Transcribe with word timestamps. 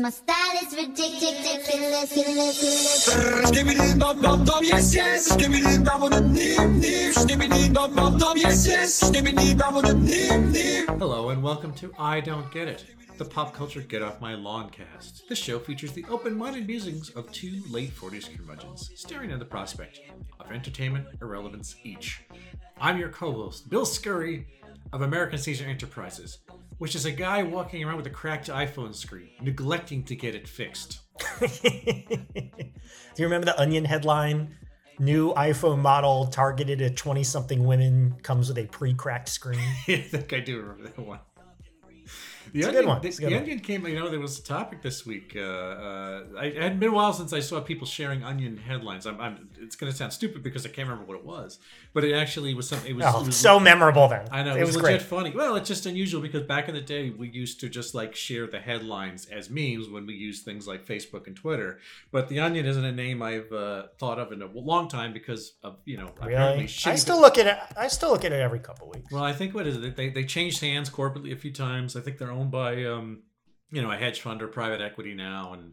My 0.00 0.10
style 0.10 0.58
is 0.60 0.74
ridiculous, 0.74 1.22
yes 4.60 4.92
yes. 4.92 5.28
Yes 8.34 8.66
yes. 8.66 8.98
Hello 10.98 11.28
and 11.28 11.40
welcome 11.44 11.72
to 11.74 11.92
I 11.96 12.18
Don't 12.18 12.50
Get 12.50 12.66
It, 12.66 12.86
the 13.18 13.24
pop 13.24 13.54
culture 13.54 13.82
Get 13.82 14.02
Off 14.02 14.20
My 14.20 14.34
Lawn 14.34 14.68
cast. 14.70 15.28
This 15.28 15.38
show 15.38 15.60
features 15.60 15.92
the 15.92 16.04
open-minded 16.10 16.66
musings 16.66 17.10
of 17.10 17.30
two 17.30 17.62
late 17.70 17.94
40s 17.94 18.36
curmudgeons 18.36 18.90
staring 18.96 19.30
at 19.30 19.38
the 19.38 19.44
prospect 19.44 20.00
of 20.40 20.50
entertainment 20.50 21.06
irrelevance 21.22 21.76
each. 21.84 22.24
I'm 22.80 22.98
your 22.98 23.10
co-host, 23.10 23.70
Bill 23.70 23.86
Scurry 23.86 24.48
of 24.92 25.02
American 25.02 25.38
Caesar 25.38 25.66
Enterprises, 25.66 26.38
which 26.84 26.94
is 26.94 27.06
a 27.06 27.10
guy 27.10 27.42
walking 27.42 27.82
around 27.82 27.96
with 27.96 28.06
a 28.06 28.10
cracked 28.10 28.48
iPhone 28.48 28.94
screen, 28.94 29.30
neglecting 29.40 30.02
to 30.02 30.14
get 30.14 30.34
it 30.34 30.46
fixed. 30.46 31.00
Do 31.40 31.48
you 33.16 33.24
remember 33.24 33.46
the 33.46 33.58
Onion 33.58 33.86
headline? 33.86 34.54
New 34.98 35.32
iPhone 35.32 35.78
model 35.78 36.26
targeted 36.26 36.82
at 36.82 36.94
20 36.94 37.24
something 37.24 37.64
women 37.64 38.16
comes 38.22 38.48
with 38.48 38.58
a 38.58 38.66
pre 38.66 38.92
cracked 38.92 39.30
screen. 39.30 39.58
I 39.88 39.96
think 39.96 40.34
I 40.34 40.40
do 40.40 40.60
remember 40.60 40.82
that 40.82 40.98
one. 40.98 41.20
The 42.54 42.60
It's 42.60 42.66
a 42.66 42.70
onion, 42.70 42.82
good 42.84 42.88
one. 42.88 43.02
The, 43.02 43.10
the 43.10 43.36
onion 43.36 43.58
came. 43.58 43.84
You 43.86 43.98
know, 43.98 44.08
there 44.08 44.20
was 44.20 44.38
a 44.38 44.42
topic 44.44 44.80
this 44.80 45.04
week. 45.04 45.34
Uh, 45.36 45.40
uh, 45.40 46.22
I, 46.38 46.44
it 46.46 46.62
had 46.62 46.78
been 46.78 46.90
a 46.90 46.92
while 46.92 47.12
since 47.12 47.32
I 47.32 47.40
saw 47.40 47.60
people 47.60 47.84
sharing 47.84 48.22
onion 48.22 48.56
headlines. 48.56 49.06
I'm, 49.06 49.20
I'm, 49.20 49.48
it's 49.60 49.74
going 49.74 49.90
to 49.90 49.98
sound 49.98 50.12
stupid 50.12 50.44
because 50.44 50.64
I 50.64 50.68
can't 50.68 50.88
remember 50.88 51.04
what 51.12 51.18
it 51.18 51.24
was, 51.26 51.58
but 51.92 52.04
it 52.04 52.14
actually 52.14 52.54
was 52.54 52.68
something. 52.68 52.88
It 52.88 52.94
was, 52.94 53.04
Oh, 53.08 53.22
it 53.22 53.26
was 53.26 53.36
so 53.36 53.58
memorable 53.58 54.06
then. 54.06 54.28
I 54.30 54.44
know 54.44 54.54
It, 54.54 54.60
it, 54.60 54.66
was, 54.66 54.76
legit 54.76 55.00
great. 55.00 55.02
funny. 55.02 55.30
Well, 55.32 55.56
it's 55.56 55.66
just 55.68 55.84
unusual 55.84 56.22
because 56.22 56.44
back 56.44 56.68
in 56.68 56.76
the 56.76 56.80
day 56.80 57.10
we 57.10 57.28
used 57.28 57.58
to 57.60 57.68
just 57.68 57.92
like 57.92 58.14
share 58.14 58.46
the 58.46 58.60
headlines 58.60 59.26
as 59.26 59.50
memes 59.50 59.88
when 59.88 60.06
we 60.06 60.14
used 60.14 60.44
things 60.44 60.68
like 60.68 60.86
Facebook 60.86 61.26
and 61.26 61.34
Twitter. 61.34 61.80
But 62.12 62.28
the 62.28 62.38
onion 62.38 62.66
isn't 62.66 62.84
a 62.84 62.92
name 62.92 63.20
I've 63.20 63.50
uh, 63.52 63.86
thought 63.98 64.20
of 64.20 64.30
in 64.30 64.42
a 64.42 64.46
long 64.46 64.86
time 64.88 65.12
because 65.12 65.54
of 65.64 65.78
you 65.86 65.96
know 65.96 66.06
apparently 66.06 66.66
Really? 66.66 66.72
I 66.86 66.94
still 66.94 67.20
look 67.20 67.36
at 67.36 67.48
it. 67.48 67.58
I 67.76 67.88
still 67.88 68.10
look 68.10 68.24
at 68.24 68.30
it 68.30 68.40
every 68.40 68.60
couple 68.60 68.88
weeks. 68.90 69.10
well, 69.10 69.24
I 69.24 69.32
think 69.32 69.54
what 69.56 69.66
is 69.66 69.76
it? 69.76 69.96
They 69.96 70.08
they 70.10 70.22
changed 70.24 70.60
hands 70.60 70.88
corporately 70.88 71.32
a 71.32 71.36
few 71.36 71.50
times. 71.52 71.96
I 71.96 72.00
think 72.00 72.18
they're 72.18 72.30
owned 72.44 72.50
by 72.50 72.84
um, 72.84 73.22
you 73.70 73.82
know, 73.82 73.90
a 73.90 73.96
hedge 73.96 74.20
fund 74.20 74.42
or 74.42 74.48
private 74.48 74.80
equity 74.80 75.14
now, 75.14 75.52
and 75.52 75.72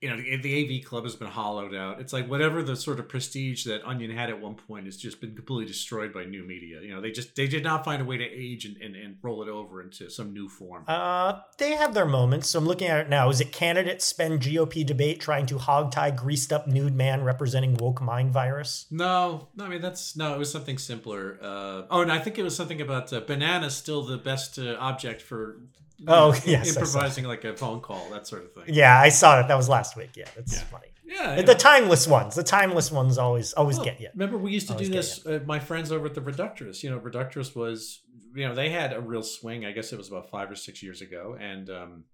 you 0.00 0.08
know, 0.08 0.16
the, 0.16 0.36
the 0.36 0.78
AV 0.78 0.84
Club 0.84 1.02
has 1.02 1.16
been 1.16 1.28
hollowed 1.28 1.74
out. 1.74 2.00
It's 2.00 2.12
like 2.12 2.28
whatever 2.28 2.62
the 2.62 2.76
sort 2.76 3.00
of 3.00 3.08
prestige 3.08 3.64
that 3.64 3.84
Onion 3.84 4.12
had 4.12 4.30
at 4.30 4.40
one 4.40 4.54
point 4.54 4.86
has 4.86 4.96
just 4.96 5.20
been 5.20 5.34
completely 5.34 5.66
destroyed 5.66 6.12
by 6.12 6.24
new 6.24 6.44
media. 6.44 6.80
You 6.82 6.94
know, 6.94 7.00
they 7.00 7.10
just 7.10 7.34
they 7.34 7.48
did 7.48 7.64
not 7.64 7.84
find 7.84 8.00
a 8.00 8.04
way 8.04 8.16
to 8.16 8.24
age 8.24 8.64
and, 8.64 8.76
and, 8.76 8.94
and 8.94 9.16
roll 9.22 9.42
it 9.42 9.48
over 9.48 9.82
into 9.82 10.08
some 10.08 10.32
new 10.32 10.48
form. 10.48 10.84
Uh, 10.86 11.40
they 11.58 11.72
have 11.72 11.94
their 11.94 12.06
moments. 12.06 12.50
So 12.50 12.60
I'm 12.60 12.66
looking 12.66 12.86
at 12.86 13.00
it 13.00 13.08
now. 13.08 13.28
Is 13.28 13.40
it 13.40 13.50
candidates 13.50 14.04
spend 14.04 14.40
GOP 14.40 14.86
debate 14.86 15.20
trying 15.20 15.46
to 15.46 15.56
hogtie 15.56 16.14
greased 16.14 16.52
up 16.52 16.68
nude 16.68 16.94
man 16.94 17.24
representing 17.24 17.74
woke 17.74 18.00
mind 18.00 18.30
virus? 18.30 18.86
No, 18.92 19.48
no, 19.56 19.64
I 19.64 19.68
mean 19.68 19.80
that's 19.80 20.16
no. 20.16 20.34
It 20.34 20.38
was 20.38 20.52
something 20.52 20.78
simpler. 20.78 21.38
Uh, 21.42 21.82
oh, 21.90 22.02
and 22.02 22.12
I 22.12 22.20
think 22.20 22.38
it 22.38 22.44
was 22.44 22.54
something 22.54 22.80
about 22.80 23.12
uh, 23.12 23.20
banana 23.20 23.68
still 23.68 24.04
the 24.04 24.18
best 24.18 24.60
uh, 24.60 24.76
object 24.78 25.22
for. 25.22 25.60
Oh, 26.06 26.30
know, 26.30 26.36
yes, 26.46 26.68
improvising 26.68 27.24
like 27.24 27.44
a 27.44 27.56
phone 27.56 27.80
call, 27.80 28.08
that 28.10 28.26
sort 28.26 28.44
of 28.44 28.52
thing. 28.52 28.64
Yeah, 28.74 28.98
I 29.00 29.08
saw 29.08 29.40
it. 29.40 29.48
That 29.48 29.56
was 29.56 29.68
last 29.68 29.96
week. 29.96 30.10
Yeah, 30.16 30.26
that's 30.36 30.54
Yeah. 30.54 30.60
funny. 30.64 30.86
yeah. 31.04 31.36
The 31.36 31.42
know. 31.42 31.54
timeless 31.54 32.06
ones. 32.06 32.34
The 32.34 32.42
timeless 32.44 32.92
ones 32.92 33.18
always 33.18 33.52
always 33.54 33.76
Well, 33.76 33.84
get 33.86 34.00
you. 34.00 34.08
Remember, 34.14 34.38
we 34.38 34.52
used 34.52 34.68
to 34.68 34.74
Always 34.74 34.88
do 34.88 34.94
this. 34.94 35.26
Uh, 35.26 35.40
my 35.46 35.58
friends 35.58 35.90
over 35.90 36.06
at 36.06 36.14
the 36.14 36.20
Reductress. 36.20 36.82
You 36.82 36.90
know, 36.90 37.00
Reductress 37.00 37.56
was, 37.56 38.02
you 38.34 38.46
know, 38.46 38.54
they 38.54 38.70
had 38.70 38.92
a 38.92 39.00
real 39.00 39.22
swing. 39.22 39.64
I 39.64 39.72
guess 39.72 39.92
it 39.92 39.98
was 39.98 40.08
about 40.08 40.30
five 40.30 40.50
or 40.50 40.54
six 40.54 40.82
years 40.82 41.00
ago, 41.00 41.36
and 41.40 41.68
um, 41.70 42.04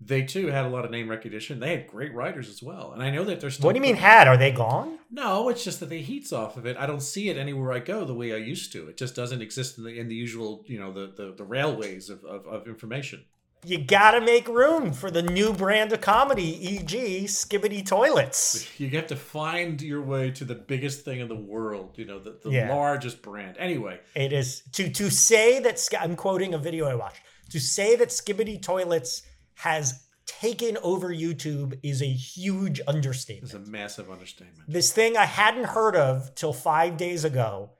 they 0.00 0.22
too 0.22 0.46
had 0.46 0.64
a 0.64 0.68
lot 0.68 0.84
of 0.84 0.90
name 0.90 1.08
recognition. 1.10 1.60
They 1.60 1.76
had 1.76 1.86
great 1.86 2.14
writers 2.14 2.48
as 2.48 2.62
well, 2.62 2.92
and 2.92 3.02
I 3.02 3.10
know 3.10 3.24
that 3.24 3.40
they're 3.40 3.50
still. 3.50 3.66
What 3.66 3.72
do 3.74 3.78
you 3.78 3.82
mean 3.82 3.96
had? 3.96 4.26
Are 4.28 4.36
they 4.38 4.52
gone? 4.52 4.98
No, 5.10 5.48
it's 5.48 5.62
just 5.64 5.80
that 5.80 5.90
the 5.90 6.00
heats 6.00 6.32
off 6.32 6.56
of 6.56 6.64
it. 6.66 6.76
I 6.78 6.86
don't 6.86 7.02
see 7.02 7.28
it 7.28 7.36
anywhere 7.36 7.72
I 7.72 7.78
go 7.80 8.04
the 8.04 8.14
way 8.14 8.32
I 8.32 8.38
used 8.38 8.72
to. 8.72 8.88
It 8.88 8.96
just 8.96 9.14
doesn't 9.14 9.42
exist 9.42 9.76
in 9.78 9.84
the 9.84 9.98
in 9.98 10.08
the 10.08 10.14
usual, 10.14 10.64
you 10.66 10.78
know, 10.80 10.92
the 10.92 11.12
the, 11.16 11.34
the 11.36 11.44
railways 11.44 12.08
of, 12.08 12.24
of, 12.24 12.46
of 12.46 12.66
information. 12.66 13.24
You 13.66 13.78
gotta 13.78 14.20
make 14.20 14.46
room 14.48 14.92
for 14.92 15.10
the 15.10 15.22
new 15.22 15.52
brand 15.52 15.92
of 15.92 16.00
comedy, 16.00 16.74
e.g., 16.74 17.24
Skibbity 17.24 17.84
Toilets. 17.84 18.68
You 18.78 18.90
have 18.90 19.06
to 19.08 19.16
find 19.16 19.80
your 19.80 20.02
way 20.02 20.30
to 20.32 20.44
the 20.44 20.54
biggest 20.54 21.04
thing 21.04 21.20
in 21.20 21.28
the 21.28 21.34
world. 21.34 21.94
You 21.96 22.04
know, 22.04 22.18
the, 22.18 22.38
the 22.42 22.50
Yeah. 22.50 22.74
largest 22.74 23.22
brand. 23.22 23.56
Anyway, 23.58 24.00
It 24.14 24.32
is 24.32 24.62
to 24.72 24.90
to 24.90 25.10
say 25.10 25.60
that 25.60 25.80
I'm 26.00 26.14
quoting 26.16 26.52
a 26.54 26.58
video 26.58 26.86
I 26.86 26.94
watched. 26.94 27.20
To 27.50 27.58
say 27.60 27.96
that 27.96 28.08
Skibbity 28.08 28.60
Toilets 28.60 29.22
has 29.54 30.00
taken 30.26 30.76
over 30.82 31.08
YouTube 31.08 31.78
is 31.82 32.02
a 32.02 32.06
huge 32.10 32.80
understatement. 32.86 33.54
it's 33.54 33.68
a 33.68 33.70
massive 33.70 34.10
understatement. 34.10 34.68
this 34.68 34.92
thing 34.92 35.16
I 35.16 35.26
hadn't 35.26 35.64
heard 35.66 35.96
of 35.96 36.34
till 36.34 36.52
five 36.52 36.96
days 36.96 37.24
ago, 37.24 37.70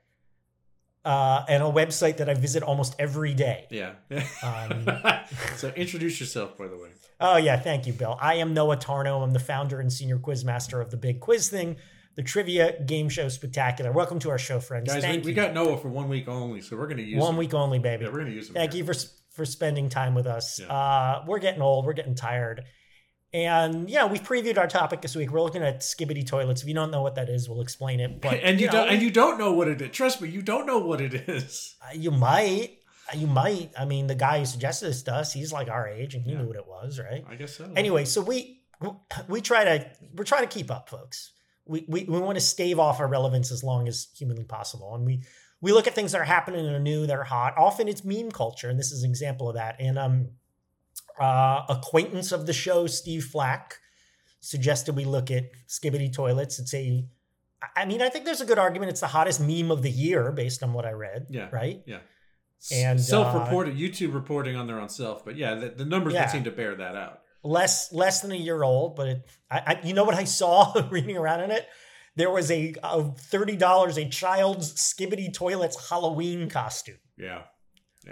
uh, 1.05 1.45
and 1.47 1.61
a 1.61 1.67
website 1.67 2.17
that 2.17 2.29
I 2.29 2.33
visit 2.33 2.63
almost 2.63 2.95
every 2.97 3.33
day. 3.33 3.67
Yeah. 3.69 3.93
Um, 4.41 4.89
so 5.55 5.69
introduce 5.69 6.19
yourself, 6.19 6.57
by 6.57 6.67
the 6.67 6.77
way. 6.77 6.89
Oh 7.21 7.37
yeah, 7.37 7.57
thank 7.57 7.87
you, 7.87 7.93
Bill. 7.93 8.17
I 8.19 8.35
am 8.35 8.53
Noah 8.53 8.77
Tarnow. 8.77 9.23
I'm 9.23 9.31
the 9.31 9.39
founder 9.39 9.79
and 9.79 9.93
senior 9.93 10.17
quizmaster 10.17 10.81
of 10.81 10.91
the 10.91 10.97
Big 10.97 11.21
Quiz 11.21 11.47
Thing, 11.47 11.77
the 12.15 12.23
trivia 12.23 12.81
game 12.81 13.07
show 13.07 13.29
spectacular. 13.29 13.91
Welcome 13.91 14.19
to 14.19 14.31
our 14.31 14.39
show, 14.39 14.59
friends. 14.59 14.91
Guys, 14.91 15.05
we, 15.05 15.19
we 15.19 15.33
got 15.33 15.53
Noah 15.53 15.77
for 15.77 15.89
one 15.89 16.09
week 16.09 16.27
only, 16.27 16.59
so 16.61 16.75
we're 16.75 16.87
going 16.87 16.97
to 16.97 17.03
use 17.03 17.21
One 17.21 17.33
him. 17.33 17.37
week 17.37 17.53
only, 17.53 17.79
baby. 17.79 18.03
Yeah, 18.03 18.09
we're 18.09 18.19
going 18.19 18.31
to 18.31 18.35
use 18.35 18.49
him. 18.49 18.55
Thank 18.55 18.73
here. 18.73 18.83
you 18.83 18.93
for 18.93 18.99
for 19.31 19.45
spending 19.45 19.89
time 19.89 20.15
with 20.15 20.25
us. 20.27 20.59
Yeah. 20.59 20.67
Uh, 20.67 21.23
we're 21.27 21.39
getting 21.39 21.61
old. 21.61 21.85
We're 21.85 21.93
getting 21.93 22.15
tired. 22.15 22.63
And 23.35 23.89
yeah, 23.89 24.05
we've 24.05 24.23
previewed 24.23 24.57
our 24.57 24.65
topic 24.67 25.01
this 25.01 25.13
week. 25.13 25.29
We're 25.29 25.41
looking 25.41 25.61
at 25.61 25.81
skibbity 25.81 26.25
toilets. 26.25 26.61
If 26.61 26.69
you 26.69 26.73
don't 26.73 26.89
know 26.89 27.01
what 27.01 27.15
that 27.15 27.27
is, 27.27 27.49
we'll 27.49 27.59
explain 27.59 27.99
it. 27.99 28.21
But 28.21 28.35
and 28.41 28.61
you, 28.61 28.67
know, 28.67 28.71
don't 28.71 28.89
and 28.89 29.01
you 29.01 29.11
don't 29.11 29.37
know 29.37 29.51
what 29.51 29.67
it 29.67 29.81
is. 29.81 29.89
Trust 29.91 30.21
me, 30.21 30.29
you 30.29 30.41
don't 30.41 30.65
know 30.65 30.77
what 30.79 31.01
it 31.01 31.13
is. 31.13 31.75
Uh, 31.85 31.93
You 31.93 32.11
might. 32.11 32.77
Uh, 33.13 33.17
You 33.17 33.27
might. 33.27 33.71
I 33.77 33.83
mean, 33.83 34.07
the 34.07 34.15
guy 34.15 34.39
who 34.39 34.45
suggested 34.45 34.85
this 34.87 35.03
to 35.03 35.15
us, 35.15 35.33
he's 35.33 35.51
like 35.51 35.67
our 35.69 35.85
age 35.85 36.15
and 36.15 36.23
he 36.23 36.31
Yeah. 36.31 36.37
knew 36.37 36.47
what 36.47 36.55
it 36.55 36.65
was, 36.65 36.97
right? 36.97 37.25
I 37.29 37.35
guess 37.35 37.57
so. 37.57 37.69
Anyway, 37.75 38.05
so 38.05 38.21
we 38.21 38.61
we 39.27 39.41
try 39.41 39.65
to 39.65 39.85
we're 40.15 40.23
trying 40.23 40.43
to 40.47 40.53
keep 40.57 40.71
up, 40.71 40.87
folks. 40.89 41.33
We 41.65 41.83
we, 41.89 42.05
we 42.05 42.19
want 42.19 42.37
to 42.37 42.41
stave 42.41 42.79
off 42.79 43.01
our 43.01 43.07
relevance 43.07 43.51
as 43.51 43.65
long 43.65 43.89
as 43.89 44.07
humanly 44.17 44.45
possible. 44.45 44.95
And 44.95 45.05
we 45.05 45.23
we 45.59 45.73
look 45.73 45.87
at 45.87 45.93
things 45.93 46.13
that 46.13 46.21
are 46.21 46.23
happening 46.23 46.63
that 46.65 46.73
are 46.73 46.79
new, 46.79 47.05
that 47.07 47.17
are 47.17 47.23
hot. 47.25 47.57
Often 47.57 47.89
it's 47.89 48.05
meme 48.05 48.31
culture, 48.31 48.69
and 48.69 48.79
this 48.79 48.93
is 48.93 49.03
an 49.03 49.09
example 49.09 49.49
of 49.49 49.55
that. 49.55 49.75
And 49.79 49.99
um 49.99 50.29
uh 51.19 51.63
acquaintance 51.69 52.31
of 52.31 52.45
the 52.45 52.53
show, 52.53 52.87
Steve 52.87 53.23
Flack, 53.25 53.77
suggested 54.39 54.95
we 54.95 55.05
look 55.05 55.31
at 55.31 55.45
skibbity 55.67 56.11
toilets. 56.13 56.59
It's 56.59 56.73
a 56.73 57.05
I 57.75 57.85
mean, 57.85 58.01
I 58.01 58.09
think 58.09 58.25
there's 58.25 58.41
a 58.41 58.45
good 58.45 58.59
argument 58.59 58.91
it's 58.91 58.99
the 58.99 59.07
hottest 59.07 59.39
meme 59.39 59.71
of 59.71 59.81
the 59.81 59.89
year 59.89 60.31
based 60.31 60.61
on 60.61 60.73
what 60.73 60.85
I 60.85 60.91
read. 60.91 61.27
Yeah. 61.29 61.49
Right? 61.51 61.81
yeah. 61.87 61.99
and, 62.71 62.99
uh, 62.99 63.01
self-reported 63.01 63.75
YouTube 63.75 64.13
reporting 64.13 64.55
on 64.55 64.67
their 64.67 64.79
own 64.79 64.89
self, 64.89 65.25
but 65.25 65.35
yeah, 65.35 65.55
the, 65.55 65.69
the 65.69 65.85
numbers 65.85 66.13
Yeah. 66.13 66.21
would 66.23 66.31
seem 66.31 66.43
to 66.43 66.51
bear 66.51 66.75
that 66.75 66.95
out. 66.95 67.21
less 67.43 67.91
less 67.93 68.21
than 68.21 68.31
a 68.31 68.35
year 68.35 68.61
old, 68.63 68.95
but 68.95 69.07
it, 69.07 69.25
I, 69.49 69.57
I 69.67 69.79
you 69.83 69.93
know 69.93 70.03
what 70.03 70.15
I 70.15 70.25
saw 70.25 70.73
reading 70.91 71.17
around 71.17 71.41
in 71.41 71.51
it? 71.51 71.67
There 72.15 72.29
was 72.31 72.49
a, 72.51 72.73
a 72.83 73.03
thirty 73.11 73.55
dollars 73.55 73.97
a 73.97 74.07
child's 74.07 74.73
skibbity 74.75 75.33
toilets 75.33 75.89
Halloween 75.89 76.49
costume. 76.49 76.99
Yeah. 77.17 77.41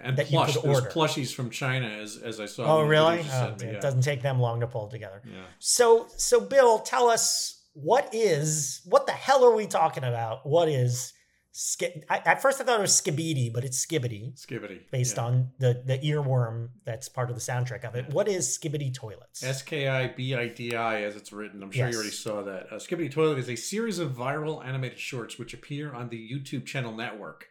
And 0.02 0.18
That 0.18 0.32
you 0.32 0.38
plush. 0.38 0.54
could 0.56 0.64
There's 0.64 0.78
order. 0.80 0.90
plushies 0.90 1.34
from 1.34 1.50
China, 1.50 1.88
as 1.88 2.18
as 2.18 2.40
I 2.40 2.46
saw. 2.46 2.64
Oh, 2.64 2.68
one 2.68 2.76
of 2.82 2.86
the 2.86 2.90
really? 2.90 3.26
Oh, 3.32 3.56
me, 3.60 3.68
it 3.68 3.74
yeah. 3.74 3.80
doesn't 3.80 4.02
take 4.02 4.22
them 4.22 4.40
long 4.40 4.60
to 4.62 4.68
pull 4.68 4.88
together. 4.88 5.22
Yeah. 5.26 5.42
So 5.60 6.08
so 6.18 6.40
Bill, 6.40 6.80
tell 6.80 7.10
us 7.10 7.62
what 7.74 8.10
is 8.14 8.82
what 8.86 9.06
the 9.06 9.12
hell 9.14 9.44
are 9.46 9.56
we 9.56 9.68
talking 9.68 10.04
about? 10.04 10.46
What 10.46 10.68
is 10.70 11.14
ski- 11.56 12.04
I, 12.10 12.18
at 12.26 12.42
first 12.42 12.60
I 12.60 12.64
thought 12.64 12.80
it 12.80 12.82
was 12.82 13.00
skibidi, 13.00 13.52
but 13.54 13.64
it's 13.64 13.84
skibbity 13.86 14.34
Skibbity. 14.40 14.82
based 14.92 15.18
yeah. 15.18 15.24
on 15.26 15.50
the 15.60 15.82
the 15.86 16.00
earworm 16.00 16.70
that's 16.86 17.08
part 17.10 17.30
of 17.30 17.36
the 17.36 17.42
soundtrack 17.42 17.84
of 17.84 17.96
it. 17.96 18.10
What 18.10 18.28
is 18.28 18.48
skibbity 18.48 18.94
toilets? 18.94 19.44
S 19.44 19.62
K 19.62 19.88
I 19.88 20.08
B 20.08 20.34
I 20.36 20.48
D 20.50 20.76
I 20.76 21.02
as 21.04 21.16
it's 21.16 21.32
written. 21.32 21.62
I'm 21.64 21.72
sure 21.72 21.86
Yes. 21.86 21.94
you 21.94 22.00
already 22.00 22.16
saw 22.16 22.42
that. 22.44 22.68
Uh, 22.72 22.76
Skibbity 22.76 23.12
Toilet 23.12 23.38
is 23.40 23.50
a 23.50 23.56
series 23.56 24.00
of 24.00 24.12
viral 24.12 24.66
animated 24.66 25.00
shorts 25.00 25.38
which 25.38 25.54
appear 25.54 25.94
on 25.94 26.10
the 26.10 26.18
YouTube 26.18 26.66
channel 26.66 26.92
network. 26.96 27.48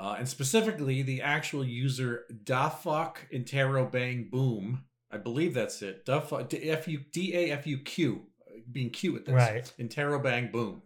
Uh, 0.00 0.16
and 0.18 0.26
specifically, 0.26 1.02
the 1.02 1.20
actual 1.20 1.62
user 1.62 2.24
Dafuck 2.44 3.16
Intero 3.30 3.84
Bang 3.92 4.28
Boom. 4.32 4.84
I 5.10 5.18
believe 5.18 5.52
that's 5.52 5.82
it. 5.82 6.06
DaFuq 6.06 6.48
D 6.48 6.70
F 6.70 6.88
U 6.88 7.00
D 7.12 7.34
A 7.34 7.50
F 7.50 7.66
U 7.66 7.76
Q, 7.78 8.22
being 8.72 8.88
cute 8.88 9.12
with 9.12 9.26
this. 9.26 9.34
Right. 9.34 9.70
Intero 9.78 10.22
Bang 10.22 10.50
Boom. 10.50 10.80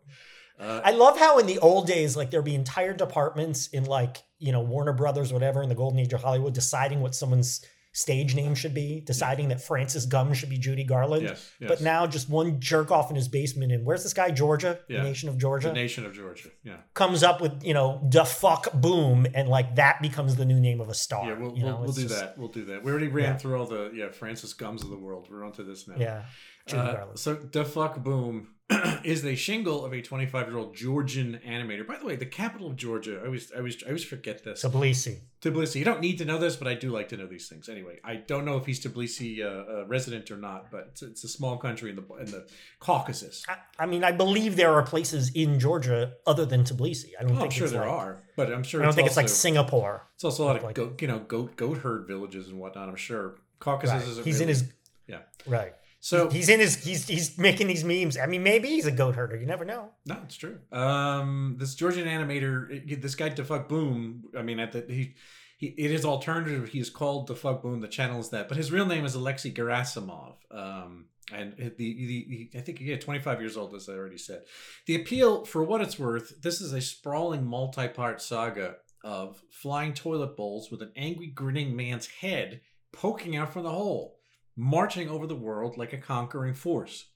Uh, 0.59 0.81
I 0.85 0.91
love 0.91 1.17
how 1.17 1.39
in 1.39 1.47
the 1.47 1.61
old 1.61 1.87
days, 1.87 2.17
like 2.17 2.33
there'd 2.33 2.45
be 2.45 2.57
entire 2.57 2.93
departments 2.93 3.69
in 3.69 3.85
like, 3.85 4.19
you 4.41 4.51
know, 4.51 4.63
Warner 4.63 4.93
Brothers, 4.93 5.33
whatever, 5.33 5.63
in 5.63 5.69
the 5.69 5.75
golden 5.77 6.01
age 6.01 6.13
of 6.13 6.23
Hollywood, 6.23 6.55
deciding 6.55 7.01
what 7.01 7.15
someone's 7.15 7.65
stage 7.97 8.35
name 8.35 8.55
should 8.57 8.75
be, 8.75 9.01
deciding 9.07 9.49
that 9.49 9.63
Frances 9.63 10.07
Gumm 10.07 10.35
should 10.35 10.51
be 10.51 10.59
Judy 10.59 10.83
Garland. 10.85 11.23
Yes, 11.23 11.51
yes. 11.61 11.69
But 11.69 11.81
now 11.81 12.07
just 12.07 12.29
one 12.29 12.61
jerk 12.61 12.91
off 12.91 13.09
in 13.09 13.15
his 13.17 13.29
basement 13.29 13.71
and 13.73 13.87
where's 13.87 14.03
this 14.03 14.13
guy 14.13 14.31
Georgia, 14.33 14.81
Yeah. 14.89 14.99
the 14.99 15.09
nation 15.09 15.29
of 15.29 15.39
Georgia, 15.39 15.69
the 15.69 15.75
nation 15.75 16.05
of 16.05 16.13
Georgia. 16.13 16.49
Yeah. 16.65 16.79
comes 16.95 17.23
up 17.23 17.41
with 17.41 17.65
you 17.65 17.73
know 17.73 18.07
the 18.11 18.25
fuck 18.25 18.73
boom, 18.75 19.27
and 19.33 19.49
like 19.49 19.77
that 19.77 20.03
becomes 20.03 20.35
the 20.37 20.45
new 20.45 20.59
name 20.61 20.81
of 20.81 20.89
a 20.89 20.95
star. 20.95 21.25
Yeah, 21.27 21.39
we'll, 21.39 21.57
you 21.57 21.63
know, 21.63 21.77
we'll, 21.77 21.85
we'll 21.85 21.93
do 21.93 22.03
just- 22.03 22.21
that. 22.21 22.37
We'll 22.37 22.49
do 22.49 22.65
that. 22.67 22.83
We 22.83 22.91
already 22.91 23.09
ran 23.09 23.25
Yeah. 23.25 23.37
through 23.39 23.59
all 23.61 23.67
the 23.67 23.93
yeah 23.95 24.11
Frances 24.11 24.53
Gumms 24.55 24.83
of 24.83 24.91
the 24.91 24.99
world. 24.99 25.29
We're 25.31 25.45
onto 25.45 25.63
this 25.65 25.87
now. 25.87 25.95
Yeah, 25.97 26.25
Judy 26.67 26.83
Uh, 26.83 26.93
Garland. 26.95 27.19
so 27.21 27.35
the 27.35 27.65
fuck 27.65 28.03
boom 28.03 28.49
is 29.05 29.23
the 29.23 29.37
shingle 29.37 29.85
of 29.85 29.93
a 29.93 30.01
25 30.01 30.49
year 30.49 30.57
old 30.57 30.75
Georgian 30.75 31.39
animator. 31.47 31.87
By 31.87 31.99
the 31.99 32.07
way, 32.07 32.17
the 32.17 32.25
capital 32.27 32.69
of 32.69 32.77
Georgia. 32.77 33.21
I 33.23 33.27
always 33.27 33.53
I 33.53 33.59
always 33.59 33.83
I 33.83 33.89
always 33.89 34.05
forget 34.05 34.43
this. 34.43 34.65
Tbilisi. 34.65 35.21
Tbilisi. 35.43 35.75
You 35.77 35.85
don't 35.85 36.01
need 36.01 36.17
to 36.19 36.25
know 36.25 36.39
this, 36.39 36.57
but 36.57 36.67
I 36.67 36.73
do 36.75 36.91
like 36.91 37.11
to 37.11 37.19
know 37.19 37.27
these 37.27 37.47
things. 37.47 37.69
Anyway, 37.69 37.99
I 38.03 38.17
don't 38.17 38.47
know 38.47 38.57
if 38.57 38.65
he's 38.65 38.83
Tbilisi 38.83 39.41
uh, 39.43 39.81
uh, 39.83 39.87
resident 39.87 40.31
or 40.31 40.39
not, 40.39 40.71
but 40.71 40.89
it's, 40.93 41.03
it's 41.03 41.25
a 41.25 41.29
small 41.29 41.59
country 41.59 41.91
in 41.91 41.97
the 41.97 42.03
in 42.21 42.31
the 42.31 42.47
Caucasus. 42.81 43.45
I, 43.49 43.57
I 43.79 43.87
mean, 43.87 44.03
I 44.03 44.13
believe 44.13 44.57
there 44.57 44.73
are 44.73 44.83
places 44.83 45.31
in 45.35 45.61
Georgia 45.61 46.15
other 46.27 46.47
than 46.47 46.65
Tbilisi. 46.65 47.11
I 47.19 47.23
don't 47.23 47.33
Oh, 47.33 47.35
I'm 47.35 47.41
think 47.43 47.53
sure 47.53 47.65
it's 47.65 47.73
there 47.73 47.83
like, 47.83 47.91
are, 47.91 48.23
but 48.37 48.51
I'm 48.51 48.63
sure 48.63 48.81
I 48.81 48.85
don't 48.85 48.89
it's 48.91 48.97
think 48.97 49.09
also, 49.11 49.21
it's 49.21 49.31
like 49.31 49.37
Singapore. 49.37 50.09
It's 50.15 50.25
also 50.25 50.45
a 50.45 50.47
lot 50.47 50.57
of 50.57 50.63
like- 50.63 50.75
goat, 50.75 51.03
you 51.03 51.09
know, 51.09 51.19
goat 51.19 51.57
goat 51.57 51.79
herd 51.79 52.07
villages 52.07 52.49
and 52.49 52.59
whatnot. 52.59 52.89
I'm 52.89 52.97
sure 52.97 53.37
Caucasus 53.61 53.93
Right. 53.93 54.09
isn't 54.09 54.25
He's 54.25 54.41
in 54.41 54.49
his 54.49 54.73
yeah. 55.07 55.19
right. 55.47 55.75
So 56.05 56.29
He's 56.29 56.51
in 56.51 56.61
his 56.61 56.85
he's 56.85 57.09
he's 57.09 57.39
making 57.39 57.67
these 57.67 57.83
memes. 57.83 58.19
I 58.19 58.27
mean, 58.27 58.43
maybe 58.43 58.69
he's 58.69 58.85
a 58.85 58.93
goat 58.93 59.15
herder. 59.15 59.39
You 59.39 59.47
never 59.47 59.65
know. 59.65 59.89
No, 60.05 60.19
it's 60.23 60.37
true. 60.37 60.59
Um, 60.71 61.57
this 61.59 61.75
Georgian 61.75 62.07
animator, 62.07 63.01
this 63.01 63.15
guy 63.15 63.31
DaFuq 63.31 63.69
Boom. 63.69 64.25
I 64.37 64.43
mean, 64.43 64.61
at 64.61 64.73
the, 64.73 64.85
he, 64.87 65.15
he, 65.57 65.69
it 65.69 65.91
is 65.91 66.05
alternative. 66.05 66.69
He 66.69 66.79
is 66.79 66.91
called 66.91 67.31
DaFuq 67.31 67.63
Boom. 67.63 67.81
The 67.81 67.89
channel 67.89 68.21
is 68.21 68.29
that, 68.29 68.49
but 68.49 68.59
his 68.59 68.71
real 68.71 68.85
name 68.85 69.07
is 69.07 69.15
Alexei 69.15 69.51
Gerasimov. 69.51 70.35
Um, 70.51 71.07
and 71.33 71.55
the, 71.57 71.71
the, 71.79 72.51
the 72.53 72.59
I 72.59 72.61
think 72.61 72.83
yeah, 72.83 72.99
25 72.99 73.41
years 73.41 73.57
old, 73.57 73.75
as 73.75 73.89
I 73.89 73.95
already 73.95 74.19
said. 74.19 74.43
The 74.85 74.97
appeal, 74.97 75.47
for 75.47 75.65
what 75.65 75.81
it's 75.81 75.99
worth, 75.99 76.43
this 76.43 76.61
is 76.61 76.75
a 76.75 76.83
sprawling 76.83 77.47
multi-part 77.47 78.21
saga 78.21 78.77
of 79.03 79.41
flying 79.51 79.95
toilet 79.95 80.37
bowls 80.37 80.71
with 80.71 80.83
an 80.83 80.93
angry, 80.97 81.29
grinning 81.29 81.75
man's 81.75 82.09
head 82.09 82.61
poking 82.93 83.37
out 83.37 83.53
from 83.53 83.65
the 83.65 83.71
hole, 83.71 84.14
marching 84.57 85.09
over 85.09 85.27
the 85.27 85.35
world 85.35 85.77
like 85.77 85.93
a 85.93 85.99
conquering 85.99 86.55
force 86.55 87.07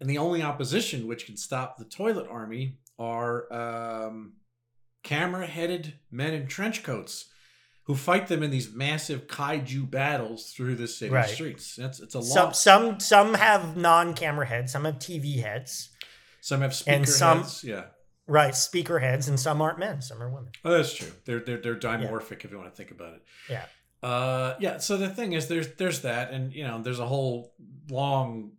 and 0.00 0.08
the 0.10 0.18
only 0.18 0.42
opposition 0.42 1.06
which 1.06 1.26
can 1.26 1.36
stop 1.36 1.78
the 1.78 1.84
toilet 1.84 2.26
army 2.28 2.78
are 2.98 3.52
um, 3.52 4.34
camera-headed 5.02 5.94
men 6.10 6.34
in 6.34 6.46
trench 6.46 6.82
coats 6.82 7.26
who 7.84 7.94
fight 7.94 8.28
them 8.28 8.42
in 8.42 8.50
these 8.50 8.72
massive 8.74 9.26
kaiju 9.26 9.88
battles 9.90 10.52
through 10.52 10.74
the 10.74 10.88
city 10.88 11.12
Right. 11.12 11.28
streets. 11.28 11.76
That's 11.76 12.00
it's 12.00 12.14
a 12.14 12.18
long. 12.20 12.26
Some 12.28 12.54
some 12.54 13.00
some 13.00 13.34
have 13.34 13.76
non-camera 13.76 14.46
heads. 14.46 14.72
Some 14.72 14.84
have 14.86 14.96
TV 14.98 15.40
heads. 15.42 15.90
some 16.40 16.62
have 16.62 16.74
speaker 16.74 16.96
and 16.96 17.08
some- 17.08 17.38
heads. 17.42 17.62
Yeah. 17.64 17.84
Right, 18.26 18.54
speaker 18.54 19.00
heads, 19.00 19.28
and 19.28 19.38
some 19.38 19.60
aren't 19.60 19.78
men. 19.78 20.00
Some 20.00 20.22
are 20.22 20.30
women. 20.30 20.50
Oh, 20.64 20.70
that's 20.72 20.94
true. 20.94 21.12
They're 21.26 21.40
they're 21.40 21.60
they're 21.60 21.76
dimorphic 21.78 22.42
if 22.42 22.50
you 22.50 22.56
want 22.56 22.70
to 22.70 22.74
think 22.76 22.90
about 22.90 23.12
it. 23.14 23.22
Yeah. 23.50 23.66
Uh, 24.04 24.56
yeah. 24.60 24.78
So 24.78 24.96
the 24.96 25.08
thing 25.08 25.32
is, 25.32 25.48
there's 25.48 25.68
there's 25.76 26.02
that, 26.02 26.30
and 26.30 26.52
you 26.52 26.64
know, 26.64 26.82
there's 26.82 27.00
a 27.00 27.06
whole 27.06 27.54
long 27.90 28.52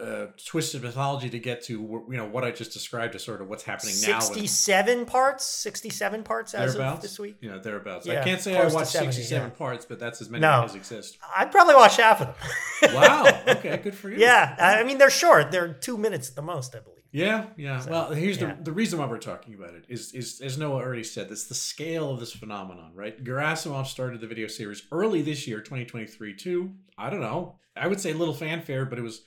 uh, 0.00 0.26
twisted 0.46 0.82
mythology 0.82 1.28
to 1.30 1.38
get 1.38 1.62
to. 1.64 1.72
You 1.72 2.16
know, 2.16 2.26
what 2.26 2.44
I 2.44 2.50
just 2.50 2.72
described 2.72 3.14
as 3.14 3.22
sort 3.22 3.42
of 3.42 3.48
what's 3.48 3.62
happening 3.62 3.94
now. 4.06 4.20
Sixty-seven 4.20 5.04
parts. 5.04 5.44
Sixty-seven 5.44 6.22
parts 6.22 6.54
as 6.54 6.76
of 6.76 7.02
this 7.02 7.18
week. 7.18 7.36
You 7.40 7.50
know, 7.50 7.58
thereabouts. 7.58 8.06
Yeah, 8.06 8.20
I 8.20 8.24
can't 8.24 8.40
say 8.40 8.56
I 8.56 8.66
watched 8.68 8.92
70, 8.92 9.12
67 9.12 9.50
yeah. 9.50 9.56
parts, 9.56 9.84
but 9.84 9.98
that's 9.98 10.20
as 10.22 10.30
many 10.30 10.40
No. 10.42 10.64
as 10.64 10.74
exist. 10.74 11.18
I'd 11.36 11.52
probably 11.52 11.74
watch 11.74 11.96
half 11.98 12.20
of 12.22 12.28
them. 12.28 12.94
Wow. 12.94 13.42
Okay, 13.48 13.76
good 13.78 13.94
for 13.94 14.10
you. 14.10 14.18
yeah, 14.18 14.56
I 14.58 14.82
mean 14.84 14.98
they're 14.98 15.10
short. 15.10 15.50
They're 15.50 15.72
two 15.72 15.96
minutes 15.96 16.28
at 16.30 16.36
the 16.36 16.42
most, 16.42 16.74
I 16.74 16.80
believe. 16.80 16.95
Yeah, 17.12 17.46
yeah. 17.56 17.80
So, 17.80 17.90
well, 17.90 18.10
here's 18.12 18.40
yeah. 18.40 18.54
the 18.56 18.64
the 18.64 18.72
reason 18.72 18.98
why 18.98 19.06
we're 19.06 19.18
talking 19.18 19.54
about 19.54 19.74
it 19.74 19.84
is 19.88 20.12
is 20.12 20.40
as 20.40 20.58
Noah 20.58 20.80
already 20.82 21.04
said, 21.04 21.28
this 21.28 21.44
the 21.44 21.54
scale 21.54 22.10
of 22.10 22.20
this 22.20 22.32
phenomenon, 22.32 22.92
right? 22.94 23.22
Gerasimov 23.22 23.86
started 23.86 24.20
the 24.20 24.26
video 24.26 24.48
series 24.48 24.82
early 24.92 25.22
this 25.22 25.46
year, 25.46 25.60
2023, 25.60 26.34
too. 26.34 26.74
I 26.98 27.10
don't 27.10 27.20
know. 27.20 27.56
I 27.76 27.86
would 27.86 28.00
say 28.00 28.12
little 28.12 28.34
fanfare, 28.34 28.84
but 28.86 28.98
it 28.98 29.02
was 29.02 29.22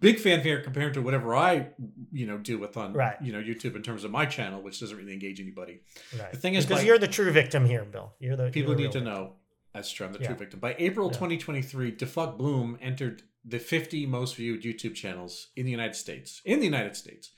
big 0.00 0.18
fanfare 0.20 0.60
compared 0.62 0.94
to 0.94 1.02
whatever 1.02 1.34
I, 1.34 1.68
you 2.12 2.26
know, 2.26 2.38
deal 2.38 2.58
with 2.58 2.76
on 2.76 2.92
Right. 2.92 3.16
you 3.20 3.32
know 3.32 3.40
YouTube 3.40 3.74
in 3.74 3.82
terms 3.82 4.04
of 4.04 4.10
my 4.10 4.26
channel, 4.26 4.60
which 4.62 4.78
doesn't 4.80 4.96
really 4.96 5.12
engage 5.12 5.40
anybody. 5.40 5.80
Right. 6.18 6.30
The 6.30 6.38
thing 6.38 6.54
is, 6.54 6.64
because 6.66 6.82
by- 6.82 6.86
you're 6.86 6.98
the 6.98 7.08
true 7.08 7.30
victim 7.32 7.64
here, 7.66 7.84
Bill. 7.84 8.12
You're 8.20 8.36
the 8.36 8.50
People 8.50 8.72
you're 8.72 8.80
need 8.88 8.92
to 8.92 8.98
real 9.00 9.08
know. 9.08 9.32
That's 9.74 9.90
true. 9.90 10.06
I'm 10.06 10.12
the 10.12 10.20
Yeah. 10.20 10.26
true 10.28 10.36
victim. 10.36 10.60
By 10.60 10.76
April 10.78 11.06
Yeah. 11.06 11.14
2023, 11.14 11.92
DaFuq 11.92 12.36
Boom 12.36 12.78
entered 12.80 13.22
the 13.44 13.58
50 13.58 14.06
most 14.06 14.36
viewed 14.36 14.62
YouTube 14.62 14.94
channels 14.94 15.48
in 15.56 15.64
the 15.64 15.72
United 15.72 15.96
States. 15.96 16.40
In 16.44 16.60
the 16.60 16.64
United 16.64 16.96
States, 16.96 17.32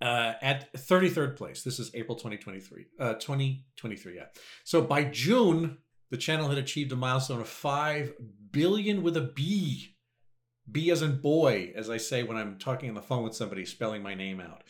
uh, 0.00 0.34
at 0.40 0.72
33rd 0.72 1.36
place. 1.36 1.62
This 1.62 1.78
is 1.78 1.90
April 1.94 2.16
2023. 2.16 2.86
Uh, 2.98 3.14
2023. 3.14 4.16
Yeah. 4.16 4.24
So 4.64 4.80
by 4.82 5.04
June, 5.04 5.78
the 6.10 6.16
channel 6.16 6.48
had 6.48 6.58
achieved 6.58 6.92
a 6.92 6.96
milestone 6.96 7.40
of 7.40 7.48
five 7.48 8.12
billion 8.50 9.02
with 9.02 9.16
a 9.16 9.20
B. 9.20 9.96
B 10.70 10.90
as 10.90 11.02
in 11.02 11.20
boy, 11.20 11.72
as 11.74 11.90
I 11.90 11.96
say 11.96 12.22
when 12.22 12.36
I'm 12.36 12.58
talking 12.58 12.88
on 12.88 12.94
the 12.94 13.02
phone 13.02 13.24
with 13.24 13.34
somebody 13.34 13.64
spelling 13.64 14.02
my 14.02 14.14
name 14.14 14.40
out. 14.40 14.62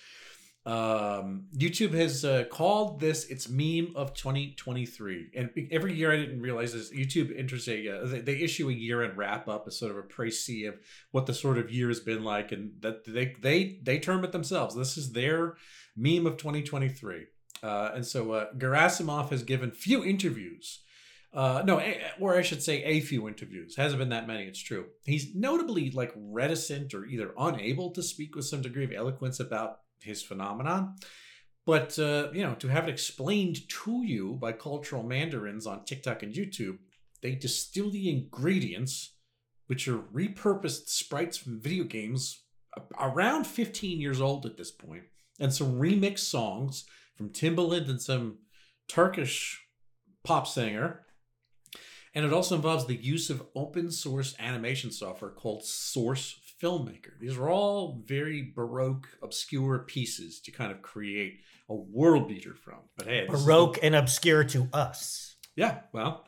Um, 0.70 1.46
YouTube 1.56 1.94
has 1.94 2.24
uh, 2.24 2.44
called 2.44 3.00
this 3.00 3.24
its 3.24 3.48
meme 3.48 3.92
of 3.96 4.14
2023, 4.14 5.30
and 5.34 5.50
every 5.72 5.92
year 5.94 6.12
I 6.12 6.16
didn't 6.16 6.40
realize 6.40 6.74
this. 6.74 6.92
YouTube 6.92 7.36
enters 7.36 7.66
a 7.66 7.88
uh, 7.88 8.06
they, 8.06 8.20
they 8.20 8.36
issue 8.36 8.68
a 8.68 8.72
year 8.72 9.02
end 9.02 9.16
wrap 9.16 9.48
up, 9.48 9.66
a 9.66 9.72
sort 9.72 9.90
of 9.90 9.96
a 9.98 10.02
précis 10.02 10.68
of 10.68 10.76
what 11.10 11.26
the 11.26 11.34
sort 11.34 11.58
of 11.58 11.72
year 11.72 11.88
has 11.88 11.98
been 11.98 12.22
like, 12.22 12.52
and 12.52 12.74
that 12.82 13.04
they 13.04 13.34
they 13.40 13.80
they 13.82 13.98
term 13.98 14.22
it 14.22 14.30
themselves. 14.30 14.76
This 14.76 14.96
is 14.96 15.10
their 15.10 15.56
meme 15.96 16.24
of 16.24 16.36
2023, 16.36 17.26
uh, 17.64 17.90
and 17.92 18.06
so 18.06 18.30
uh, 18.30 18.52
Gerasimov 18.56 19.30
has 19.30 19.42
given 19.42 19.72
few 19.72 20.04
interviews. 20.04 20.84
Uh, 21.34 21.62
no, 21.64 21.82
or 22.20 22.36
I 22.36 22.42
should 22.42 22.62
say, 22.62 22.84
a 22.84 23.00
few 23.00 23.26
interviews. 23.26 23.74
Hasn't 23.74 23.98
been 23.98 24.10
that 24.10 24.28
many. 24.28 24.44
It's 24.44 24.62
true. 24.62 24.86
He's 25.04 25.34
notably 25.34 25.90
like 25.90 26.12
reticent 26.14 26.94
or 26.94 27.06
either 27.06 27.34
unable 27.36 27.90
to 27.90 28.04
speak 28.04 28.36
with 28.36 28.44
some 28.44 28.62
degree 28.62 28.84
of 28.84 28.92
eloquence 28.92 29.40
about 29.40 29.78
his 30.02 30.22
phenomenon. 30.22 30.96
But 31.66 31.98
uh, 31.98 32.28
you 32.32 32.42
know, 32.42 32.54
to 32.54 32.68
have 32.68 32.88
it 32.88 32.92
explained 32.92 33.68
to 33.84 34.02
you 34.04 34.34
by 34.40 34.52
cultural 34.52 35.02
mandarins 35.02 35.66
on 35.66 35.84
TikTok 35.84 36.22
and 36.22 36.34
YouTube, 36.34 36.78
they 37.22 37.34
distill 37.34 37.90
the 37.90 38.08
ingredients, 38.10 39.14
which 39.66 39.86
are 39.86 39.98
repurposed 39.98 40.88
sprites 40.88 41.36
from 41.36 41.60
video 41.60 41.84
games 41.84 42.42
around 42.98 43.46
15 43.46 44.00
years 44.00 44.20
old 44.20 44.46
at 44.46 44.56
this 44.56 44.70
point, 44.70 45.04
and 45.38 45.52
some 45.52 45.78
remix 45.78 46.20
songs 46.20 46.84
from 47.16 47.30
Timbaland 47.30 47.88
and 47.88 48.00
some 48.00 48.38
Turkish 48.88 49.60
pop 50.24 50.46
singer. 50.46 51.02
And 52.14 52.24
it 52.24 52.32
also 52.32 52.56
involves 52.56 52.86
the 52.86 52.96
use 52.96 53.30
of 53.30 53.46
open 53.54 53.90
source 53.92 54.34
animation 54.40 54.90
software 54.90 55.30
called 55.30 55.64
Source 55.64 56.40
Filmmaker. 56.62 57.18
These 57.18 57.36
are 57.36 57.48
all 57.48 58.02
very 58.06 58.52
baroque, 58.54 59.08
obscure 59.22 59.80
pieces 59.80 60.40
to 60.40 60.50
kind 60.50 60.70
of 60.70 60.82
create 60.82 61.40
a 61.68 61.74
world 61.74 62.28
beater 62.28 62.54
from. 62.54 62.80
But 62.96 63.06
hey, 63.06 63.26
is- 63.28 63.44
Baroque 63.44 63.78
and 63.82 63.94
obscure 63.94 64.44
to 64.44 64.68
us. 64.72 65.36
yeah, 65.56 65.80
well, 65.92 66.26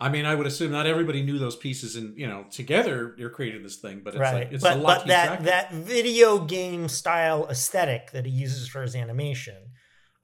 I 0.00 0.08
mean, 0.08 0.26
I 0.26 0.34
would 0.34 0.46
assume 0.46 0.72
not 0.72 0.86
everybody 0.86 1.22
knew 1.22 1.38
those 1.38 1.56
pieces, 1.56 1.96
and 1.96 2.16
you 2.18 2.26
know, 2.26 2.44
together 2.50 3.14
you're 3.18 3.30
creating 3.30 3.62
this 3.62 3.76
thing. 3.76 4.02
But 4.04 4.14
it's 4.14 4.20
right. 4.20 4.34
like 4.34 4.52
it's 4.52 4.64
a 4.64 4.68
but 4.68 4.78
lot 4.80 4.98
but 4.98 5.06
that 5.08 5.44
that 5.44 5.72
video 5.72 6.38
game 6.40 6.88
style 6.88 7.46
aesthetic 7.48 8.10
that 8.10 8.26
he 8.26 8.32
uses 8.32 8.68
for 8.68 8.82
his 8.82 8.96
animation, 8.96 9.56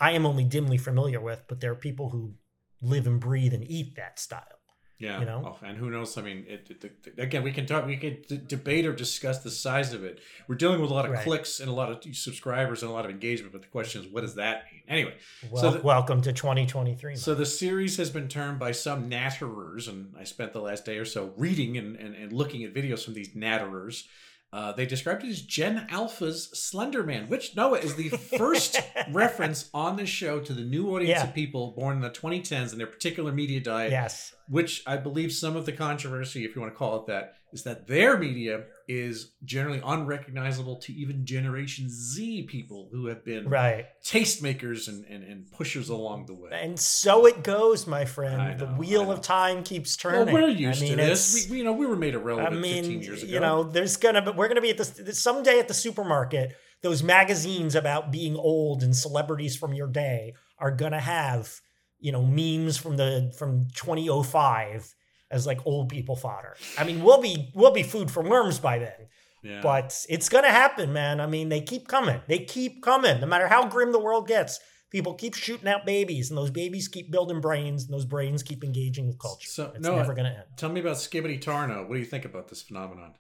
I 0.01 0.13
am 0.13 0.27
only 0.27 0.45
dimly 0.45 0.79
familiar 0.79 1.21
with, 1.21 1.45
but 1.49 1.61
there 1.61 1.73
are 1.73 1.77
people 1.77 2.11
who 2.11 2.35
live 2.83 3.07
and 3.07 3.21
breathe 3.21 3.55
and 3.55 3.65
eat 3.69 3.97
that 3.97 4.19
style. 4.19 4.58
Yeah, 4.99 5.21
you 5.21 5.27
know? 5.27 5.43
Oh, 5.63 5.65
and 5.67 5.77
who 5.79 5.91
knows? 5.91 6.19
I 6.19 6.23
mean, 6.23 6.45
it, 6.49 6.67
it, 6.71 6.85
it- 7.07 7.19
again, 7.19 7.45
we 7.45 7.53
can 7.53 7.67
talk, 7.67 7.87
we 7.87 7.97
can 7.97 8.19
d- 8.29 8.41
debate 8.45 8.85
or 8.85 8.93
discuss 8.93 9.39
the 9.45 9.51
size 9.51 9.93
of 9.93 10.03
it. 10.03 10.19
We're 10.49 10.57
dealing 10.57 10.81
with 10.81 10.91
a 10.91 10.95
lot 10.95 11.05
of 11.05 11.13
Right. 11.13 11.23
clicks 11.23 11.61
and 11.61 11.69
a 11.69 11.73
lot 11.73 11.91
of 11.93 12.17
subscribers 12.17 12.83
and 12.83 12.91
a 12.91 12.95
lot 12.95 13.05
of 13.05 13.11
engagement. 13.13 13.53
But 13.53 13.63
the 13.63 13.69
question 13.69 14.03
is, 14.03 14.09
what 14.09 14.23
does 14.23 14.35
that 14.35 14.65
mean? 14.73 14.83
Anyway, 14.89 15.15
Well, 15.51 15.63
So 15.63 15.71
the- 15.71 15.81
welcome 15.83 16.21
to 16.23 16.33
2023. 16.33 17.15
so 17.15 17.35
the 17.37 17.47
series 17.47 17.97
has 17.99 18.11
been 18.11 18.27
termed 18.27 18.59
by 18.59 18.73
some 18.73 19.09
natterers, 19.09 19.89
and 19.89 20.15
I 20.19 20.25
spent 20.25 20.53
the 20.53 20.61
last 20.61 20.85
day 20.85 20.99
or 20.99 21.05
so 21.05 21.33
reading 21.37 21.79
and, 21.79 21.95
and, 21.97 22.17
and 22.17 22.33
looking 22.33 22.65
at 22.65 22.75
videos 22.75 23.05
from 23.05 23.15
these 23.15 23.35
natterers. 23.37 24.05
Uh, 24.51 24.73
they 24.73 24.87
described 24.87 25.23
it 25.25 25.29
as 25.29 25.43
Gen 25.43 25.87
Alpha's 25.91 26.49
Slender 26.55 27.03
Man, 27.03 27.29
which 27.29 27.55
Noah 27.55 27.79
is 27.81 27.97
the 27.97 28.09
first 28.09 28.81
reference 29.13 29.69
on 29.75 29.97
this 29.97 30.09
show 30.09 30.41
to 30.41 30.53
the 30.55 30.63
new 30.63 30.89
audience 30.95 31.19
Yeah. 31.21 31.25
of 31.29 31.35
people 31.35 31.73
born 31.73 31.97
in 31.97 32.03
the 32.03 32.09
2010s 32.11 32.71
and 32.73 32.81
their 32.81 32.87
particular 32.87 33.31
media 33.31 33.61
diet 33.61 33.91
yes. 33.91 34.35
which 34.49 34.83
I 34.87 34.97
believe 34.97 35.33
some 35.33 35.55
of 35.55 35.67
the 35.67 35.73
controversy, 35.73 36.47
if 36.47 36.55
you 36.55 36.63
want 36.63 36.73
to 36.73 36.79
call 36.79 36.97
it 37.01 37.07
that, 37.09 37.35
is 37.53 37.63
that 37.65 37.87
their 37.87 38.17
media 38.17 38.65
is 38.89 39.35
generally 39.45 39.83
unrecognizable 39.85 40.77
to 40.81 40.93
even 40.95 41.27
Generation 41.27 41.87
Z 41.91 42.45
people 42.45 42.89
who 42.91 43.07
have 43.07 43.23
been 43.25 43.49
Right. 43.49 43.87
tastemakers 44.05 44.89
and, 44.89 45.05
and, 45.05 45.23
and 45.23 45.51
pushers 45.53 45.91
along 45.91 46.25
the 46.27 46.35
way. 46.35 46.51
And 46.53 46.81
so 46.81 47.27
it 47.27 47.45
goes, 47.45 47.87
my 47.87 48.07
friend. 48.07 48.59
the 48.59 48.67
wheel 48.67 49.13
of 49.13 49.21
time 49.21 49.63
keeps 49.63 50.03
well, 50.03 50.25
turning. 50.25 50.35
we're 50.35 50.49
used 50.49 50.83
I 50.83 50.87
mean, 50.87 50.97
to 50.97 51.05
this. 51.05 51.49
We, 51.51 51.59
you 51.59 51.65
know, 51.65 51.73
we 51.73 51.85
were 51.87 51.97
made 51.97 52.15
I 52.15 52.19
irrelevant 52.19 52.65
15 52.65 53.03
years 53.03 53.23
ago. 53.23 53.33
you 53.33 53.41
know, 53.41 53.63
there's 53.63 53.97
gonna 53.99 54.23
be 54.23 54.31
we're 54.31 54.49
gonna 54.49 54.63
be 54.63 54.71
at 54.71 54.79
this 54.79 55.21
someday 55.21 55.59
at 55.59 55.69
the 55.69 55.75
supermarket. 55.75 56.55
Those 56.83 57.03
magazines 57.03 57.75
about 57.75 58.11
being 58.11 58.37
old 58.37 58.83
and 58.83 58.97
celebrities 58.97 59.55
from 59.57 59.75
your 59.75 59.89
day 59.89 60.35
are 60.59 60.71
gonna 60.71 61.01
have 61.01 61.61
you 62.01 62.13
know 62.13 62.25
memes 62.25 62.77
from 62.79 62.97
the 62.97 63.33
from 63.37 63.67
2005 63.75 64.95
as 65.31 65.47
like 65.47 65.67
old 65.67 65.89
people 65.89 66.17
fodder. 66.17 66.57
I 66.77 66.85
mean, 66.85 67.03
we'll 67.03 67.21
be 67.21 67.51
we'll 67.55 67.73
be 67.73 67.83
food 67.83 68.11
for 68.11 68.23
worms 68.23 68.59
by 68.59 68.79
then. 68.79 69.09
yeah. 69.43 69.61
But 69.63 70.05
it's 70.09 70.29
gonna 70.29 70.51
happen, 70.51 70.93
man. 70.93 71.21
I 71.21 71.27
mean, 71.27 71.49
they 71.49 71.61
keep 71.61 71.89
coming. 71.89 72.21
They 72.27 72.41
keep 72.41 72.83
coming. 72.83 73.21
No 73.21 73.27
matter 73.27 73.49
how 73.49 73.67
grim 73.69 73.93
the 73.93 74.01
world 74.01 74.27
gets, 74.27 74.59
people 74.91 75.15
keep 75.15 75.35
shooting 75.35 75.69
out 75.69 75.85
babies, 75.85 76.31
and 76.31 76.39
those 76.39 76.51
babies 76.51 76.89
keep 76.89 77.11
building 77.11 77.41
brains, 77.41 77.85
and 77.85 77.93
those 77.93 78.07
brains 78.07 78.43
keep 78.43 78.65
engaging 78.65 79.07
with 79.07 79.19
culture. 79.19 79.49
So, 79.49 79.73
it's 79.75 79.85
no, 79.85 79.97
never 79.97 80.15
gonna 80.15 80.31
end. 80.31 80.45
Tell 80.57 80.71
me 80.71 80.81
about 80.81 80.97
Skibbity 80.97 81.41
Tarnow. 81.43 81.87
What 81.89 81.95
do 81.95 82.01
you 82.01 82.07
think 82.07 82.25
about 82.25 82.49
this 82.49 82.63
phenomenon? 82.63 83.15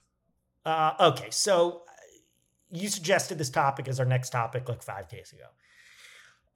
Uh, 0.64 0.92
okay, 1.00 1.28
so 1.30 1.82
you 2.70 2.88
suggested 2.88 3.38
this 3.38 3.50
topic 3.50 3.88
as 3.88 3.98
our 4.00 4.06
next 4.06 4.30
topic 4.30 4.68
like 4.68 4.82
five 4.82 5.08
days 5.08 5.32
ago. 5.32 5.46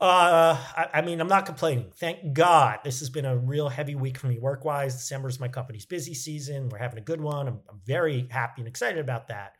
Uh, 0.02 0.58
I, 0.76 0.88
I 0.94 1.02
mean, 1.02 1.20
I'm 1.20 1.28
not 1.28 1.46
complaining. 1.46 1.92
Thank 1.94 2.32
God 2.32 2.80
this 2.82 2.98
has 2.98 3.08
been 3.08 3.24
a 3.24 3.36
real 3.36 3.68
heavy 3.68 3.94
week 3.94 4.18
for 4.18 4.26
me 4.26 4.36
work 4.36 4.64
wise. 4.64 4.94
December 4.94 5.28
is 5.28 5.38
my 5.38 5.46
company's 5.46 5.86
busy 5.86 6.12
season. 6.12 6.68
We're 6.68 6.78
having 6.78 6.98
a 6.98 7.02
good 7.02 7.20
one. 7.20 7.46
I'm, 7.46 7.60
I'm 7.70 7.80
very 7.86 8.26
happy 8.28 8.62
and 8.62 8.68
excited 8.68 8.98
about 8.98 9.28
that. 9.28 9.52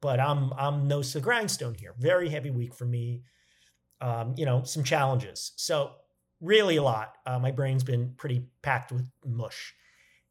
But 0.00 0.20
I'm 0.20 0.52
I'm 0.52 0.86
nose 0.86 1.12
to 1.14 1.20
grindstone 1.20 1.74
here. 1.74 1.96
Very 1.98 2.28
heavy 2.28 2.50
week 2.50 2.74
for 2.74 2.84
me. 2.84 3.24
Um, 4.00 4.34
you 4.36 4.46
know, 4.46 4.62
some 4.62 4.84
challenges. 4.84 5.50
So 5.56 5.90
really 6.40 6.76
a 6.76 6.82
lot. 6.84 7.14
Uh, 7.26 7.40
my 7.40 7.50
brain's 7.50 7.82
been 7.82 8.14
pretty 8.16 8.44
packed 8.62 8.92
with 8.92 9.04
mush. 9.26 9.74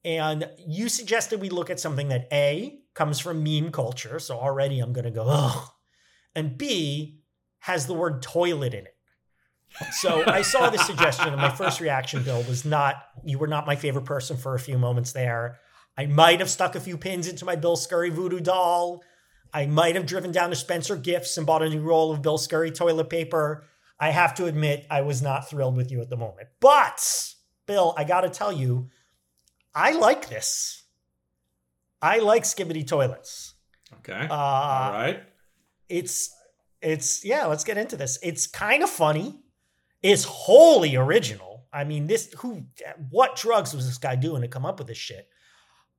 And 0.06 0.50
you 0.66 0.88
suggested 0.88 1.42
we 1.42 1.50
look 1.50 1.70
at 1.70 1.82
something 1.82 2.08
that 2.08 2.30
A 2.32 2.80
comes 2.94 3.20
from 3.20 3.44
meme 3.44 3.74
culture. 3.74 4.20
So 4.20 4.38
already 4.38 4.80
I'm 4.80 4.94
going 4.94 5.04
to 5.04 5.12
go, 5.12 5.26
oh. 5.28 5.74
And 6.34 6.58
B 6.58 7.20
has 7.60 7.86
the 7.86 7.94
word 7.94 8.22
toilet 8.22 8.74
in 8.74 8.86
it. 8.86 8.97
So 9.92 10.24
I 10.26 10.42
saw 10.42 10.70
this 10.70 10.86
suggestion, 10.86 11.28
and 11.28 11.38
my 11.38 11.50
first 11.50 11.80
reaction, 11.80 12.24
Bill, 12.24 12.42
was 12.44 12.66
not, 12.66 12.96
you 13.24 13.38
were 13.38 13.48
not 13.48 13.68
my 13.68 13.76
favorite 13.76 14.06
person 14.06 14.36
for 14.36 14.56
a 14.56 14.60
few 14.60 14.78
moments 14.78 15.12
there. 15.12 15.60
I 15.98 16.06
might 16.08 16.40
have 16.40 16.50
stuck 16.50 16.76
a 16.76 16.80
few 16.80 16.98
pins 16.98 17.28
into 17.28 17.46
my 17.46 17.56
Bill 17.56 17.76
Scurry 17.76 18.10
voodoo 18.10 18.40
doll. 18.40 19.04
I 19.54 19.66
might 19.66 19.96
have 19.96 20.06
driven 20.06 20.32
down 20.32 20.50
to 20.50 20.56
Spencer 20.56 20.96
Gifts 20.96 21.38
and 21.38 21.46
bought 21.46 21.64
a 21.64 21.70
new 21.70 21.82
roll 21.82 22.12
of 22.12 22.22
Bill 22.22 22.38
Scurry 22.38 22.72
toilet 22.72 23.10
paper. 23.10 23.66
I 24.00 24.10
have 24.10 24.36
to 24.36 24.46
admit, 24.46 24.86
I 24.90 25.02
was 25.02 25.22
not 25.22 25.50
thrilled 25.50 25.76
with 25.76 25.92
you 25.92 26.02
at 26.02 26.10
the 26.10 26.18
moment. 26.18 26.50
But, 26.60 27.34
Bill, 27.66 27.94
I 27.98 28.04
got 28.04 28.22
to 28.22 28.30
tell 28.30 28.52
you, 28.52 28.90
I 29.74 29.92
like 29.92 30.30
this. 30.30 30.84
I 32.02 32.20
like 32.20 32.44
skibbity 32.44 32.86
toilets. 32.86 33.56
Okay. 34.00 34.28
Uh, 34.30 34.34
All 34.34 34.92
right. 34.92 35.24
It's, 35.90 36.34
it's, 36.82 37.24
yeah, 37.26 37.46
let's 37.46 37.64
get 37.64 37.78
into 37.78 37.96
this. 37.96 38.20
It's 38.22 38.46
kind 38.46 38.84
of 38.84 38.90
funny. 38.90 39.40
It's 40.08 40.24
wholly 40.24 40.96
original. 40.96 41.66
I 41.74 41.84
mean, 41.84 42.08
this, 42.08 42.34
who, 42.38 42.64
what 43.10 43.36
drugs 43.36 43.74
was 43.74 43.86
this 43.88 43.98
guy 43.98 44.16
doing 44.16 44.42
to 44.42 44.48
come 44.48 44.66
up 44.66 44.80
with 44.80 44.88
this 44.88 44.98
shit? 44.98 45.28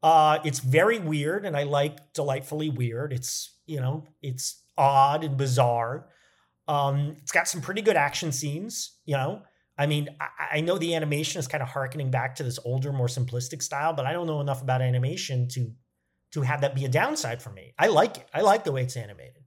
Uh, 0.03 0.38
it's 0.45 0.61
very 0.61 0.99
weird, 0.99 1.45
and 1.45 1.55
I 1.55 1.65
like 1.65 2.15
delightfully 2.15 2.71
weird. 2.71 3.12
It's, 3.12 3.55
you 3.67 3.81
know, 3.81 4.05
it's 4.23 4.62
odd 4.79 5.25
and 5.25 5.37
bizarre. 5.37 6.09
Um, 6.67 7.17
it's 7.19 7.33
got 7.33 7.49
some 7.49 7.61
pretty 7.61 7.83
good 7.83 7.97
action 7.97 8.33
scenes, 8.33 8.99
you 9.05 9.15
know. 9.15 9.43
I 9.77 9.85
mean, 9.87 10.09
I, 10.19 10.57
I 10.57 10.61
know 10.62 10.79
the 10.79 10.95
animation 10.95 11.38
is 11.38 11.47
kind 11.47 11.62
of 11.62 11.69
harkening 11.69 12.11
back 12.11 12.37
to 12.37 12.43
this 12.43 12.59
older, 12.65 12.93
more 12.93 13.09
simplistic 13.09 13.62
style, 13.62 13.93
but 13.93 14.07
I 14.07 14.15
don't 14.15 14.27
know 14.27 14.41
enough 14.41 14.62
about 14.62 14.81
animation 14.81 15.49
to 15.49 15.71
to 16.33 16.43
have 16.43 16.62
that 16.62 16.75
be 16.75 16.87
a 16.87 16.88
downside 16.88 17.43
for 17.43 17.50
me. 17.50 17.75
I 17.79 17.88
like 17.88 18.17
it. 18.17 18.29
I 18.33 18.41
like 18.41 18.65
the 18.65 18.73
way 18.73 18.83
it's 18.83 18.97
animated. 18.97 19.45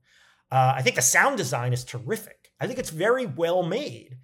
Uh, 0.52 0.74
I 0.76 0.82
think 0.82 0.96
the 0.96 1.02
sound 1.02 1.36
design 1.36 1.72
is 1.72 1.84
terrific. 1.84 2.50
I 2.60 2.66
think 2.66 2.78
it's 2.78 2.90
very 2.90 3.26
well 3.26 3.62
made. 3.62 4.18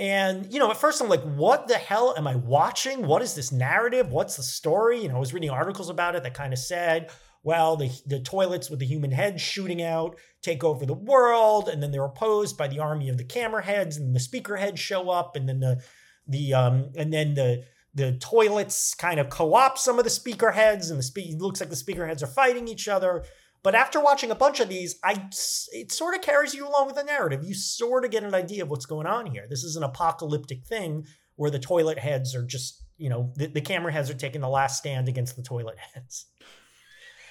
And, 0.00 0.50
you 0.50 0.58
know, 0.58 0.70
at 0.70 0.78
first 0.78 1.02
I'm 1.02 1.10
like, 1.10 1.22
what 1.22 1.68
the 1.68 1.74
hell 1.74 2.14
am 2.16 2.26
I 2.26 2.34
watching? 2.34 3.06
What 3.06 3.20
is 3.20 3.34
this 3.34 3.52
narrative? 3.52 4.10
What's 4.10 4.36
the 4.36 4.42
story? 4.42 5.02
You 5.02 5.08
know, 5.08 5.16
I 5.16 5.20
was 5.20 5.34
reading 5.34 5.50
articles 5.50 5.90
about 5.90 6.16
it 6.16 6.22
that 6.22 6.32
kind 6.32 6.54
of 6.54 6.58
said, 6.58 7.10
well, 7.42 7.76
the, 7.76 7.90
the 8.06 8.20
toilets 8.20 8.70
with 8.70 8.78
the 8.78 8.86
human 8.86 9.10
heads 9.10 9.42
shooting 9.42 9.82
out 9.82 10.18
take 10.40 10.64
over 10.64 10.86
the 10.86 10.94
world, 10.94 11.68
and 11.68 11.82
then 11.82 11.90
they're 11.90 12.04
opposed 12.04 12.56
by 12.56 12.66
the 12.66 12.78
army 12.78 13.10
of 13.10 13.18
the 13.18 13.24
camera 13.24 13.62
heads, 13.62 13.98
and 13.98 14.16
the 14.16 14.20
speaker 14.20 14.56
heads 14.56 14.80
show 14.80 15.10
up, 15.10 15.36
and 15.36 15.46
then 15.46 15.60
the 15.60 15.82
the 16.26 16.54
um 16.54 16.90
and 16.96 17.12
then 17.12 17.34
the 17.34 17.64
the 17.94 18.12
toilets 18.12 18.94
kind 18.94 19.18
of 19.18 19.28
co-opt 19.30 19.78
some 19.78 19.98
of 19.98 20.04
the 20.04 20.10
speaker 20.10 20.50
heads, 20.50 20.90
and 20.90 20.98
the 20.98 21.02
spe- 21.02 21.38
looks 21.38 21.60
like 21.60 21.70
the 21.70 21.76
speaker 21.76 22.06
heads 22.06 22.22
are 22.22 22.26
fighting 22.26 22.68
each 22.68 22.88
other. 22.88 23.24
But 23.62 23.74
after 23.74 24.00
watching 24.00 24.30
a 24.30 24.34
bunch 24.34 24.60
of 24.60 24.68
these, 24.68 24.98
I 25.04 25.28
it 25.72 25.92
sort 25.92 26.14
of 26.14 26.22
carries 26.22 26.54
you 26.54 26.66
along 26.66 26.86
with 26.86 26.96
the 26.96 27.04
narrative. 27.04 27.44
You 27.44 27.54
sort 27.54 28.04
of 28.04 28.10
get 28.10 28.24
an 28.24 28.34
idea 28.34 28.62
of 28.62 28.70
what's 28.70 28.86
going 28.86 29.06
on 29.06 29.26
here. 29.26 29.46
This 29.48 29.64
is 29.64 29.76
an 29.76 29.82
apocalyptic 29.82 30.64
thing 30.64 31.04
where 31.36 31.50
the 31.50 31.58
toilet 31.58 31.98
heads 31.98 32.34
are 32.34 32.44
just, 32.44 32.82
you 32.96 33.08
know, 33.08 33.32
the, 33.36 33.46
the 33.46 33.60
camera 33.60 33.92
heads 33.92 34.10
are 34.10 34.14
taking 34.14 34.40
the 34.40 34.48
last 34.48 34.78
stand 34.78 35.08
against 35.08 35.36
the 35.36 35.42
toilet 35.42 35.76
heads. 35.94 36.26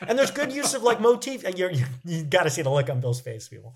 And 0.02 0.18
there's 0.18 0.32
good 0.32 0.54
use 0.54 0.74
of 0.74 0.84
like 0.84 1.02
motif. 1.02 1.44
You're, 1.58 1.72
you 1.72 1.86
you 2.06 2.24
got 2.24 2.44
to 2.44 2.50
see 2.50 2.62
the 2.62 2.70
look 2.70 2.90
on 2.90 3.02
Bill's 3.02 3.22
face, 3.22 3.48
people. 3.48 3.76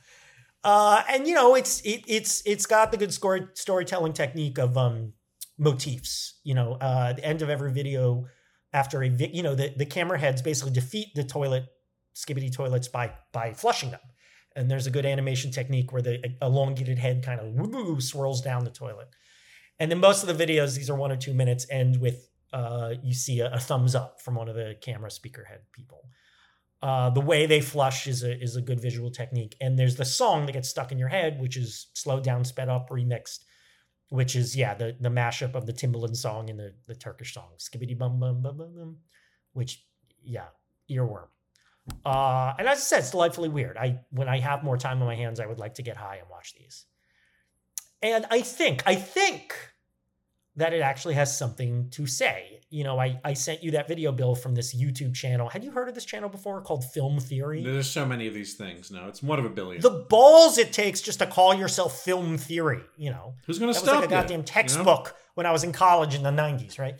Uh, 0.63 1.03
and 1.09 1.27
you 1.27 1.33
know, 1.33 1.55
it's 1.55 1.81
it, 1.81 2.03
it's 2.07 2.41
it's 2.45 2.65
got 2.65 2.91
the 2.91 2.97
good 2.97 3.13
story 3.13 3.47
storytelling 3.55 4.13
technique 4.13 4.57
of 4.57 4.77
um 4.77 5.13
motifs. 5.57 6.39
You 6.43 6.53
know, 6.53 6.73
uh, 6.73 7.13
the 7.13 7.25
end 7.25 7.41
of 7.41 7.49
every 7.49 7.73
video, 7.73 8.25
after 8.71 9.03
a 9.03 9.09
vi- 9.09 9.31
you 9.33 9.43
know 9.43 9.55
the 9.55 9.73
the 9.75 9.85
camera 9.85 10.17
heads 10.17 10.41
basically 10.41 10.71
defeat 10.71 11.09
the 11.15 11.23
toilet 11.23 11.65
skibbity 12.15 12.51
toilets 12.51 12.87
by 12.87 13.13
by 13.31 13.53
flushing 13.53 13.91
them. 13.91 13.99
And 14.55 14.69
there's 14.69 14.85
a 14.85 14.91
good 14.91 15.05
animation 15.05 15.51
technique 15.51 15.91
where 15.91 16.01
the 16.01 16.35
elongated 16.41 16.99
head 16.99 17.23
kind 17.23 17.39
of 17.39 18.03
swirls 18.03 18.41
down 18.41 18.63
the 18.63 18.69
toilet. 18.69 19.09
And 19.79 19.89
then 19.89 19.99
most 19.99 20.23
of 20.23 20.37
the 20.37 20.45
videos, 20.45 20.75
these 20.75 20.89
are 20.89 20.95
one 20.95 21.11
or 21.11 21.17
two 21.17 21.33
minutes, 21.33 21.65
end 21.71 21.99
with 21.99 22.29
uh, 22.53 22.93
you 23.01 23.13
see 23.13 23.39
a, 23.39 23.51
a 23.51 23.59
thumbs 23.59 23.95
up 23.95 24.21
from 24.21 24.35
one 24.35 24.47
of 24.47 24.55
the 24.55 24.75
camera 24.79 25.09
speaker 25.09 25.43
head 25.43 25.61
people. 25.71 26.05
Uh, 26.83 27.09
the 27.09 27.21
way 27.21 27.45
they 27.45 27.61
flush 27.61 28.07
is 28.07 28.23
a 28.23 28.39
is 28.41 28.55
a 28.55 28.61
good 28.61 28.79
visual 28.79 29.09
technique. 29.09 29.55
And 29.59 29.79
there's 29.79 29.95
the 29.95 30.05
song 30.05 30.45
that 30.45 30.51
gets 30.51 30.69
stuck 30.69 30.91
in 30.91 30.99
your 30.99 31.07
head, 31.07 31.39
which 31.39 31.57
is 31.57 31.87
slowed 31.93 32.23
down, 32.23 32.43
sped 32.43 32.69
up, 32.69 32.89
remixed, 32.89 33.39
which 34.09 34.35
is 34.35 34.55
yeah 34.55 34.73
the 34.75 34.95
the 34.99 35.09
mashup 35.09 35.55
of 35.55 35.65
the 35.65 35.73
Timbaland 35.73 36.15
song 36.15 36.49
and 36.49 36.59
the 36.59 36.73
the 36.87 36.95
Turkish 36.95 37.33
song 37.33 37.49
skibbity 37.57 37.97
bum 37.97 38.19
bum 38.19 38.41
bum 38.41 38.57
bum 38.57 38.75
bum, 38.75 38.97
which 39.53 39.85
yeah 40.21 40.47
earworm. 40.91 41.27
Uh, 42.05 42.53
and 42.57 42.67
as 42.67 42.77
I 42.77 42.81
said, 42.81 42.99
it's 42.99 43.11
delightfully 43.11 43.49
weird. 43.49 43.77
I 43.77 43.99
when 44.11 44.29
I 44.29 44.39
have 44.39 44.63
more 44.63 44.77
time 44.77 45.01
on 45.01 45.07
my 45.07 45.15
hands, 45.15 45.39
I 45.39 45.45
would 45.45 45.59
like 45.59 45.75
to 45.75 45.81
get 45.81 45.97
high 45.97 46.17
and 46.17 46.29
watch 46.29 46.53
these. 46.53 46.85
And 48.01 48.25
I 48.31 48.41
think 48.41 48.83
I 48.85 48.95
think 48.95 49.53
that 50.55 50.73
it 50.73 50.81
actually 50.81 51.15
has 51.15 51.35
something 51.37 51.89
to 51.91 52.05
say. 52.05 52.61
You 52.69 52.83
know, 52.83 52.99
I 52.99 53.19
I 53.23 53.33
sent 53.33 53.63
you 53.63 53.71
that 53.71 53.87
video, 53.87 54.11
Bill, 54.11 54.33
from 54.35 54.55
this 54.55 54.73
YouTube 54.75 55.13
channel. 55.13 55.49
Had 55.49 55.63
you 55.63 55.71
heard 55.71 55.89
of 55.89 55.95
this 55.95 56.05
channel 56.05 56.29
before 56.29 56.61
called 56.61 56.85
Film 56.85 57.19
Theory? 57.19 57.63
There's 57.63 57.89
so 57.89 58.05
many 58.05 58.27
of 58.27 58.33
these 58.33 58.53
things. 58.55 58.89
No, 58.89 59.07
it's 59.07 59.21
one 59.21 59.39
of 59.39 59.45
a 59.45 59.49
billion. 59.49 59.81
The 59.81 60.05
balls 60.09 60.57
it 60.57 60.71
takes 60.71 61.01
just 61.01 61.19
to 61.19 61.25
call 61.25 61.53
yourself 61.53 62.01
Film 62.01 62.37
Theory. 62.37 62.81
You 62.97 63.11
know, 63.11 63.35
Who's 63.45 63.59
going 63.59 63.73
to 63.73 63.77
was 63.77 63.83
stop 63.83 64.01
like 64.01 64.05
a 64.05 64.07
you, 64.07 64.21
goddamn 64.21 64.31
you 64.31 64.37
know? 64.37 64.43
textbook 64.43 65.15
when 65.35 65.45
I 65.45 65.51
was 65.51 65.63
in 65.63 65.71
college 65.71 66.15
in 66.15 66.23
the 66.23 66.31
90s, 66.31 66.79
right? 66.79 66.95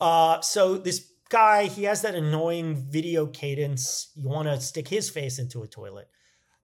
Uh, 0.00 0.40
so 0.40 0.76
this 0.76 1.10
guy, 1.30 1.66
he 1.66 1.84
has 1.84 2.02
that 2.02 2.14
annoying 2.14 2.74
video 2.74 3.26
cadence. 3.26 4.10
You 4.14 4.28
want 4.28 4.48
to 4.48 4.60
stick 4.60 4.88
his 4.88 5.08
face 5.08 5.38
into 5.38 5.62
a 5.62 5.68
toilet. 5.68 6.08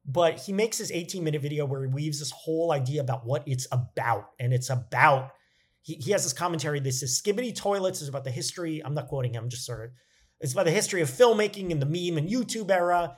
But 0.04 0.38
he 0.38 0.52
makes 0.52 0.78
this 0.78 0.92
18 0.92 1.24
minute 1.24 1.42
video 1.42 1.64
where 1.64 1.82
he 1.82 1.88
weaves 1.88 2.18
this 2.18 2.30
whole 2.30 2.72
idea 2.72 3.00
about 3.00 3.26
what 3.26 3.42
it's 3.46 3.66
about. 3.72 4.30
And 4.38 4.52
it's 4.52 4.70
about, 4.70 5.30
he, 5.82 5.94
he 5.94 6.12
has 6.12 6.22
this 6.22 6.32
commentary 6.32 6.78
that 6.80 6.92
says 6.92 7.20
Skibbity 7.20 7.54
Toilets 7.54 8.02
is 8.02 8.08
about 8.08 8.24
the 8.24 8.30
history. 8.30 8.82
I'm 8.84 8.94
not 8.94 9.08
quoting 9.08 9.32
him, 9.32 9.48
just 9.48 9.64
sort 9.64 9.84
of, 9.84 9.90
it's 10.40 10.52
about 10.52 10.66
the 10.66 10.70
history 10.70 11.00
of 11.00 11.10
filmmaking 11.10 11.72
and 11.72 11.80
the 11.80 11.86
meme 11.86 12.18
and 12.18 12.28
YouTube 12.28 12.70
era. 12.70 13.16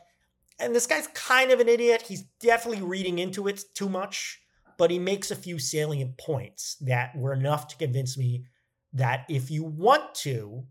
And 0.60 0.74
this 0.74 0.86
guy's 0.86 1.08
kind 1.08 1.50
of 1.50 1.60
an 1.60 1.68
idiot. 1.68 2.02
He's 2.02 2.22
definitely 2.40 2.82
reading 2.82 3.18
into 3.18 3.48
it 3.48 3.64
too 3.74 3.88
much 3.88 4.40
but 4.78 4.92
he 4.92 4.98
makes 4.98 5.30
a 5.30 5.36
few 5.36 5.58
salient 5.58 6.16
points 6.16 6.76
that 6.76 7.14
were 7.14 7.34
enough 7.34 7.68
to 7.68 7.76
convince 7.76 8.16
me 8.16 8.46
that 8.94 9.26
if 9.28 9.50
you 9.50 9.64
want 9.64 10.14
to, 10.14 10.64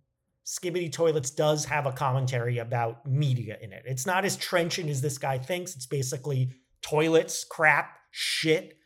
Skibbity 0.47 0.89
Toilets 0.89 1.29
does 1.29 1.65
have 1.65 1.85
a 1.85 1.91
commentary 1.91 2.59
about 2.59 3.05
media 3.05 3.57
in 3.61 3.73
it. 3.73 3.83
It's 3.85 4.05
not 4.05 4.23
as 4.23 4.37
trenchant 4.37 4.89
as 4.89 5.01
this 5.01 5.17
guy 5.17 5.37
thinks. 5.37 5.75
It's 5.75 5.85
basically 5.85 6.53
toilets, 6.81 7.43
crap, 7.43 7.97
shit 8.11 8.77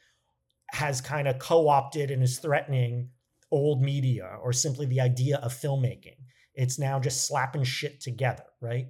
has 0.72 1.02
kind 1.02 1.28
of 1.28 1.38
co 1.38 1.70
opted 1.70 2.10
and 2.10 2.24
is 2.24 2.40
threatening 2.40 3.10
old 3.52 3.84
media 3.84 4.40
or 4.42 4.52
simply 4.52 4.88
the 4.88 5.02
idea 5.02 5.38
of 5.38 5.54
filmmaking. 5.54 6.16
It's 6.56 6.80
now 6.80 7.00
just 7.00 7.28
slapping 7.28 7.64
shit 7.64 8.02
together, 8.02 8.46
right? 8.60 8.88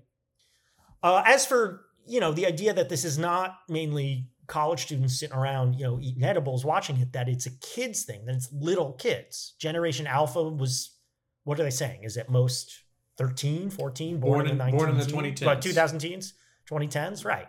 Uh, 1.04 1.24
as 1.26 1.46
for 1.46 1.82
you 2.06 2.22
know 2.22 2.32
the 2.32 2.46
idea 2.46 2.74
that 2.74 2.88
this 2.88 3.04
is 3.04 3.18
not 3.18 3.58
mainly 3.68 4.30
college 4.48 4.84
students 4.84 5.20
sitting 5.20 5.36
around 5.36 5.74
you 5.74 5.84
know 5.84 6.00
eating 6.00 6.24
edibles 6.24 6.64
watching 6.64 6.98
it 6.98 7.12
that 7.12 7.28
it's 7.28 7.46
a 7.46 7.52
kids 7.60 8.04
thing 8.04 8.26
that 8.26 8.36
it's 8.36 8.52
little 8.52 8.94
kids 8.94 9.54
generation 9.60 10.08
alpha 10.08 10.42
was 10.42 10.98
what 11.44 11.60
are 11.60 11.64
they 11.64 11.70
saying? 11.70 12.04
Is 12.04 12.18
it 12.18 12.30
most 12.30 12.84
13 13.18 13.70
14 13.70 14.20
born, 14.20 14.34
Born 14.34 14.48
in 14.50 14.58
the 14.58 14.66
in- 14.68 14.78
born 14.78 14.90
in 14.90 14.98
the 14.98 15.06
19 15.06 15.34
2010s. 15.36 15.46
but 15.46 15.62
2000 15.62 16.00
teens 16.00 16.34
2010s 16.70 17.26
right. 17.26 17.48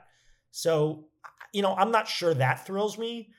So 0.50 1.06
you 1.52 1.62
know 1.62 1.74
i'm 1.76 1.90
not 1.90 2.08
sure 2.08 2.32
that 2.34 2.66
thrills 2.66 2.96
me 2.98 3.30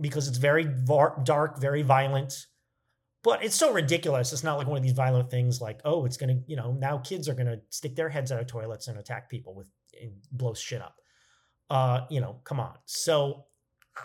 because 0.00 0.26
it's 0.28 0.38
very 0.38 0.66
var- 0.84 1.20
dark 1.24 1.58
very 1.60 1.82
violent. 1.82 2.46
But 3.24 3.44
it's 3.44 3.54
so 3.54 3.72
ridiculous. 3.72 4.32
It's 4.32 4.42
not 4.42 4.58
like 4.58 4.66
one 4.66 4.76
of 4.76 4.82
these 4.82 4.92
violent 4.94 5.30
things 5.30 5.60
like 5.60 5.80
oh 5.84 6.04
it's 6.06 6.16
gonna 6.16 6.40
you 6.46 6.56
know 6.56 6.72
now 6.72 6.98
kids 6.98 7.28
are 7.28 7.34
gonna 7.34 7.58
stick 7.70 7.94
their 7.96 8.08
heads 8.08 8.32
out 8.32 8.40
of 8.40 8.46
toilets 8.48 8.88
and 8.88 8.98
attack 8.98 9.30
people 9.30 9.54
with 9.54 9.68
and 10.00 10.12
blow 10.32 10.54
shit 10.54 10.82
up. 10.82 10.96
Uh 11.70 12.00
you 12.10 12.20
know 12.20 12.40
come 12.44 12.60
on. 12.60 12.74
So 12.84 13.44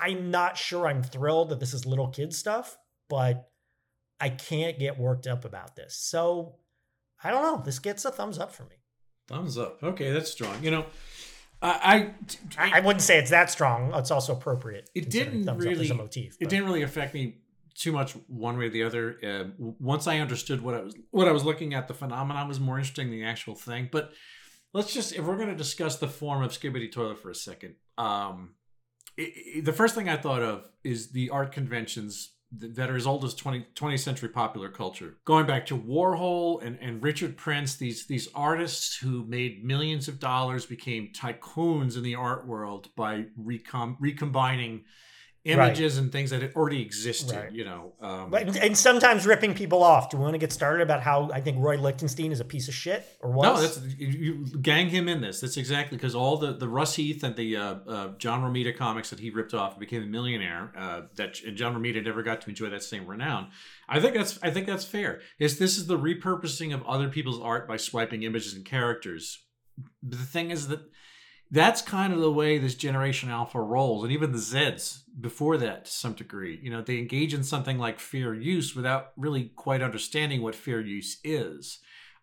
i'm 0.01 0.31
not 0.31 0.57
sure 0.57 0.85
i'm 0.87 1.01
thrilled 1.01 1.49
that 1.49 1.59
this 1.61 1.73
is 1.73 1.85
little 1.85 2.09
kid 2.09 2.33
stuff 2.33 2.77
but 3.09 3.49
i 4.19 4.29
can't 4.29 4.79
get 4.79 4.97
worked 4.99 5.27
up 5.27 5.45
about 5.45 5.75
this 5.75 5.95
so 5.97 6.55
i 7.23 7.29
don't 7.31 7.43
know 7.43 7.61
this 7.63 7.79
gets 7.79 8.05
a 8.05 8.11
thumbs 8.11 8.37
up 8.39 8.53
for 8.53 8.63
me 8.63 8.75
Thumbs 9.27 9.57
up. 9.57 9.83
Okay, 9.83 10.11
that's 10.11 10.31
strong. 10.31 10.63
You 10.63 10.71
know, 10.71 10.85
I, 11.61 12.11
I 12.57 12.77
i, 12.77 12.79
wouldn't 12.79 13.01
say 13.01 13.17
it's 13.17 13.31
that 13.31 13.49
strong 13.51 13.91
it's 13.95 14.11
also 14.11 14.31
appropriate 14.33 14.89
It 14.95 15.09
didn't 15.09 15.45
really- 15.57 15.91
motif 15.91 16.37
it 16.39 16.49
didn't 16.49 16.65
really 16.65 16.83
affect 16.83 17.13
me 17.13 17.39
too 17.75 17.91
much 17.91 18.13
one 18.27 18.57
way 18.57 18.65
or 18.65 18.69
the 18.69 18.83
other. 18.83 19.17
Uh, 19.23 19.43
once 19.79 20.07
I 20.07 20.19
understood 20.19 20.61
what 20.61 20.75
I 20.75 20.81
was 20.81 20.95
what 21.11 21.27
I 21.27 21.31
was 21.31 21.43
looking 21.43 21.73
at, 21.73 21.87
the 21.87 21.93
phenomenon 21.93 22.47
was 22.47 22.59
more 22.59 22.77
interesting 22.77 23.09
than 23.09 23.19
the 23.19 23.25
actual 23.25 23.55
thing. 23.55 23.89
But 23.91 24.13
let's 24.73 24.93
just 24.93 25.13
if 25.13 25.25
we're 25.25 25.35
going 25.35 25.49
to 25.49 25.55
discuss 25.55 25.97
the 25.97 26.07
form 26.07 26.41
of 26.43 26.51
Skibbity 26.51 26.91
Toilet 26.91 27.19
for 27.19 27.29
a 27.29 27.35
second, 27.35 27.75
um, 27.97 28.55
i 29.19 29.31
i 29.57 29.61
the 29.61 29.73
first 29.73 29.93
thing 29.93 30.07
I 30.09 30.17
thought 30.17 30.41
of 30.41 30.69
is 30.83 31.11
the 31.11 31.29
art 31.31 31.51
conventions 31.51 32.33
that 32.51 32.89
are 32.89 32.95
as 32.95 33.05
old 33.05 33.25
as 33.25 33.33
20, 33.33 33.67
20th 33.75 33.99
century 33.99 34.29
popular 34.29 34.69
culture. 34.69 35.17
Going 35.25 35.45
back 35.45 35.65
to 35.67 35.77
warhol 35.77 36.63
and, 36.63 36.77
and 36.79 37.03
richard 37.03 37.35
prince 37.35 37.75
these 37.75 38.07
these 38.07 38.29
artists 38.33 38.97
who 38.97 39.25
made 39.25 39.65
millions 39.65 40.07
of 40.07 40.19
dollars 40.19 40.65
became 40.65 41.11
tycoons 41.13 41.97
in 41.97 42.03
the 42.03 42.15
art 42.15 42.47
world 42.47 42.89
by 42.95 43.25
recom- 43.39 43.97
recombining 43.99 44.85
images 45.47 45.97
and 45.97 46.11
things 46.11 46.29
that 46.29 46.41
had 46.41 46.53
already 46.55 46.81
existed 46.81 47.35
Right. 47.35 47.51
you 47.51 47.65
know 47.65 47.93
um, 48.01 48.29
But, 48.29 48.55
and 48.57 48.77
sometimes 48.77 49.25
ripping 49.25 49.53
people 49.53 49.83
off. 49.83 50.09
Do 50.09 50.17
we 50.17 50.23
want 50.23 50.33
to 50.35 50.39
get 50.39 50.51
started 50.51 50.83
about 50.83 51.01
how 51.01 51.29
I 51.33 51.41
think 51.41 51.57
Roy 51.59 51.77
Lichtenstein 51.77 52.31
is 52.31 52.39
a 52.39 52.45
piece 52.45 52.67
of 52.67 52.73
shit 52.73 53.05
or 53.21 53.31
what? 53.31 53.43
No, 53.43 53.61
that's 53.61 53.79
you, 53.97 54.07
you 54.07 54.45
gang 54.61 54.89
him 54.89 55.07
in 55.07 55.21
this. 55.21 55.39
That's 55.41 55.57
exactly 55.57 55.97
because 55.97 56.15
all 56.15 56.37
the 56.37 56.53
the 56.53 56.67
Russ 56.67 56.95
Heath 56.95 57.23
and 57.23 57.35
the 57.35 57.57
uh, 57.57 57.75
uh, 57.87 58.07
John 58.17 58.41
Romita 58.41 58.75
comics 58.75 59.09
that 59.09 59.19
he 59.19 59.29
ripped 59.29 59.53
off 59.53 59.71
and 59.73 59.79
became 59.79 60.03
a 60.03 60.07
millionaire. 60.07 60.71
Uh, 60.77 61.01
that 61.15 61.41
and 61.45 61.55
John 61.57 61.75
Romita 61.75 62.03
never 62.03 62.23
got 62.23 62.41
to 62.41 62.49
enjoy 62.49 62.69
that 62.69 62.83
same 62.83 63.05
renown. 63.07 63.49
I 63.89 63.99
think 63.99 64.15
that's 64.15 64.39
I 64.43 64.51
think 64.51 64.67
that's 64.67 64.85
fair. 64.85 65.21
Is 65.39 65.59
this 65.59 65.77
is 65.77 65.87
the 65.87 65.97
repurposing 65.97 66.73
of 66.73 66.83
other 66.85 67.09
people's 67.09 67.41
art 67.41 67.67
by 67.67 67.77
swiping 67.77 68.23
images 68.23 68.53
and 68.53 68.65
characters. 68.65 69.43
But 70.01 70.19
the 70.19 70.25
thing 70.25 70.51
is 70.51 70.67
that 70.69 70.81
that's 71.51 71.81
kind 71.81 72.11
of 72.13 72.19
the 72.19 72.31
way 72.31 72.57
this 72.57 72.75
generation 72.75 73.29
alpha 73.29 73.59
rolls 73.61 74.03
and 74.03 74.11
even 74.11 74.31
the 74.31 74.37
zeds 74.37 75.01
before 75.19 75.57
that 75.57 75.85
to 75.85 75.91
some 75.91 76.13
degree 76.13 76.59
you 76.61 76.69
know 76.69 76.81
they 76.81 76.97
engage 76.97 77.33
in 77.33 77.43
something 77.43 77.77
like 77.77 77.99
fair 77.99 78.33
use 78.33 78.75
without 78.75 79.11
really 79.17 79.51
quite 79.55 79.81
understanding 79.81 80.41
what 80.41 80.55
fair 80.55 80.81
use 80.81 81.19
is 81.23 81.79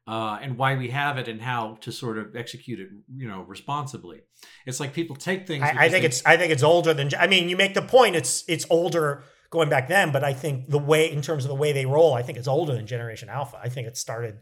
uh, 0.06 0.38
and 0.42 0.58
why 0.58 0.74
we 0.76 0.88
have 0.88 1.16
it 1.16 1.28
and 1.28 1.40
how 1.40 1.78
to 1.80 1.90
sort 1.90 2.18
of 2.18 2.36
execute 2.36 2.78
it 2.80 2.88
you 3.16 3.26
know 3.26 3.42
responsibly 3.42 4.20
it's 4.66 4.78
like 4.80 4.92
people 4.92 5.16
take 5.16 5.46
things 5.46 5.62
I, 5.62 5.86
I 5.86 5.88
think 5.88 6.02
they- 6.02 6.06
it's 6.08 6.22
I 6.26 6.36
think 6.36 6.52
it's 6.52 6.62
older 6.62 6.92
than 6.92 7.08
I 7.18 7.26
mean 7.26 7.48
you 7.48 7.56
make 7.56 7.72
the 7.74 7.82
point 7.82 8.16
it's 8.16 8.44
it's 8.48 8.66
older 8.68 9.24
going 9.50 9.68
back 9.68 9.86
then, 9.86 10.10
but 10.10 10.24
I 10.24 10.32
think 10.32 10.68
the 10.68 10.80
way 10.80 11.08
in 11.12 11.22
terms 11.22 11.44
of 11.44 11.48
the 11.48 11.54
way 11.54 11.70
they 11.70 11.86
roll, 11.86 12.12
I 12.12 12.22
think 12.22 12.38
it's 12.38 12.48
older 12.48 12.74
than 12.74 12.88
Generation 12.88 13.28
Alpha. 13.28 13.56
I 13.62 13.68
think 13.68 13.86
it 13.86 13.96
started 13.96 14.38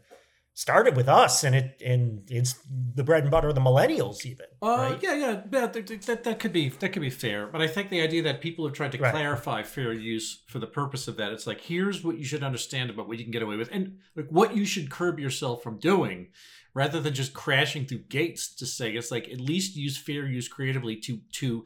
started 0.55 0.95
with 0.95 1.09
us 1.09 1.43
and 1.43 1.55
it 1.55 1.81
and 1.83 2.21
it's 2.29 2.55
the 2.95 3.03
bread 3.03 3.23
and 3.23 3.31
butter 3.31 3.49
of 3.49 3.55
the 3.55 3.61
millennials 3.61 4.25
even. 4.25 4.45
Uh, 4.61 4.67
right? 4.67 4.99
yeah, 5.01 5.13
yeah, 5.13 5.41
yeah 5.51 5.67
that, 5.67 5.87
that, 6.05 6.23
that, 6.23 6.39
could 6.39 6.53
be 6.53 6.69
that 6.69 6.93
could 6.93 7.01
be 7.01 7.09
fair, 7.09 7.47
but 7.47 7.61
I 7.61 7.67
think 7.67 7.89
the 7.89 8.01
idea 8.01 8.21
that 8.23 8.39
people 8.39 8.65
have 8.65 8.73
tried 8.73 8.91
to 8.91 8.99
Right. 8.99 9.11
clarify 9.11 9.63
fair 9.63 9.91
use 9.91 10.43
for 10.47 10.59
the 10.59 10.67
purpose 10.67 11.07
of 11.07 11.17
that, 11.17 11.31
it's 11.31 11.47
like 11.47 11.61
here's 11.61 12.03
what 12.03 12.17
you 12.17 12.23
should 12.23 12.43
understand 12.43 12.91
about 12.91 13.07
what 13.07 13.17
you 13.17 13.25
can 13.25 13.31
get 13.31 13.41
away 13.41 13.55
with, 13.55 13.69
and 13.71 13.97
like 14.15 14.27
what 14.29 14.55
you 14.55 14.65
should 14.65 14.91
curb 14.91 15.19
yourself 15.19 15.63
from 15.63 15.79
doing, 15.79 16.27
rather 16.75 16.99
than 16.99 17.13
just 17.15 17.33
crashing 17.33 17.85
through 17.85 18.03
gates 18.09 18.53
to 18.55 18.67
say 18.67 18.91
it's 18.91 19.11
like 19.11 19.27
at 19.29 19.41
least 19.41 19.75
use 19.75 19.97
fair 19.97 20.27
use 20.27 20.47
creatively 20.47 20.95
to 20.97 21.19
to 21.33 21.65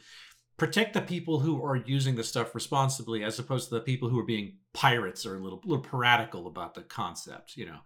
protect 0.55 0.93
the 0.93 1.01
people 1.01 1.41
who 1.41 1.63
are 1.63 1.75
using 1.75 2.15
the 2.15 2.23
stuff 2.23 2.55
responsibly, 2.55 3.23
as 3.23 3.37
opposed 3.37 3.69
to 3.69 3.75
the 3.75 3.81
people 3.81 4.09
who 4.09 4.17
are 4.17 4.25
being 4.25 4.55
pirates 4.73 5.25
or 5.25 5.35
a 5.35 5.43
little 5.43 5.61
little 5.65 5.83
piratical 5.83 6.47
about 6.47 6.73
the 6.73 6.81
concept, 6.81 7.57
you 7.57 7.65
know 7.65 7.79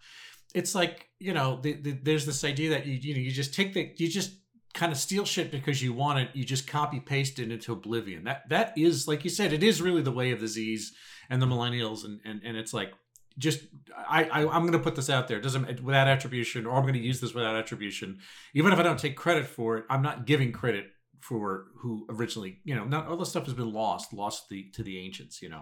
it's 0.53 0.75
like 0.75 1.07
you 1.19 1.33
know 1.33 1.59
the, 1.61 1.73
the, 1.73 1.91
there's 1.91 2.25
this 2.25 2.43
idea 2.43 2.71
that 2.71 2.85
you 2.85 2.93
you 2.93 3.13
know 3.13 3.21
you 3.21 3.31
just 3.31 3.53
take 3.53 3.73
the 3.73 3.91
you 3.97 4.07
just 4.07 4.33
kind 4.73 4.91
of 4.91 4.97
steal 4.97 5.25
shit 5.25 5.51
because 5.51 5.83
you 5.83 5.93
want 5.93 6.19
it 6.19 6.29
you 6.33 6.45
just 6.45 6.67
copy 6.67 6.99
paste 6.99 7.39
it 7.39 7.51
into 7.51 7.73
oblivion. 7.73 8.23
That 8.23 8.47
that 8.49 8.77
is 8.77 9.07
like 9.07 9.23
you 9.23 9.29
said 9.29 9.53
it 9.53 9.63
is 9.63 9.81
really 9.81 10.01
the 10.01 10.11
way 10.11 10.31
of 10.31 10.39
the 10.39 10.47
z's 10.47 10.93
and 11.29 11.41
the 11.41 11.45
millennials 11.45 12.05
and 12.05 12.19
and, 12.25 12.41
and 12.43 12.57
it's 12.57 12.73
like 12.73 12.91
just 13.37 13.61
I, 13.97 14.25
I 14.25 14.39
i'm 14.41 14.61
going 14.61 14.73
to 14.73 14.79
put 14.79 14.95
this 14.95 15.09
out 15.09 15.27
there. 15.27 15.37
It 15.37 15.43
doesn't 15.43 15.81
without 15.81 16.07
attribution 16.07 16.65
or 16.65 16.75
i'm 16.75 16.83
going 16.83 16.93
to 16.93 16.99
use 16.99 17.19
this 17.21 17.33
without 17.33 17.55
attribution. 17.55 18.19
Even 18.53 18.73
if 18.73 18.79
i 18.79 18.83
don't 18.83 18.99
take 18.99 19.15
credit 19.15 19.45
for 19.47 19.77
it 19.77 19.85
i'm 19.89 20.01
not 20.01 20.25
giving 20.25 20.51
credit 20.51 20.87
for 21.21 21.65
who 21.77 22.05
originally 22.09 22.59
you 22.63 22.75
know 22.75 22.83
not 22.83 23.07
all 23.07 23.15
the 23.15 23.25
stuff 23.25 23.45
has 23.45 23.53
been 23.53 23.71
lost 23.71 24.11
lost 24.11 24.49
the 24.49 24.69
to 24.71 24.81
the 24.81 24.97
ancients 24.97 25.41
you 25.41 25.49
know 25.49 25.61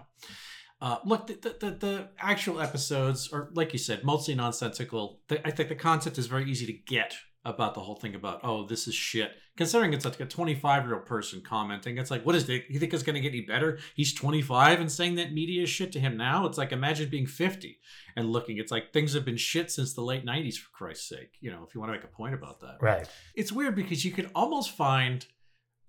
uh, 0.80 0.98
look, 1.04 1.26
the, 1.26 1.34
the, 1.34 1.70
the, 1.70 2.08
actual 2.18 2.60
episodes 2.60 3.30
are, 3.32 3.50
like 3.52 3.72
you 3.72 3.78
said, 3.78 4.02
mostly 4.02 4.34
nonsensical. 4.34 5.20
The, 5.28 5.46
I 5.46 5.50
think 5.50 5.68
the 5.68 5.74
concept 5.74 6.16
is 6.16 6.26
very 6.26 6.50
easy 6.50 6.66
to 6.66 6.72
get 6.72 7.14
about 7.44 7.74
the 7.74 7.80
whole 7.80 7.96
thing 7.96 8.14
about, 8.14 8.40
oh, 8.42 8.66
this 8.66 8.86
is 8.88 8.94
shit. 8.94 9.32
Considering 9.56 9.92
it's 9.92 10.04
like 10.04 10.20
a 10.20 10.26
25 10.26 10.84
year 10.84 10.94
old 10.94 11.06
person 11.06 11.42
commenting, 11.44 11.98
it's 11.98 12.10
like, 12.10 12.24
what 12.24 12.34
is 12.34 12.48
it? 12.48 12.64
You 12.70 12.78
think 12.78 12.94
it's 12.94 13.02
going 13.02 13.14
to 13.14 13.20
get 13.20 13.32
any 13.32 13.42
better? 13.42 13.78
He's 13.94 14.14
25 14.14 14.80
and 14.80 14.90
saying 14.90 15.16
that 15.16 15.32
media 15.32 15.62
is 15.64 15.70
shit 15.70 15.92
to 15.92 16.00
him 16.00 16.16
now? 16.16 16.46
It's 16.46 16.56
like, 16.56 16.72
imagine 16.72 17.10
being 17.10 17.26
50 17.26 17.78
and 18.16 18.30
looking. 18.30 18.56
It's 18.56 18.72
like 18.72 18.92
things 18.92 19.12
have 19.14 19.24
been 19.24 19.36
shit 19.36 19.70
since 19.70 19.92
the 19.92 20.02
late 20.02 20.24
90s, 20.24 20.56
for 20.56 20.70
Christ's 20.72 21.08
sake. 21.08 21.36
You 21.40 21.50
know, 21.50 21.64
if 21.66 21.74
you 21.74 21.80
want 21.80 21.92
to 21.92 21.98
make 21.98 22.04
a 22.04 22.14
point 22.14 22.34
about 22.34 22.60
that 22.60 22.76
Right. 22.80 23.06
it's 23.34 23.52
weird 23.52 23.74
because 23.74 24.04
you 24.04 24.12
could 24.12 24.30
almost 24.34 24.70
find 24.70 25.26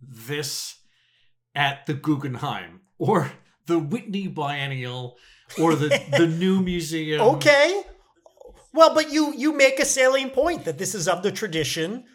this 0.01 0.80
at 1.56 1.86
the 1.86 1.93
Guggenheim 1.93 2.82
or 2.97 3.32
the 3.67 3.80
Whitney 3.80 4.28
Biennial 4.28 5.17
or 5.60 5.76
the 5.76 5.89
the 6.17 6.28
new 6.39 6.62
museum. 6.62 7.21
Okay. 7.21 7.84
Well, 8.74 8.93
but 8.93 9.12
you 9.12 9.34
you 9.36 9.54
make 9.54 9.80
a 9.80 9.86
salient 9.86 10.34
point 10.34 10.65
that 10.65 10.78
this 10.78 10.95
is 10.95 11.08
of 11.08 11.24
the 11.24 11.32
tradition. 11.32 12.06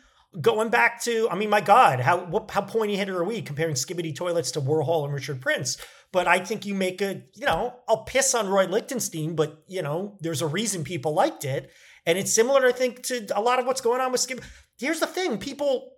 Going 0.40 0.68
back 0.68 1.02
to, 1.04 1.30
I 1.30 1.34
mean, 1.34 1.48
my 1.48 1.62
God, 1.62 2.00
how 2.00 2.26
what, 2.26 2.50
how 2.50 2.60
pointy 2.60 2.96
headed 2.96 3.14
are 3.14 3.24
we 3.24 3.40
comparing 3.40 3.74
Skibbity 3.74 4.14
toilets 4.14 4.50
to 4.52 4.60
Warhol 4.60 5.04
and 5.04 5.14
Richard 5.14 5.40
Prince? 5.40 5.78
But 6.12 6.28
I 6.28 6.40
think 6.40 6.66
you 6.66 6.74
make 6.74 7.00
a, 7.00 7.22
you 7.34 7.46
know, 7.46 7.74
I'll 7.88 8.04
piss 8.04 8.34
on 8.34 8.48
Roy 8.48 8.66
Lichtenstein, 8.66 9.34
but 9.34 9.62
you 9.66 9.82
know, 9.82 10.18
there's 10.20 10.42
a 10.42 10.46
reason 10.46 10.84
people 10.84 11.14
liked 11.14 11.44
it, 11.44 11.70
and 12.04 12.18
it's 12.18 12.32
similar, 12.32 12.66
I 12.66 12.72
think, 12.72 13.02
to 13.04 13.26
a 13.34 13.40
lot 13.40 13.58
of 13.58 13.66
what's 13.66 13.80
going 13.80 14.00
on 14.00 14.12
with 14.12 14.20
Skib. 14.20 14.42
Here's 14.78 15.00
the 15.00 15.06
thing: 15.06 15.38
people, 15.38 15.92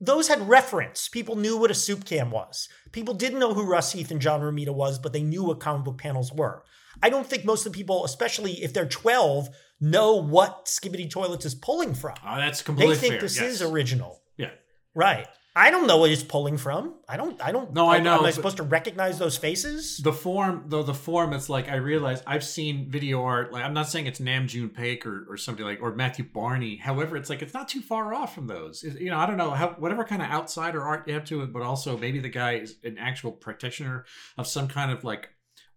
those 0.00 0.28
had 0.28 0.48
reference. 0.48 1.08
People 1.08 1.36
knew 1.36 1.56
what 1.56 1.70
a 1.70 1.74
soup 1.74 2.04
can 2.04 2.30
was. 2.30 2.68
People 2.92 3.14
didn't 3.14 3.38
know 3.38 3.54
who 3.54 3.64
Russ 3.64 3.92
Heath 3.92 4.10
and 4.10 4.20
John 4.20 4.40
Romita 4.40 4.74
was, 4.74 4.98
but 4.98 5.12
they 5.12 5.22
knew 5.22 5.44
what 5.44 5.60
comic 5.60 5.84
book 5.84 5.98
panels 5.98 6.32
were. 6.32 6.64
I 7.02 7.10
don't 7.10 7.26
think 7.26 7.44
most 7.44 7.66
of 7.66 7.72
the 7.72 7.76
people, 7.76 8.04
especially 8.04 8.62
if 8.62 8.72
they're 8.72 8.86
12, 8.86 9.48
know 9.80 10.16
what 10.16 10.66
Skibbity 10.66 11.10
Toilets 11.10 11.44
is 11.44 11.54
pulling 11.54 11.94
from. 11.94 12.14
Oh, 12.26 12.36
that's 12.36 12.62
completely 12.62 12.94
They 12.94 13.00
think 13.00 13.12
fair. 13.14 13.20
this 13.20 13.36
yes. 13.36 13.52
is 13.54 13.62
original. 13.62 14.22
Yeah. 14.36 14.50
Right. 14.94 15.26
I 15.58 15.70
don't 15.70 15.86
know 15.86 15.96
what 15.96 16.10
it's 16.10 16.22
pulling 16.22 16.58
from. 16.58 16.96
I 17.08 17.16
don't 17.16 17.40
I 17.42 17.50
don't 17.50 17.72
No, 17.72 17.88
I 17.88 17.98
know, 17.98 18.18
Am 18.18 18.24
I 18.26 18.30
supposed 18.30 18.58
to 18.58 18.62
recognize 18.62 19.18
those 19.18 19.38
faces? 19.38 19.96
the 19.96 20.12
form 20.12 20.64
though 20.68 20.82
the 20.82 20.92
form 20.92 21.32
it's 21.32 21.48
like 21.48 21.68
i 21.70 21.76
realize 21.76 22.22
i've 22.26 22.44
seen 22.44 22.90
video 22.90 23.22
art 23.22 23.52
like 23.52 23.64
i'm 23.64 23.72
not 23.72 23.88
saying 23.88 24.06
it's 24.06 24.20
nam 24.20 24.46
june 24.46 24.68
paik 24.68 25.06
or, 25.06 25.26
or 25.30 25.36
something 25.38 25.64
like 25.64 25.80
or 25.80 25.94
matthew 25.94 26.24
barney 26.24 26.76
however 26.76 27.16
it's 27.16 27.30
like 27.30 27.40
it's 27.40 27.54
not 27.54 27.68
too 27.68 27.80
far 27.80 28.12
off 28.12 28.34
from 28.34 28.46
those 28.46 28.84
It- 28.84 29.00
you 29.00 29.10
know 29.10 29.18
i 29.18 29.24
don't 29.26 29.36
know 29.38 29.52
how 29.52 29.68
whatever 29.78 30.04
kind 30.04 30.20
of 30.22 30.28
outsider 30.28 30.82
art 30.82 31.08
you 31.08 31.14
have 31.14 31.24
to 31.26 31.42
it 31.42 31.52
but 31.52 31.62
also 31.62 31.96
maybe 31.96 32.18
the 32.18 32.28
guy 32.28 32.56
is 32.56 32.76
an 32.84 32.98
actual 32.98 33.32
practitioner 33.32 34.04
of 34.36 34.46
some 34.46 34.68
kind 34.68 34.90
of 34.90 35.02
like 35.04 35.30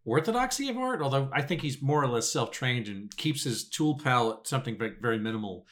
orthodoxy 0.06 0.68
of 0.70 0.78
art 0.78 1.02
although 1.02 1.30
i 1.34 1.42
think 1.42 1.62
he's 1.62 1.82
more 1.82 2.04
or 2.04 2.08
less 2.08 2.32
self-trained 2.32 2.88
and 2.88 3.16
keeps 3.16 3.44
his 3.44 3.64
tool 3.68 3.98
palette 3.98 4.48
something 4.48 4.78
very 5.02 5.20
minimal 5.20 5.66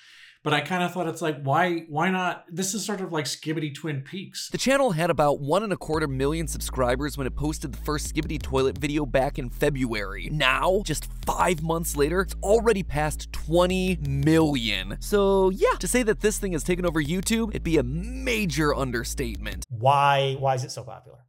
but 0.48 0.54
I 0.54 0.62
kind 0.62 0.82
of 0.82 0.94
thought 0.94 1.08
it's 1.10 1.22
like, 1.22 1.42
why, 1.44 1.80
why 1.90 2.10
not? 2.10 2.46
This 2.50 2.74
is 2.74 2.86
sort 2.86 3.02
of 3.02 3.12
like 3.12 3.26
Skibbity 3.26 3.76
Twin 3.76 4.00
Peaks. 4.00 4.48
The 4.50 4.58
channel 4.58 4.92
had 4.92 5.10
about 5.10 5.42
one 5.42 5.62
and 5.62 5.74
a 5.74 5.76
quarter 5.76 6.08
million 6.08 6.48
subscribers 6.48 7.18
when 7.18 7.28
it 7.28 7.36
posted 7.36 7.74
the 7.74 7.78
first 7.80 8.16
Skibbity 8.16 8.42
toilet 8.42 8.78
video 8.78 9.06
back 9.06 9.38
in 9.38 9.50
February. 9.50 10.30
Now, 10.32 10.84
just 10.86 11.10
five 11.26 11.62
months 11.62 11.98
later, 11.98 12.22
it's 12.22 12.34
already 12.42 12.82
past 12.82 13.34
20 13.34 13.98
million. 14.08 14.96
So 15.02 15.50
yeah, 15.50 15.74
to 15.80 15.86
say 15.86 16.02
that 16.04 16.22
this 16.22 16.38
thing 16.38 16.54
has 16.54 16.64
taken 16.64 16.86
over 16.86 17.04
YouTube, 17.04 17.50
it'd 17.50 17.64
be 17.64 17.78
a 17.78 17.84
major 17.84 18.74
understatement. 18.74 19.66
Why 19.68 20.38
why 20.40 20.56
is 20.56 20.64
it 20.64 20.72
so 20.72 20.84
popular? 20.84 21.26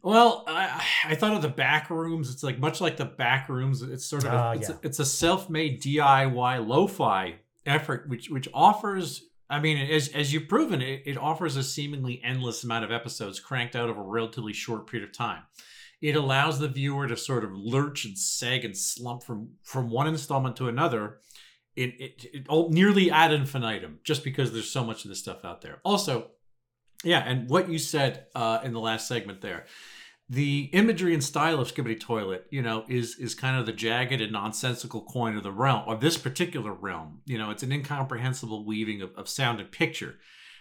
Well, 0.00 0.44
I, 0.48 0.82
I 1.04 1.14
thought 1.14 1.34
of 1.34 1.42
the 1.42 1.48
back 1.50 1.90
rooms. 1.90 2.32
It's 2.32 2.42
like 2.42 2.58
much 2.58 2.80
like 2.80 2.96
the 2.96 3.04
back 3.04 3.50
rooms. 3.50 3.82
It's 3.82 4.06
sort 4.06 4.24
of 4.24 4.32
a, 4.32 4.36
Ah, 4.36 4.52
it's, 4.52 4.70
yeah. 4.70 4.76
a, 4.76 4.86
it's 4.86 4.98
a 4.98 5.04
self-made 5.04 5.82
DIY 5.82 6.66
lo-fi 6.66 7.34
effort, 7.66 8.08
which 8.08 8.28
which 8.30 8.48
offers. 8.52 9.22
I 9.50 9.60
mean, 9.60 9.76
as 9.76 10.08
as 10.08 10.32
you've 10.32 10.48
proven, 10.48 10.80
it, 10.80 11.02
it 11.04 11.18
offers 11.18 11.56
a 11.56 11.62
seemingly 11.62 12.20
endless 12.24 12.64
amount 12.64 12.84
of 12.84 12.92
episodes 12.92 13.40
cranked 13.40 13.76
out 13.76 13.88
over 13.88 14.00
a 14.00 14.04
relatively 14.04 14.52
short 14.52 14.86
period 14.86 15.08
of 15.08 15.14
time. 15.14 15.42
It 16.00 16.16
allows 16.16 16.58
the 16.58 16.68
viewer 16.68 17.06
to 17.06 17.16
sort 17.16 17.44
of 17.44 17.52
lurch 17.52 18.04
and 18.04 18.18
sag 18.18 18.64
and 18.64 18.76
slump 18.76 19.22
from 19.22 19.50
from 19.62 19.90
one 19.90 20.06
installment 20.06 20.56
to 20.56 20.68
another. 20.68 21.18
It, 21.74 22.00
it, 22.00 22.24
it 22.34 22.48
all, 22.48 22.68
nearly 22.68 23.10
ad 23.10 23.32
infinitum, 23.32 24.00
just 24.04 24.24
because 24.24 24.52
there's 24.52 24.70
so 24.70 24.84
much 24.84 25.04
of 25.04 25.08
this 25.08 25.20
stuff 25.20 25.42
out 25.42 25.62
there. 25.62 25.80
Also, 25.84 26.32
yeah, 27.02 27.20
and 27.20 27.48
what 27.48 27.70
you 27.70 27.78
said 27.78 28.26
uh, 28.34 28.60
in 28.62 28.72
the 28.72 28.80
last 28.80 29.08
segment 29.08 29.40
there, 29.40 29.64
the 30.32 30.70
imagery 30.72 31.12
and 31.12 31.22
style 31.22 31.60
of 31.60 31.70
Skibbity 31.70 32.00
Toilet, 32.00 32.46
you 32.48 32.62
know, 32.62 32.86
is 32.88 33.18
is 33.18 33.34
kind 33.34 33.58
of 33.58 33.66
the 33.66 33.72
jagged 33.72 34.22
and 34.22 34.32
nonsensical 34.32 35.02
coin 35.02 35.36
of 35.36 35.42
the 35.42 35.52
realm, 35.52 35.86
of 35.86 36.00
this 36.00 36.16
particular 36.16 36.72
realm. 36.72 37.20
You 37.26 37.36
know, 37.36 37.50
it's 37.50 37.62
an 37.62 37.70
incomprehensible 37.70 38.64
weaving 38.64 39.02
of, 39.02 39.10
of 39.14 39.28
sound 39.28 39.60
and 39.60 39.70
picture, 39.70 40.14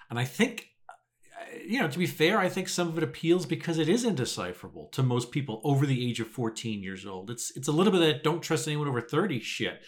and 0.09 0.19
I 0.19 0.25
think, 0.25 0.71
uh, 0.89 1.57
you 1.65 1.79
know, 1.79 1.87
to 1.87 1.97
be 1.97 2.05
fair, 2.05 2.37
I 2.37 2.49
think 2.49 2.67
some 2.67 2.89
of 2.89 2.97
it 2.97 3.03
appeals 3.03 3.45
because 3.45 3.77
it 3.77 3.87
is 3.87 4.03
indecipherable 4.03 4.89
to 4.91 5.03
most 5.03 5.31
people 5.31 5.61
over 5.63 5.85
the 5.85 6.05
age 6.05 6.19
of 6.19 6.27
fourteen 6.27 6.83
years 6.83 7.05
old. 7.05 7.31
It's 7.31 7.55
it's 7.55 7.69
a 7.69 7.71
little 7.71 7.93
bit 7.93 8.01
of 8.01 8.07
that 8.07 8.23
don't 8.23 8.41
trust 8.41 8.67
anyone 8.67 8.89
over 8.89 8.99
thirty 8.99 9.39
shit 9.39 9.79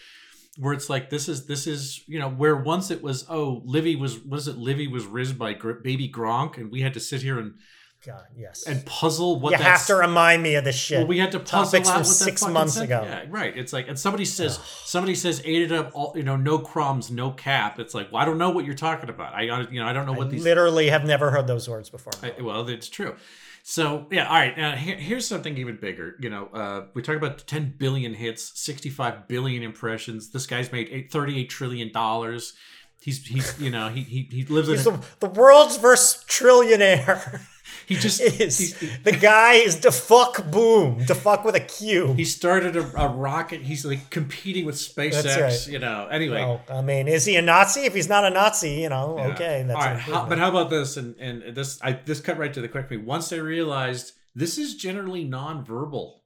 where 0.59 0.73
it's 0.73 0.87
like 0.87 1.09
this 1.09 1.27
is 1.27 1.47
this 1.47 1.65
is 1.67 2.03
you 2.07 2.19
know 2.19 2.29
where 2.29 2.55
once 2.55 2.91
it 2.91 3.01
was 3.01 3.25
oh 3.27 3.63
Livy 3.65 3.95
was 3.95 4.19
was 4.19 4.47
it 4.47 4.55
Livy 4.55 4.87
was 4.87 5.03
rizzed 5.05 5.37
by 5.37 5.51
Gr- 5.51 5.71
baby 5.71 6.07
Gronk 6.07 6.57
and 6.57 6.71
we 6.71 6.81
had 6.81 6.93
to 6.93 6.99
sit 6.99 7.23
here 7.23 7.39
and 7.39 7.55
God, 8.05 8.25
yes. 8.35 8.63
and 8.67 8.85
puzzle 8.85 9.39
what 9.39 9.51
you 9.51 9.57
have 9.63 9.85
to 9.87 9.95
remind 9.95 10.43
me 10.43 10.55
of 10.55 10.63
this 10.65 10.75
shit. 10.75 10.99
well, 10.99 11.07
we 11.07 11.19
had 11.19 11.31
to 11.31 11.39
puzzle 11.39 11.79
Topics 11.79 11.89
out 11.89 11.97
what 11.97 12.05
six 12.05 12.45
months 12.45 12.73
said. 12.73 12.83
ago. 12.83 13.03
Yeah, 13.03 13.25
right. 13.29 13.55
It's 13.55 13.71
like, 13.71 13.87
and 13.87 13.97
somebody 13.97 14.25
says, 14.25 14.59
somebody 14.83 15.15
says, 15.15 15.41
ate 15.45 15.61
it 15.61 15.71
up, 15.71 15.91
all 15.93 16.13
you 16.15 16.23
know, 16.23 16.35
no 16.35 16.59
crumbs, 16.59 17.09
no 17.09 17.31
cap. 17.31 17.79
It's 17.79 17.93
like, 17.93 18.11
well, 18.11 18.21
I 18.21 18.25
don't 18.25 18.37
know 18.37 18.49
what 18.49 18.65
you're 18.65 18.73
talking 18.75 19.09
about. 19.09 19.33
I, 19.33 19.61
you 19.69 19.79
know, 19.79 19.87
I 19.87 19.93
don't 19.93 20.05
know 20.05 20.13
I 20.15 20.17
what 20.17 20.29
these. 20.31 20.43
literally 20.43 20.89
have 20.89 21.05
never 21.05 21.31
heard 21.31 21.47
those 21.47 21.69
words 21.69 21.89
before. 21.89 22.13
I- 22.21 22.41
well, 22.41 22.67
it's 22.67 22.89
true. 22.89 23.15
So 23.65 24.07
yeah, 24.11 24.27
all 24.27 24.35
right. 24.35 24.57
Now 24.57 24.75
here, 24.75 24.97
here's 24.97 25.25
something 25.25 25.57
even 25.57 25.77
bigger. 25.77 26.17
You 26.19 26.29
know, 26.29 26.47
uh, 26.53 26.87
we 26.93 27.01
talk 27.01 27.15
about 27.15 27.47
10 27.47 27.75
billion 27.77 28.13
hits, 28.13 28.59
65 28.59 29.29
billion 29.29 29.63
impressions. 29.63 30.31
This 30.31 30.45
guy's 30.45 30.69
made 30.73 30.89
eight, 30.91 31.09
38 31.09 31.49
trillion 31.49 31.91
dollars. 31.93 32.53
He's 33.01 33.25
he's 33.25 33.59
you 33.61 33.69
know 33.69 33.87
he 33.89 34.03
he, 34.03 34.27
he 34.31 34.43
lives 34.45 34.67
in 34.67 34.75
He's 34.75 34.87
a, 34.87 34.91
the, 34.91 35.27
the 35.27 35.29
world's 35.29 35.77
first 35.77 36.27
trillionaire. 36.27 37.39
he 37.87 37.95
just 37.95 38.21
is 38.41 38.57
he's- 38.57 38.99
the 39.03 39.11
guy 39.11 39.53
is 39.55 39.79
the 39.79 39.91
fuck 39.91 40.49
boom, 40.51 41.05
the 41.05 41.15
fuck 41.15 41.43
with 41.45 41.55
a 41.55 41.59
Q. 41.59 42.13
he 42.13 42.25
started 42.25 42.75
a, 42.75 42.81
a 43.01 43.07
rocket. 43.09 43.61
He's 43.61 43.85
like 43.85 44.09
competing 44.09 44.65
with 44.65 44.75
SpaceX. 44.75 45.41
right. 45.41 45.67
You 45.67 45.79
know. 45.79 46.07
Anyway, 46.11 46.39
Well, 46.41 46.61
I 46.69 46.81
mean, 46.81 47.07
is 47.07 47.25
he 47.25 47.35
a 47.35 47.41
Nazi? 47.41 47.81
If 47.81 47.93
he's 47.93 48.09
not 48.09 48.23
a 48.25 48.29
Nazi, 48.29 48.71
you 48.81 48.89
know, 48.89 49.15
Yeah. 49.17 49.27
okay, 49.33 49.63
that's 49.67 49.75
all 49.79 49.85
right. 49.91 49.99
How, 49.99 50.25
but 50.27 50.37
how 50.37 50.49
about 50.49 50.69
this? 50.69 50.97
And 50.97 51.15
and 51.19 51.55
this 51.55 51.79
I 51.81 51.93
this 52.05 52.19
cut 52.21 52.37
right 52.37 52.53
to 52.53 52.61
the 52.61 52.67
quick 52.69 52.89
me. 52.89 52.97
Once 52.97 53.31
I 53.33 53.37
realized 53.37 54.13
this 54.35 54.57
is 54.57 54.75
generally 54.75 55.25
nonverbal. 55.25 56.19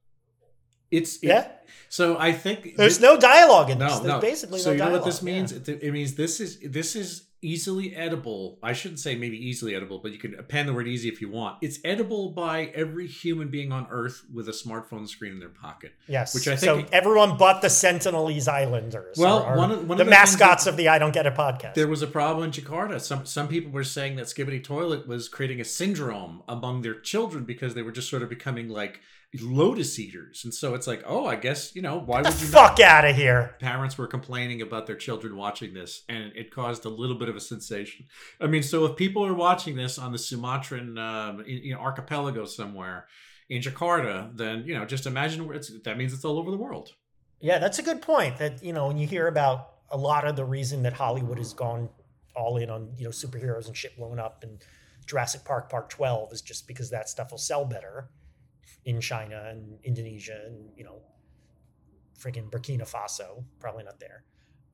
It's 0.91 1.17
it- 1.17 1.27
Yeah. 1.27 1.47
So 1.89 2.17
I 2.17 2.33
think 2.33 2.75
There's 2.75 2.97
thi- 2.97 3.03
no 3.03 3.17
dialogue 3.17 3.69
in 3.69 3.79
this. 3.79 3.89
no 3.91 3.99
There's 3.99 4.07
no. 4.15 4.19
basically 4.19 4.59
so 4.59 4.69
no 4.69 4.73
you 4.73 4.79
know 4.79 4.85
dialogue. 4.85 5.01
what 5.01 5.05
this 5.05 5.21
yeah. 5.23 5.33
means? 5.33 5.51
It, 5.53 5.69
it 5.69 5.91
means 5.93 6.15
this 6.15 6.39
is 6.41 6.59
this 6.59 6.95
is 6.95 7.23
easily 7.41 7.95
edible. 7.95 8.57
I 8.63 8.73
shouldn't 8.73 8.99
say 8.99 9.15
maybe 9.15 9.37
easily 9.37 9.75
edible, 9.75 9.99
but 9.99 10.11
you 10.11 10.17
can 10.17 10.33
append 10.35 10.67
the 10.67 10.73
word 10.73 10.87
easy 10.87 11.07
if 11.07 11.21
you 11.21 11.29
want. 11.29 11.57
It's 11.61 11.79
edible 11.85 12.31
by 12.31 12.65
every 12.73 13.07
human 13.07 13.49
being 13.49 13.71
on 13.71 13.85
Earth 13.91 14.23
with 14.33 14.49
a 14.49 14.51
smartphone 14.51 15.07
screen 15.07 15.33
in 15.33 15.39
their 15.39 15.49
pocket. 15.49 15.93
Yes. 16.07 16.33
which 16.33 16.47
I 16.47 16.55
so 16.55 16.77
think- 16.77 16.89
everyone 16.91 17.37
but 17.37 17.61
the 17.61 17.67
Sentinelese 17.69 18.47
Islanders. 18.47 19.17
Well, 19.17 19.43
or 19.43 19.55
one 19.55 19.71
of- 19.71 19.79
one 19.87 19.91
of 19.91 19.97
the, 19.99 20.03
the 20.05 20.09
mascots 20.09 20.63
that- 20.65 20.71
of 20.71 20.77
the 20.77 20.87
I 20.89 20.97
Don't 20.99 21.13
Get 21.13 21.25
It 21.25 21.35
podcast. 21.35 21.75
There 21.75 21.87
was 21.87 22.01
a 22.01 22.07
problem 22.07 22.43
in 22.45 22.51
Jakarta. 22.51 22.99
Some 22.99 23.25
some 23.25 23.47
people 23.47 23.71
were 23.71 23.83
saying 23.83 24.15
that 24.17 24.25
Skibbity 24.25 24.63
Toilet 24.63 25.07
was 25.07 25.29
creating 25.29 25.61
a 25.61 25.65
syndrome 25.65 26.41
among 26.49 26.81
their 26.81 26.99
children 26.99 27.43
because 27.45 27.75
they 27.75 27.83
were 27.83 27.91
just 27.93 28.09
sort 28.09 28.23
of 28.23 28.29
becoming 28.29 28.67
like 28.67 28.99
lotus 29.41 29.99
eaters. 29.99 30.43
And 30.45 30.53
so 30.53 30.73
it's 30.73 30.87
like, 30.87 31.03
oh, 31.05 31.25
I 31.25 31.35
guess, 31.35 31.75
you 31.75 31.81
know, 31.81 31.99
why 31.99 32.21
would 32.21 32.27
you 32.27 32.47
fuck 32.47 32.79
out 32.79 33.05
of 33.05 33.15
here. 33.15 33.55
parents 33.59 33.97
were 33.97 34.07
complaining 34.07 34.61
about 34.61 34.87
their 34.87 34.95
children 34.95 35.35
watching 35.35 35.73
this 35.73 36.03
and 36.07 36.31
it 36.35 36.49
caused 36.51 36.85
a 36.85 36.89
little 36.89 37.17
bit 37.17 37.29
of 37.29 37.35
a 37.35 37.39
sensation 37.39 38.05
i 38.39 38.47
mean 38.47 38.63
so 38.63 38.85
if 38.85 38.95
people 38.95 39.25
are 39.25 39.33
watching 39.33 39.75
this 39.75 39.97
on 39.97 40.11
the 40.11 40.17
sumatran 40.17 40.97
um, 40.97 41.41
in, 41.41 41.63
you 41.63 41.73
know, 41.73 41.79
archipelago 41.79 42.45
somewhere 42.45 43.07
in 43.49 43.61
jakarta 43.61 44.35
then 44.35 44.63
you 44.65 44.73
know 44.77 44.85
just 44.85 45.05
imagine 45.05 45.45
where 45.45 45.55
it's 45.55 45.71
that 45.83 45.97
means 45.97 46.13
it's 46.13 46.25
all 46.25 46.37
over 46.39 46.51
the 46.51 46.57
world 46.57 46.93
Yeah, 47.39 47.59
that's 47.59 47.79
a 47.79 47.83
good 47.83 48.01
point. 48.01 48.37
That 48.37 48.63
you 48.63 48.73
know, 48.73 48.87
when 48.87 48.97
you 48.97 49.07
hear 49.07 49.27
about 49.27 49.73
a 49.91 49.97
lot 49.97 50.25
of 50.27 50.35
the 50.35 50.45
reason 50.45 50.83
that 50.83 50.93
Hollywood 50.93 51.37
has 51.37 51.53
gone 51.53 51.89
all 52.35 52.57
in 52.57 52.69
on 52.69 52.91
you 52.97 53.03
know 53.03 53.09
superheroes 53.11 53.67
and 53.67 53.75
shit 53.75 53.95
blowing 53.95 54.19
up 54.19 54.43
and 54.43 54.59
Jurassic 55.05 55.45
Park 55.45 55.69
Part 55.69 55.89
Twelve 55.89 56.33
is 56.33 56.41
just 56.41 56.67
because 56.67 56.89
that 56.89 57.09
stuff 57.09 57.31
will 57.31 57.37
sell 57.37 57.65
better 57.65 58.09
in 58.85 59.01
China 59.01 59.47
and 59.49 59.79
Indonesia 59.83 60.39
and 60.45 60.69
you 60.75 60.83
know, 60.83 61.01
freaking 62.19 62.49
Burkina 62.49 62.89
Faso. 62.89 63.43
Probably 63.59 63.83
not 63.83 63.99
there. 63.99 64.23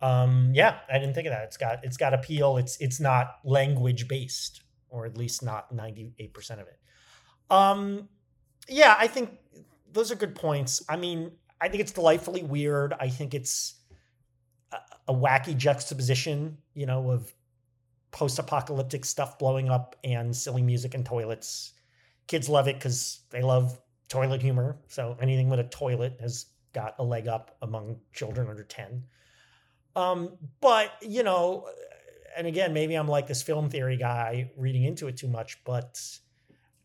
Um, 0.01 0.51
yeah, 0.53 0.79
I 0.91 0.99
didn't 0.99 1.13
think 1.13 1.27
of 1.27 1.31
that. 1.31 1.43
It's 1.43 1.57
got 1.57 1.83
it's 1.83 1.97
got 1.97 2.13
appeal. 2.13 2.57
It's 2.57 2.77
it's 2.81 2.99
not 2.99 3.37
language 3.45 4.07
based, 4.07 4.61
or 4.89 5.05
at 5.05 5.17
least 5.17 5.43
not 5.43 5.71
ninety 5.71 6.13
eight 6.19 6.33
percent 6.33 6.59
of 6.59 6.67
it. 6.67 6.77
Um, 7.49 8.09
yeah, 8.67 8.95
I 8.97 9.07
think 9.07 9.37
those 9.91 10.11
are 10.11 10.15
good 10.15 10.35
points. 10.35 10.83
I 10.89 10.97
mean, 10.97 11.31
I 11.61 11.69
think 11.69 11.81
it's 11.81 11.91
delightfully 11.91 12.43
weird. 12.43 12.93
I 12.99 13.09
think 13.09 13.33
it's 13.33 13.75
a, 14.71 14.77
a 15.09 15.13
wacky 15.13 15.55
juxtaposition, 15.55 16.57
you 16.73 16.85
know, 16.85 17.11
of 17.11 17.33
post-apocalyptic 18.11 19.05
stuff 19.05 19.39
blowing 19.39 19.69
up 19.69 19.95
and 20.03 20.35
silly 20.35 20.61
music 20.61 20.93
and 20.93 21.05
toilets. 21.05 21.73
Kids 22.27 22.47
love 22.49 22.67
it 22.67 22.75
because 22.75 23.21
they 23.29 23.41
love 23.41 23.79
toilet 24.13 24.43
humor. 24.43 24.77
So 24.87 25.17
anything 25.19 25.49
with 25.49 25.59
a 25.59 25.63
toilet 25.63 26.17
has 26.21 26.45
got 26.71 26.93
a 26.99 27.03
leg 27.03 27.27
up 27.27 27.57
among 27.63 27.97
children 28.13 28.47
under 28.47 28.63
10. 28.63 29.03
Um, 29.95 30.37
but, 30.61 30.91
you 31.01 31.23
know, 31.23 31.67
and 32.37 32.45
again, 32.45 32.73
maybe 32.73 32.93
I'm 32.93 33.07
like 33.07 33.25
this 33.25 33.41
film 33.41 33.69
theory 33.69 33.97
guy 33.97 34.51
reading 34.55 34.83
into 34.83 35.07
it 35.07 35.17
too 35.17 35.27
much, 35.27 35.63
but 35.63 35.99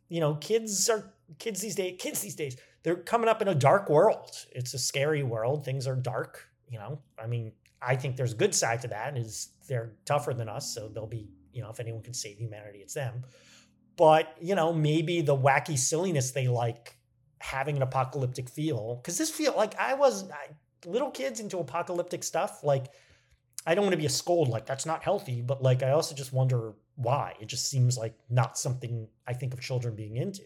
you 0.09 0.21
know, 0.21 0.37
kids 0.37 0.89
are 0.89 1.13
kids 1.39 1.61
these 1.61 1.75
days, 1.75 1.97
kids 1.99 2.21
these 2.21 2.35
days, 2.35 2.57
they're 2.83 2.97
coming 2.97 3.29
up 3.29 3.43
in 3.43 3.49
a 3.49 3.55
dark 3.55 3.91
world. 3.91 4.31
It's 4.53 4.73
a 4.73 4.79
scary 4.79 5.23
world. 5.23 5.67
Things 5.67 5.87
are 5.87 5.95
dark, 5.97 6.47
you 6.67 6.79
know. 6.79 6.99
I 7.23 7.27
mean, 7.27 7.53
I 7.83 7.95
think 7.97 8.17
there's 8.17 8.33
a 8.33 8.37
good 8.37 8.55
side 8.55 8.81
to 8.83 8.89
that 8.89 9.19
is 9.19 9.51
they're 9.69 9.93
tougher 10.07 10.33
than 10.33 10.49
us, 10.49 10.75
so 10.75 10.89
they'll 10.89 11.07
be, 11.07 11.29
you 11.53 11.63
know, 11.63 11.69
if 11.69 11.79
anyone 11.79 12.03
can 12.03 12.15
save 12.15 12.39
humanity, 12.39 12.79
it's 12.79 12.95
them. 12.95 13.25
But, 13.97 14.35
you 14.41 14.55
know, 14.55 14.73
maybe 14.73 15.21
the 15.21 15.37
wacky 15.37 15.77
silliness 15.77 16.31
they 16.31 16.49
like 16.49 16.98
having 17.41 17.77
an 17.77 17.83
apocalyptic 17.83 18.49
feel 18.49 19.01
cuz 19.05 19.19
this 19.19 19.31
feel 19.31 19.55
like 19.57 19.75
I 19.77 19.95
was 19.95 20.31
I, 20.31 20.49
little 20.87 21.11
kids 21.11 21.41
into 21.41 21.59
apocalyptic 21.59 22.23
stuff 22.23 22.63
like 22.63 22.87
I 23.67 23.75
don't 23.75 23.85
want 23.85 23.93
to 23.93 23.99
be 23.99 24.07
a 24.07 24.11
scold 24.11 24.49
like 24.49 24.67
that's 24.67 24.87
not 24.87 25.03
healthy, 25.03 25.43
but 25.43 25.63
like 25.63 25.83
I 25.83 25.91
also 25.91 26.15
just 26.15 26.33
wonder 26.33 26.75
why. 26.95 27.35
It 27.41 27.47
just 27.47 27.67
seems 27.69 27.99
like 27.99 28.15
not 28.31 28.59
something 28.59 29.09
I 29.27 29.33
think 29.33 29.53
of 29.53 29.61
children 29.61 29.95
being 29.95 30.17
into. 30.17 30.45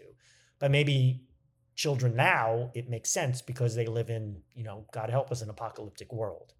But 0.58 0.70
maybe 0.70 1.24
children 1.74 2.14
now 2.14 2.70
it 2.74 2.90
makes 2.90 3.10
sense 3.10 3.40
because 3.40 3.74
they 3.74 3.86
live 3.86 4.10
in, 4.10 4.42
you 4.54 4.64
know, 4.64 4.86
God 4.92 5.08
help 5.08 5.30
us 5.30 5.42
an 5.42 5.50
apocalyptic 5.50 6.12
world. 6.12 6.52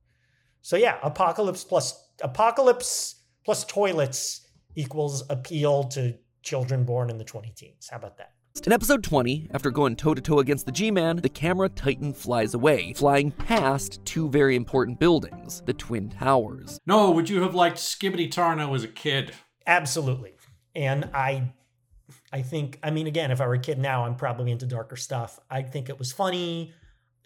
So 0.60 0.76
yeah, 0.76 0.98
apocalypse 1.02 1.64
plus 1.64 2.10
apocalypse 2.22 3.16
plus 3.44 3.64
toilets 3.64 4.46
equals 4.76 5.24
appeal 5.28 5.84
to 5.84 6.16
children 6.42 6.84
born 6.84 7.10
in 7.10 7.18
the 7.18 7.24
20 7.24 7.52
teens. 7.56 7.88
How 7.90 7.96
about 7.96 8.18
that? 8.18 8.34
In 8.60 8.72
episode 8.72 9.02
20, 9.02 9.48
after 9.52 9.72
going 9.72 9.96
toe 9.96 10.14
to 10.14 10.20
toe 10.20 10.38
against 10.38 10.66
the 10.66 10.72
G 10.72 10.92
Man, 10.92 11.16
the 11.16 11.28
camera 11.28 11.68
Titan 11.68 12.12
flies 12.12 12.54
away, 12.54 12.92
flying 12.92 13.32
past 13.32 14.04
two 14.04 14.28
very 14.28 14.54
important 14.54 15.00
buildings, 15.00 15.62
the 15.66 15.72
Twin 15.72 16.08
Towers. 16.10 16.78
no 16.86 17.10
would 17.10 17.28
you 17.28 17.42
have 17.42 17.56
liked 17.56 17.78
skibbity 17.78 18.30
tarnow 18.30 18.74
as 18.74 18.84
a 18.84 18.88
kid 18.88 19.32
Absolutely. 19.66 20.34
And 20.76 21.08
I 21.12 21.52
I 22.32 22.42
think 22.42 22.78
I 22.84 22.90
mean 22.90 23.08
again, 23.08 23.32
if 23.32 23.40
I 23.40 23.46
were 23.48 23.54
a 23.54 23.58
kid 23.58 23.78
now, 23.78 24.04
I'm 24.04 24.14
probably 24.14 24.52
into 24.52 24.66
darker 24.66 24.96
stuff. 24.96 25.40
I 25.50 25.62
think 25.62 25.88
it 25.88 25.98
was 25.98 26.12
funny. 26.12 26.72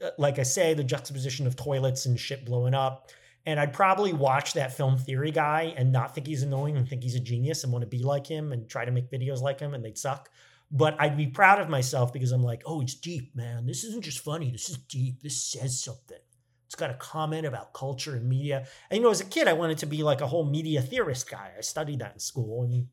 Uh, 0.02 0.10
Like 0.18 0.38
I 0.38 0.42
say, 0.42 0.72
the 0.72 0.84
juxtaposition 0.84 1.46
of 1.46 1.54
toilets 1.56 2.06
and 2.06 2.18
shit 2.18 2.46
blowing 2.46 2.72
up. 2.72 3.10
And 3.44 3.60
I'd 3.60 3.72
probably 3.72 4.12
watch 4.12 4.54
that 4.54 4.74
film 4.76 4.96
theory 4.96 5.30
guy 5.32 5.74
and 5.76 5.92
not 5.92 6.14
think 6.14 6.26
he's 6.26 6.42
annoying 6.42 6.76
and 6.76 6.88
think 6.88 7.02
he's 7.02 7.14
a 7.14 7.20
genius 7.20 7.62
and 7.62 7.72
want 7.72 7.82
to 7.82 7.86
be 7.86 8.02
like 8.02 8.26
him 8.26 8.52
and 8.52 8.68
try 8.68 8.84
to 8.84 8.90
make 8.90 9.10
videos 9.10 9.40
like 9.42 9.60
him 9.60 9.74
and 9.74 9.84
they'd 9.84 9.98
suck. 9.98 10.30
But 10.70 11.00
I'd 11.00 11.16
be 11.16 11.28
proud 11.28 11.60
of 11.60 11.68
myself 11.68 12.12
because 12.12 12.32
I'm 12.32 12.42
like, 12.42 12.62
oh, 12.66 12.80
it's 12.80 12.94
deep, 12.94 13.36
man. 13.36 13.66
This 13.66 13.84
isn't 13.84 14.04
just 14.04 14.20
funny. 14.20 14.50
This 14.50 14.68
is 14.68 14.78
deep. 14.78 15.22
This 15.22 15.40
says 15.40 15.80
something. 15.80 16.18
It's 16.66 16.74
got 16.74 16.90
a 16.90 16.94
comment 16.94 17.46
about 17.46 17.72
culture 17.72 18.16
and 18.16 18.28
media. 18.28 18.66
And 18.90 18.98
you 18.98 19.04
know, 19.04 19.10
as 19.10 19.20
a 19.20 19.24
kid, 19.24 19.46
I 19.46 19.52
wanted 19.52 19.78
to 19.78 19.86
be 19.86 20.02
like 20.02 20.20
a 20.20 20.26
whole 20.26 20.44
media 20.44 20.82
theorist 20.82 21.30
guy. 21.30 21.52
I 21.56 21.60
studied 21.60 22.00
that 22.00 22.14
in 22.14 22.18
school 22.18 22.64
and 22.64 22.88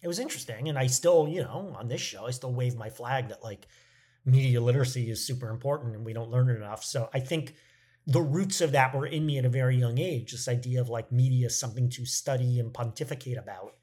it 0.00 0.08
was 0.08 0.20
interesting. 0.20 0.68
And 0.68 0.78
I 0.78 0.86
still, 0.86 1.28
you 1.28 1.42
know, 1.42 1.74
on 1.76 1.88
this 1.88 2.00
show, 2.00 2.26
I 2.26 2.30
still 2.30 2.52
wave 2.52 2.76
my 2.76 2.90
flag 2.90 3.28
that 3.28 3.42
like 3.42 3.66
media 4.24 4.60
literacy 4.60 5.10
is 5.10 5.26
super 5.26 5.50
important 5.50 5.96
and 5.96 6.04
we 6.04 6.12
don't 6.12 6.30
learn 6.30 6.48
it 6.48 6.56
enough. 6.56 6.84
So 6.84 7.10
I 7.12 7.18
think 7.18 7.54
the 8.06 8.22
roots 8.22 8.60
of 8.60 8.72
that 8.72 8.94
were 8.94 9.06
in 9.06 9.26
me 9.26 9.38
at 9.38 9.44
a 9.44 9.48
very 9.48 9.76
young 9.76 9.98
age. 9.98 10.32
This 10.32 10.48
idea 10.48 10.80
of 10.80 10.88
like 10.88 11.10
media 11.10 11.46
is 11.46 11.58
something 11.58 11.88
to 11.90 12.06
study 12.06 12.60
and 12.60 12.72
pontificate 12.72 13.38
about. 13.38 13.74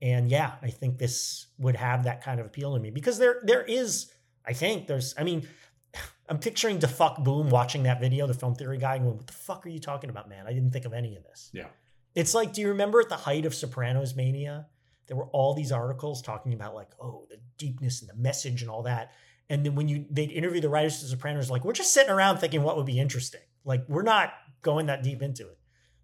And 0.00 0.28
yeah, 0.28 0.52
I 0.62 0.70
think 0.70 0.98
this 0.98 1.46
would 1.58 1.76
have 1.76 2.04
that 2.04 2.22
kind 2.22 2.38
of 2.40 2.46
appeal 2.46 2.74
to 2.74 2.80
me 2.80 2.90
because 2.90 3.18
there 3.18 3.40
there 3.42 3.62
is, 3.62 4.12
I 4.46 4.52
think 4.52 4.86
there's, 4.86 5.14
I 5.18 5.24
mean, 5.24 5.46
I'm 6.28 6.38
picturing 6.38 6.78
DaFuq 6.78 7.24
Boom 7.24 7.48
watching 7.48 7.84
that 7.84 8.00
video, 8.00 8.26
the 8.26 8.34
film 8.34 8.54
theory 8.54 8.78
guy, 8.78 8.96
and 8.96 9.04
going, 9.04 9.16
"What 9.16 9.26
the 9.26 9.32
fuck 9.32 9.64
are 9.66 9.70
you 9.70 9.80
talking 9.80 10.10
about, 10.10 10.28
man? 10.28 10.46
I 10.46 10.52
didn't 10.52 10.72
think 10.72 10.84
of 10.84 10.92
any 10.92 11.16
of 11.16 11.24
this." 11.24 11.50
Yeah. 11.52 11.66
It's 12.14 12.34
like, 12.34 12.52
do 12.52 12.60
you 12.60 12.68
remember 12.68 13.00
at 13.00 13.08
the 13.08 13.16
height 13.16 13.46
of 13.46 13.54
Sopranos 13.54 14.16
mania, 14.16 14.66
there 15.06 15.16
were 15.16 15.26
all 15.26 15.54
these 15.54 15.72
articles 15.72 16.22
talking 16.22 16.52
about 16.52 16.74
like, 16.74 16.90
oh, 17.00 17.26
the 17.30 17.38
deepness 17.56 18.00
and 18.00 18.10
the 18.10 18.14
message 18.14 18.62
and 18.62 18.70
all 18.70 18.82
that. 18.82 19.12
And 19.50 19.64
then 19.64 19.74
when 19.74 19.88
you 19.88 20.04
they'd 20.10 20.30
interview 20.30 20.60
the 20.60 20.68
writers 20.68 21.02
of 21.02 21.08
Sopranos, 21.08 21.50
like, 21.50 21.64
we're 21.64 21.72
just 21.72 21.94
sitting 21.94 22.12
around 22.12 22.38
thinking 22.38 22.62
what 22.62 22.76
would 22.76 22.86
be 22.86 22.98
interesting. 23.00 23.40
Like, 23.64 23.84
we're 23.88 24.02
not 24.02 24.32
going 24.62 24.86
that 24.86 25.02
deep 25.02 25.22
into 25.22 25.48
it. 25.48 25.57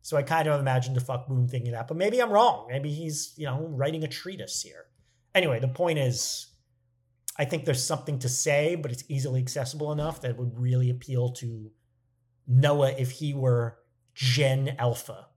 So 0.05 0.19
I 0.19 0.23
kind 0.23 0.47
of 0.47 0.61
imagined 0.61 0.97
the 0.97 1.01
fuck 1.01 1.27
Boom 1.27 1.49
thinking 1.49 1.73
that, 1.73 1.88
but 1.88 1.97
maybe 1.97 2.21
I'm 2.21 2.31
wrong. 2.31 2.67
Maybe 2.69 2.93
he's, 2.93 3.33
you 3.38 3.47
know, 3.47 3.67
writing 3.71 4.05
a 4.05 4.07
treatise 4.07 4.61
here. 4.61 4.85
Anyway, 5.35 5.61
the 5.61 5.69
point 5.69 5.99
is, 5.99 6.49
I 7.38 7.47
think 7.47 7.64
there's 7.64 7.83
something 7.83 8.19
to 8.19 8.29
say, 8.29 8.75
but 8.75 8.93
it's 8.93 9.05
easily 9.09 9.40
accessible 9.40 9.93
enough 9.93 10.21
that 10.21 10.37
would 10.37 10.59
really 10.61 10.90
appeal 10.90 11.31
to 11.37 11.71
Noah 12.47 12.90
if 12.99 13.12
he 13.12 13.33
were 13.33 13.79
Gen 14.14 14.77
Alpha 14.79 15.29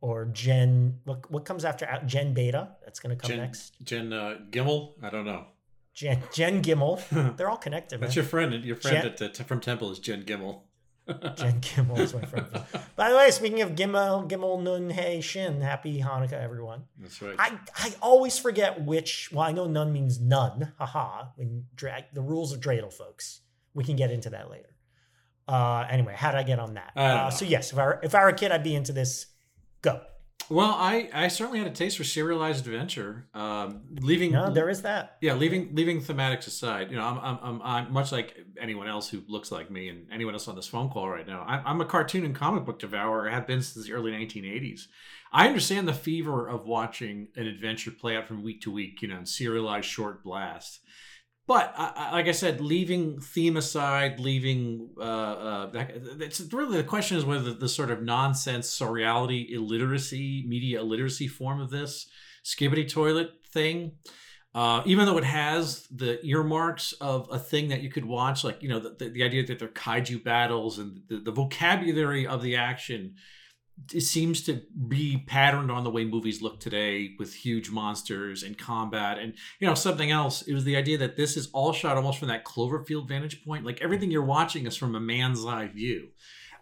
or 0.00 0.26
Gen. 0.26 1.00
What 1.02 1.28
what 1.28 1.44
comes 1.44 1.64
after 1.64 1.88
Gen 2.06 2.34
Beta? 2.34 2.76
That's 2.84 3.00
going 3.00 3.16
to 3.16 3.20
come 3.20 3.30
Jen, 3.30 3.38
next. 3.40 3.82
Gen 3.82 4.12
uh, 4.12 4.38
Gimmel? 4.48 4.92
I 5.02 5.10
don't 5.10 5.24
know. 5.24 5.46
Gen 5.92 6.22
Gen 6.32 6.62
Gimmel. 6.62 7.02
They're 7.36 7.50
all 7.50 7.56
connected. 7.56 7.98
That's 7.98 8.14
man. 8.14 8.22
your 8.22 8.30
friend. 8.30 8.64
Your 8.64 8.76
friend 8.76 9.12
Jen- 9.18 9.28
at, 9.28 9.40
uh, 9.40 9.42
from 9.42 9.58
Temple 9.58 9.90
is 9.90 9.98
Jen 9.98 10.22
Gimmel. 10.22 10.67
Jen 11.36 11.60
Gimmel 11.60 11.98
is 11.98 12.14
my 12.14 12.20
friend. 12.22 12.46
By 12.96 13.10
the 13.10 13.16
way, 13.16 13.30
speaking 13.30 13.62
of 13.62 13.70
Gimmel, 13.70 14.28
Gimmel 14.28 14.62
Nun 14.62 14.90
Hey 14.90 15.20
Shin, 15.20 15.60
happy 15.60 16.00
Hanukkah, 16.00 16.34
everyone. 16.34 16.84
That's 16.98 17.20
right. 17.22 17.34
I, 17.38 17.58
I 17.76 17.94
always 18.02 18.38
forget 18.38 18.84
which. 18.84 19.30
Well, 19.32 19.44
I 19.44 19.52
know 19.52 19.66
Nun 19.66 19.92
means 19.92 20.20
none. 20.20 20.72
Haha. 20.78 21.26
When 21.36 21.64
drag 21.74 22.04
the 22.12 22.22
rules 22.22 22.52
of 22.52 22.60
dreidel, 22.60 22.92
folks. 22.92 23.40
We 23.74 23.84
can 23.84 23.96
get 23.96 24.10
into 24.10 24.30
that 24.30 24.50
later. 24.50 24.74
Uh, 25.46 25.86
anyway, 25.88 26.14
how 26.16 26.30
did 26.30 26.38
I 26.38 26.42
get 26.42 26.58
on 26.58 26.74
that? 26.74 26.92
Uh, 26.94 27.30
so 27.30 27.44
yes, 27.44 27.72
if 27.72 27.78
I 27.78 27.86
were, 27.86 28.00
if 28.02 28.14
I 28.14 28.22
were 28.22 28.28
a 28.28 28.34
kid, 28.34 28.52
I'd 28.52 28.62
be 28.62 28.74
into 28.74 28.92
this. 28.92 29.26
Go. 29.80 30.00
Well, 30.50 30.72
I, 30.72 31.08
I 31.12 31.28
certainly 31.28 31.58
had 31.58 31.68
a 31.68 31.72
taste 31.72 31.96
for 31.96 32.04
serialized 32.04 32.66
adventure. 32.66 33.26
Um, 33.34 33.82
leaving 34.00 34.32
No, 34.32 34.50
there 34.50 34.68
is 34.68 34.82
that. 34.82 35.16
yeah, 35.20 35.34
leaving 35.34 35.74
leaving 35.74 36.00
thematics 36.00 36.46
aside, 36.46 36.90
you 36.90 36.96
know, 36.96 37.04
I'm, 37.04 37.18
I'm, 37.18 37.38
I'm, 37.42 37.62
I'm 37.62 37.92
much 37.92 38.12
like 38.12 38.34
anyone 38.60 38.88
else 38.88 39.08
who 39.08 39.22
looks 39.28 39.50
like 39.52 39.70
me 39.70 39.88
and 39.88 40.06
anyone 40.12 40.34
else 40.34 40.48
on 40.48 40.56
this 40.56 40.66
phone 40.66 40.90
call 40.90 41.08
right 41.08 41.26
now. 41.26 41.44
I'm, 41.46 41.62
I'm 41.66 41.80
a 41.80 41.84
cartoon 41.84 42.24
and 42.24 42.34
comic 42.34 42.64
book 42.64 42.78
devourer. 42.78 43.28
I 43.28 43.34
have 43.34 43.46
been 43.46 43.62
since 43.62 43.86
the 43.86 43.92
early 43.92 44.12
1980s. 44.12 44.82
I 45.32 45.46
understand 45.46 45.86
the 45.86 45.92
fever 45.92 46.48
of 46.48 46.66
watching 46.66 47.28
an 47.36 47.46
adventure 47.46 47.90
play 47.90 48.16
out 48.16 48.26
from 48.26 48.42
week 48.42 48.62
to 48.62 48.70
week, 48.70 49.02
you 49.02 49.08
know, 49.08 49.18
in 49.18 49.26
serialized 49.26 49.86
short 49.86 50.24
blast. 50.24 50.80
But 51.48 51.74
I, 51.76 52.12
like 52.12 52.28
I 52.28 52.32
said, 52.32 52.60
leaving 52.60 53.20
theme 53.20 53.56
aside, 53.56 54.20
leaving 54.20 54.90
uh, 54.98 55.02
uh, 55.02 55.70
it's 56.20 56.40
really 56.52 56.76
the 56.76 56.84
question 56.84 57.16
is 57.16 57.24
whether 57.24 57.52
the, 57.54 57.68
sort 57.68 57.90
of 57.90 58.02
nonsense 58.02 58.68
surreality, 58.68 59.50
illiteracy, 59.50 60.44
media 60.46 60.80
illiteracy 60.80 61.26
form 61.26 61.60
of 61.60 61.70
this 61.70 62.06
skibbity 62.44 62.88
toilet 62.88 63.30
thing 63.50 63.92
uh, 64.54 64.82
even 64.86 65.06
though 65.06 65.18
it 65.18 65.24
has 65.24 65.86
the 65.88 66.24
earmarks 66.26 66.92
of 66.94 67.28
a 67.30 67.38
thing 67.38 67.68
that 67.68 67.82
you 67.82 67.90
could 67.90 68.04
watch, 68.04 68.44
like 68.44 68.62
you 68.62 68.68
know 68.68 68.80
the, 68.80 68.90
the, 68.98 69.08
the 69.10 69.22
idea 69.22 69.46
that 69.46 69.58
they're 69.58 69.68
kaiju 69.68 70.24
battles 70.24 70.78
and 70.78 71.02
the, 71.08 71.18
the 71.18 71.30
vocabulary 71.30 72.26
of 72.26 72.42
the 72.42 72.56
action, 72.56 73.14
it 73.92 74.02
seems 74.02 74.42
to 74.42 74.60
be 74.86 75.24
patterned 75.26 75.70
on 75.70 75.84
the 75.84 75.90
way 75.90 76.04
movies 76.04 76.42
look 76.42 76.60
today 76.60 77.14
with 77.18 77.32
huge 77.34 77.70
monsters 77.70 78.42
and 78.42 78.58
combat 78.58 79.18
and 79.18 79.34
you 79.60 79.66
know 79.66 79.74
something 79.74 80.10
else. 80.10 80.42
It 80.42 80.54
was 80.54 80.64
the 80.64 80.76
idea 80.76 80.98
that 80.98 81.16
this 81.16 81.36
is 81.36 81.48
all 81.52 81.72
shot 81.72 81.96
almost 81.96 82.18
from 82.18 82.28
that 82.28 82.44
Cloverfield 82.44 83.08
vantage 83.08 83.44
point, 83.44 83.64
like 83.64 83.80
everything 83.80 84.10
you're 84.10 84.24
watching 84.24 84.66
is 84.66 84.76
from 84.76 84.94
a 84.94 85.00
man's 85.00 85.44
eye 85.44 85.68
view. 85.68 86.08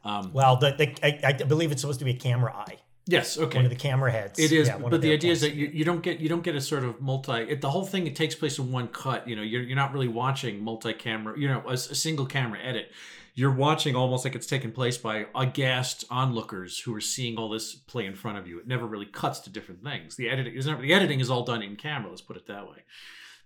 Um, 0.05 0.31
Well, 0.33 0.57
the, 0.57 0.72
the, 0.72 0.94
I, 1.02 1.31
I 1.31 1.33
believe 1.33 1.72
it's 1.72 1.81
supposed 1.81 1.98
to 1.98 2.05
be 2.05 2.12
a 2.12 2.18
camera 2.18 2.55
eye. 2.55 2.76
yes, 3.07 3.38
okay. 3.38 3.59
One 3.59 3.64
of 3.64 3.70
the 3.70 3.76
camera 3.76 4.11
heads. 4.12 4.38
It 4.38 4.52
is, 4.52 4.68
Yeah, 4.68 4.79
but 4.79 5.00
the 5.00 5.12
idea 5.12 5.33
is 5.33 5.40
that 5.40 5.55
you, 5.55 5.66
you 5.66 5.85
don't 5.85 6.02
get 6.02 6.20
you 6.20 6.29
don't 6.29 6.42
get 6.42 6.55
a 6.55 6.61
sort 6.61 6.85
of 6.85 7.00
multi. 7.00 7.33
It, 7.33 7.61
the 7.61 7.70
whole 7.70 7.85
thing 7.85 8.07
it 8.07 8.14
takes 8.14 8.35
place 8.35 8.59
in 8.59 8.70
one 8.70 8.88
cut. 8.88 9.26
You 9.26 9.37
know, 9.37 9.42
you're 9.42 9.62
you're 9.62 9.76
not 9.76 9.92
really 9.92 10.09
watching 10.09 10.62
multi-camera. 10.62 11.38
You 11.38 11.48
know, 11.48 11.62
a 11.68 11.76
single 11.76 12.26
camera 12.26 12.59
edit. 12.62 12.92
You're 13.38 13.53
watching 13.53 13.94
almost 13.94 14.25
like 14.25 14.35
it's 14.35 14.46
taken 14.46 14.72
place 14.72 14.96
by 14.96 15.27
aghast 15.35 16.07
onlookers 16.11 16.79
who 16.79 16.94
are 16.94 17.03
seeing 17.03 17.37
all 17.37 17.51
this 17.51 17.75
play 17.75 18.07
in 18.07 18.14
front 18.14 18.38
of 18.38 18.49
you. 18.49 18.59
It 18.59 18.66
never 18.66 18.87
really 18.87 19.05
cuts 19.05 19.40
to 19.40 19.51
different 19.51 19.85
things. 19.85 20.16
The 20.16 20.31
editing 20.31 20.55
is 20.55 20.66
never 20.66 20.81
the 20.81 20.94
editing 20.94 21.20
is 21.20 21.29
all 21.29 21.44
done 21.44 21.62
in 21.62 21.77
camera. 21.77 22.09
Let's 22.09 22.22
put 22.22 22.38
it 22.38 22.46
that 22.46 22.66
way. 22.66 22.85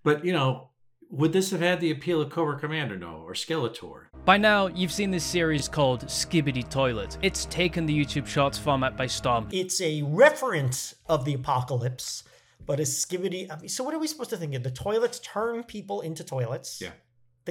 But 0.05 0.25
you 0.25 0.33
know, 0.33 0.71
would 1.11 1.33
this 1.33 1.51
have 1.51 1.61
had 1.61 1.81
the 1.81 1.91
appeal 1.91 2.21
of 2.21 2.31
Cobra 2.31 2.57
Commander? 2.57 2.97
No, 2.97 3.25
or 3.27 3.33
Skeletor? 3.33 4.05
By 4.25 4.37
now, 4.37 4.69
you've 4.69 4.93
seen 4.93 5.11
this 5.11 5.25
series 5.25 5.67
called 5.67 6.07
Skibbity 6.07 6.71
Toilet. 6.71 7.19
It's 7.21 7.47
taken 7.47 7.85
the 7.85 7.99
YouTube 7.99 8.29
Shorts 8.29 8.59
format 8.59 8.97
by 8.97 9.09
storm. 9.09 9.49
it's 9.51 9.81
a 9.81 10.03
reference 10.03 10.95
of 11.09 11.25
the 11.25 11.35
apocalypse, 11.35 12.23
but 12.65 12.79
a 12.79 12.85
skibbity. 12.85 13.51
I 13.51 13.59
mean, 13.59 13.69
so 13.69 13.83
what 13.83 13.93
are 13.93 13.99
we 13.99 14.07
supposed 14.07 14.31
to 14.31 14.37
think 14.37 14.55
of? 14.55 14.63
The 14.63 14.71
toilets 14.71 15.19
turn 15.19 15.65
people 15.65 16.01
into 16.03 16.23
toilets. 16.23 16.81
Yeah. 16.81 16.91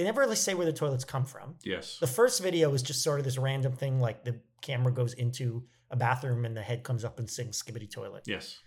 They 0.00 0.06
never 0.06 0.22
really 0.22 0.36
say 0.36 0.54
where 0.54 0.64
the 0.64 0.72
toilets 0.72 1.04
come 1.04 1.26
from. 1.26 1.56
Yes. 1.62 1.98
The 2.00 2.06
first 2.06 2.42
video 2.42 2.72
is 2.72 2.82
just 2.82 3.02
sort 3.02 3.18
of 3.18 3.24
this 3.26 3.36
random 3.36 3.74
thing, 3.74 4.00
like 4.00 4.24
the 4.24 4.40
camera 4.62 4.90
goes 4.90 5.12
into 5.12 5.64
a 5.90 5.96
bathroom 5.96 6.46
and 6.46 6.56
the 6.56 6.62
head 6.62 6.84
comes 6.84 7.04
up 7.04 7.18
and 7.18 7.28
sings 7.28 7.62
skibbity 7.62 7.90
toilet. 7.90 8.22
Yes. 8.26 8.60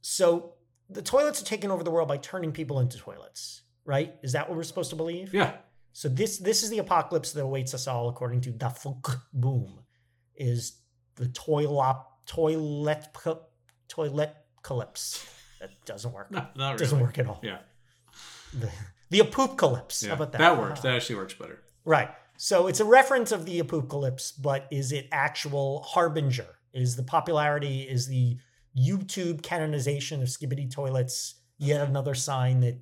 So 0.00 0.54
the 0.88 1.02
toilets 1.02 1.42
are 1.42 1.44
taking 1.44 1.72
over 1.72 1.82
the 1.82 1.90
world 1.90 2.06
by 2.06 2.18
turning 2.18 2.52
people 2.52 2.78
into 2.78 2.98
toilets, 2.98 3.62
right? 3.84 4.14
Is 4.22 4.30
that 4.30 4.48
what 4.48 4.56
we're 4.56 4.62
supposed 4.62 4.90
to 4.90 4.96
believe? 4.96 5.34
Yeah. 5.34 5.56
So 5.92 6.08
this 6.08 6.38
this 6.38 6.62
is 6.62 6.70
the 6.70 6.78
apocalypse 6.78 7.32
that 7.32 7.42
awaits 7.42 7.74
us 7.74 7.88
all, 7.88 8.08
according 8.08 8.42
to 8.42 8.52
DaFuq 8.52 9.22
Boom, 9.32 9.80
is 10.36 10.82
the 11.16 11.26
toilet 11.30 11.96
toilet 12.26 13.08
toilet 13.88 14.36
calypse. 14.62 15.26
That 15.58 15.70
doesn't 15.84 16.12
work. 16.12 16.30
No, 16.30 16.46
not 16.54 16.78
Doesn't 16.78 17.00
work 17.00 17.18
at 17.18 17.26
all. 17.26 17.40
Yeah. 17.42 17.58
The, 18.56 18.70
the 19.10 19.20
apocalypse. 19.20 20.02
Yeah. 20.02 20.10
How 20.10 20.14
about 20.16 20.32
that? 20.32 20.38
that 20.38 20.58
works. 20.58 20.80
That 20.80 20.94
actually 20.94 21.16
works 21.16 21.34
better. 21.34 21.60
Right. 21.84 22.10
So 22.36 22.66
it's 22.68 22.80
a 22.80 22.84
reference 22.84 23.32
of 23.32 23.44
the 23.44 23.58
apocalypse, 23.58 24.32
but 24.32 24.66
is 24.70 24.92
it 24.92 25.08
actual 25.12 25.82
harbinger? 25.82 26.46
Is 26.72 26.96
the 26.96 27.02
popularity, 27.02 27.82
is 27.82 28.06
the 28.06 28.38
YouTube 28.78 29.42
canonization 29.42 30.22
of 30.22 30.28
skibbity 30.28 30.70
toilets 30.70 31.34
yet 31.58 31.86
another 31.86 32.14
sign 32.14 32.60
that 32.60 32.78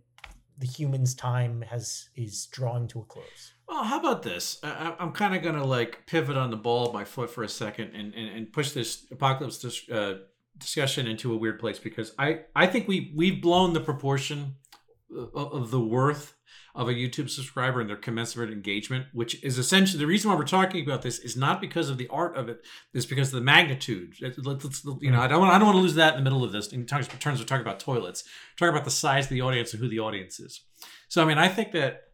the 0.58 0.66
human's 0.66 1.14
time 1.14 1.62
has 1.62 2.08
is 2.14 2.46
drawing 2.46 2.86
to 2.88 3.00
a 3.00 3.04
close? 3.04 3.54
Well, 3.68 3.84
how 3.84 3.98
about 3.98 4.22
this? 4.22 4.58
I, 4.62 4.68
I- 4.68 4.96
I'm 5.02 5.12
kind 5.12 5.34
of 5.34 5.42
going 5.42 5.54
to 5.56 5.64
like 5.64 6.06
pivot 6.06 6.36
on 6.36 6.50
the 6.50 6.56
ball 6.56 6.86
of 6.86 6.92
my 6.94 7.04
foot 7.04 7.30
for 7.30 7.42
a 7.42 7.48
second 7.48 7.94
and, 7.94 8.14
and, 8.14 8.28
and 8.28 8.52
push 8.52 8.72
this 8.72 9.06
apocalypse 9.10 9.58
dis- 9.58 9.88
uh, 9.90 10.18
discussion 10.58 11.06
into 11.06 11.32
a 11.32 11.36
weird 11.36 11.58
place 11.58 11.78
because 11.78 12.12
I, 12.18 12.40
I 12.54 12.66
think 12.66 12.86
we 12.88 13.12
we've 13.16 13.40
blown 13.40 13.72
the 13.72 13.80
proportion 13.80 14.56
of, 15.34 15.70
the 15.70 15.80
worth 15.80 16.34
of 16.74 16.88
a 16.88 16.92
YouTube 16.92 17.30
subscriber 17.30 17.80
and 17.80 17.88
their 17.88 17.96
commensurate 17.96 18.50
engagement, 18.52 19.06
which 19.12 19.42
is 19.42 19.58
essentially 19.58 19.98
the 19.98 20.06
reason 20.06 20.30
why 20.30 20.36
we're 20.36 20.44
talking 20.44 20.84
about 20.84 21.02
this 21.02 21.18
is 21.18 21.36
not 21.36 21.60
because 21.60 21.90
of 21.90 21.98
the 21.98 22.08
art 22.08 22.36
of 22.36 22.48
it, 22.48 22.64
it's 22.94 23.06
because 23.06 23.28
of 23.28 23.34
the 23.34 23.44
magnitude. 23.44 24.14
It- 24.20 24.38
let's- 24.44 24.84
you 25.00 25.10
know, 25.10 25.20
I 25.20 25.26
don't 25.26 25.40
want, 25.40 25.52
I 25.54 25.58
don't 25.58 25.66
want 25.66 25.76
to 25.76 25.82
lose 25.82 25.94
that 25.94 26.14
in 26.14 26.20
the 26.20 26.24
middle 26.24 26.44
of 26.44 26.52
this 26.52 26.68
in 26.68 26.86
terms 26.86 27.08
of 27.12 27.18
talking 27.46 27.60
about 27.60 27.80
toilets. 27.80 28.24
Talking 28.56 28.74
about 28.74 28.84
the 28.84 28.90
size 28.90 29.24
of 29.24 29.30
the 29.30 29.40
audience 29.42 29.72
and 29.72 29.82
who 29.82 29.88
the 29.88 29.98
audience 30.00 30.38
is. 30.40 30.60
So, 31.08 31.22
I 31.22 31.24
mean, 31.26 31.38
I 31.38 31.48
think 31.48 31.72
that 31.72 32.07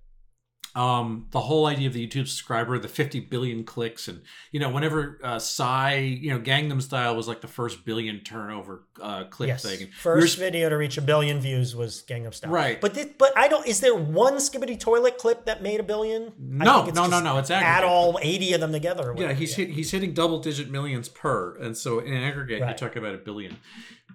um, 0.75 1.27
the 1.31 1.41
whole 1.41 1.67
idea 1.67 1.87
of 1.87 1.93
the 1.95 2.05
YouTube 2.05 2.27
subscriber, 2.27 2.79
the 2.79 2.89
50 2.89 3.21
billion 3.21 3.63
clicks, 3.65 4.09
and 4.09 4.23
you 4.51 4.59
know, 4.59 4.69
whenever 4.71 5.21
uh, 5.23 5.39
Psy, 5.39 5.95
you 5.99 6.31
know, 6.31 6.41
Gangnam 6.41 6.83
Style 6.83 7.15
was 7.15 7.29
like 7.29 7.41
the 7.41 7.47
first 7.49 7.85
billion 7.85 8.21
turnover 8.21 8.83
uh, 9.01 9.25
click 9.25 9.49
Yes. 9.49 9.63
thing. 9.63 9.89
First 10.01 10.37
video 10.39 10.69
to 10.69 10.77
reach 10.77 10.99
a 10.99 11.01
billion 11.03 11.39
views 11.41 11.77
was 11.77 12.03
Gangnam 12.09 12.35
Style. 12.35 12.51
Right. 12.51 12.81
But 12.81 12.95
thi- 12.95 13.13
but 13.19 13.33
I 13.39 13.47
don't. 13.49 13.67
Is 13.69 13.81
there 13.81 13.95
one 13.95 14.35
Skibbity 14.39 14.79
Toilet 14.81 15.17
clip 15.19 15.45
that 15.47 15.63
made 15.63 15.79
a 15.79 15.85
billion? 15.85 16.33
No, 16.39 16.87
no, 16.87 17.07
no, 17.07 17.21
no, 17.21 17.39
it's 17.39 17.51
aggregate. 17.51 17.69
add 17.77 17.85
all 17.85 18.19
eighty 18.21 18.53
of 18.53 18.61
them 18.61 18.73
together. 18.73 19.15
yeah, 19.17 19.33
he's 19.33 19.55
hit, 19.55 19.71
he's 19.71 19.91
hitting 19.93 20.13
double 20.13 20.41
digit 20.41 20.71
millions 20.71 21.09
per, 21.09 21.55
and 21.57 21.77
so 21.77 22.01
in 22.01 22.15
aggregate, 22.15 22.61
Right. 22.61 22.69
you're 22.69 22.77
talking 22.89 23.03
about 23.03 23.15
a 23.15 23.19
billion, 23.19 23.57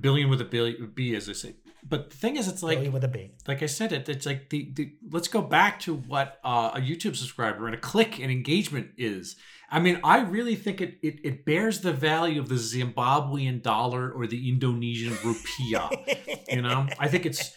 billion 0.01 0.29
with 0.29 0.41
a 0.41 0.45
billion 0.45 0.91
B, 0.93 1.15
as 1.15 1.29
I 1.29 1.33
say. 1.33 1.53
But 1.87 2.09
the 2.09 2.17
thing 2.17 2.35
is, 2.35 2.47
it's 2.47 2.63
like 2.63 2.91
with 2.91 3.03
a 3.03 3.07
B. 3.07 3.31
like 3.47 3.63
I 3.63 3.67
said, 3.67 3.91
it, 3.93 4.09
it's 4.09 4.25
like 4.25 4.49
the, 4.49 4.71
the 4.73 4.93
let's 5.11 5.27
go 5.27 5.41
back 5.41 5.79
to 5.81 5.95
what 5.95 6.39
uh, 6.43 6.71
a 6.73 6.79
YouTube 6.79 7.15
subscriber 7.15 7.65
and 7.65 7.75
a 7.75 7.79
click 7.79 8.19
and 8.19 8.31
engagement 8.31 8.91
is. 8.97 9.35
I 9.71 9.79
mean, 9.79 9.99
I 10.03 10.21
really 10.21 10.55
think 10.55 10.81
it, 10.81 10.97
it 11.01 11.19
it 11.23 11.45
bears 11.45 11.81
the 11.81 11.93
value 11.93 12.41
of 12.41 12.49
the 12.49 12.55
Zimbabwean 12.55 13.61
dollar 13.61 14.11
or 14.11 14.27
the 14.27 14.49
Indonesian 14.49 15.13
rupiah. 15.13 16.47
you 16.49 16.61
know, 16.61 16.87
I 16.99 17.07
think 17.07 17.25
it's 17.25 17.55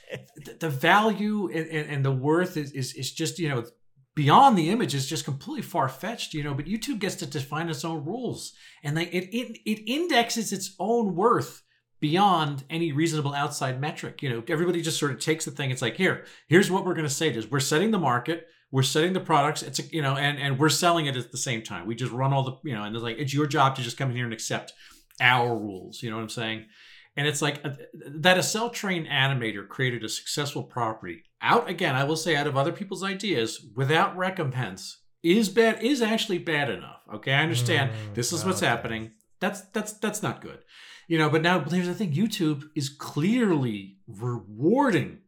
the, 0.58 0.68
value 0.68 1.48
and, 1.48 1.66
and, 1.68 1.90
and 1.90 2.04
the 2.04 2.12
worth 2.12 2.56
is, 2.56 2.72
is 2.72 2.94
is 2.94 3.12
just 3.12 3.38
you 3.38 3.48
know 3.48 3.64
beyond 4.14 4.58
the 4.58 4.68
image 4.68 4.94
is 4.94 5.08
just 5.08 5.24
completely 5.24 5.62
far 5.62 5.88
fetched. 5.88 6.34
You 6.34 6.44
know, 6.44 6.54
but 6.54 6.66
YouTube 6.66 6.98
gets 6.98 7.16
to 7.16 7.26
define 7.26 7.68
its 7.68 7.84
own 7.84 8.04
rules 8.04 8.52
and 8.84 8.94
like 8.94 9.12
it 9.12 9.34
it, 9.34 9.58
it 9.64 9.90
indexes 9.90 10.52
its 10.52 10.76
own 10.78 11.16
worth 11.16 11.62
beyond 12.02 12.64
any 12.68 12.90
reasonable 12.90 13.32
outside 13.32 13.80
metric. 13.80 14.22
You 14.22 14.28
know, 14.28 14.42
everybody 14.48 14.82
just 14.82 14.98
sort 14.98 15.12
of 15.12 15.20
takes 15.20 15.44
the 15.44 15.52
thing. 15.52 15.70
It's 15.70 15.80
like, 15.80 15.96
here, 15.96 16.24
here's 16.48 16.68
what 16.68 16.84
we're 16.84 16.94
going 16.94 17.06
to 17.06 17.14
say. 17.14 17.28
Is 17.28 17.48
we're 17.48 17.60
setting 17.60 17.92
the 17.92 17.98
market, 17.98 18.48
we're 18.72 18.82
setting 18.82 19.12
the 19.12 19.20
products. 19.20 19.62
It's 19.62 19.78
a, 19.78 19.84
you 19.84 20.02
know, 20.02 20.16
and 20.16 20.36
and 20.38 20.58
we're 20.58 20.68
selling 20.68 21.06
it 21.06 21.16
at 21.16 21.30
the 21.30 21.38
same 21.38 21.62
time. 21.62 21.86
We 21.86 21.94
just 21.94 22.12
run 22.12 22.32
all 22.32 22.42
the 22.42 22.56
you 22.68 22.74
know, 22.74 22.82
and 22.82 22.94
it's 22.94 23.04
like 23.04 23.18
it's 23.18 23.32
your 23.32 23.46
job 23.46 23.76
to 23.76 23.82
just 23.82 23.96
come 23.96 24.10
in 24.10 24.16
here 24.16 24.24
and 24.24 24.34
accept 24.34 24.72
our 25.20 25.56
rules. 25.56 26.02
You 26.02 26.10
know 26.10 26.16
what 26.16 26.22
I'm 26.24 26.28
saying? 26.28 26.66
And 27.16 27.28
it's 27.28 27.40
like 27.40 27.60
uh, 27.64 27.70
that 28.16 28.36
a 28.36 28.42
cell 28.42 28.68
train 28.68 29.06
animator 29.06 29.68
created 29.68 30.02
a 30.02 30.08
successful 30.08 30.64
property 30.64 31.22
out 31.40 31.70
again. 31.70 31.94
I 31.94 32.02
will 32.04 32.16
say 32.16 32.34
out 32.34 32.48
of 32.48 32.56
other 32.56 32.72
people's 32.72 33.04
ideas 33.04 33.64
without 33.76 34.16
recompense 34.16 34.98
is 35.22 35.48
bad 35.48 35.80
is 35.82 36.02
actually 36.02 36.38
bad 36.38 36.68
enough. 36.68 37.02
Okay, 37.14 37.32
I 37.32 37.42
understand 37.44 37.92
Mm, 37.92 38.14
this 38.14 38.32
is 38.32 38.44
what's 38.44 38.58
okay. 38.58 38.66
happening. 38.66 39.12
That's 39.38 39.60
that's 39.72 39.92
that's 39.92 40.22
not 40.22 40.40
good 40.40 40.58
you 41.08 41.18
know 41.18 41.28
but 41.30 41.42
now 41.42 41.60
here's 41.60 41.86
the 41.86 41.94
thing 41.94 42.12
youtube 42.12 42.64
is 42.74 42.88
clearly 42.88 43.96
rewarding 44.06 45.18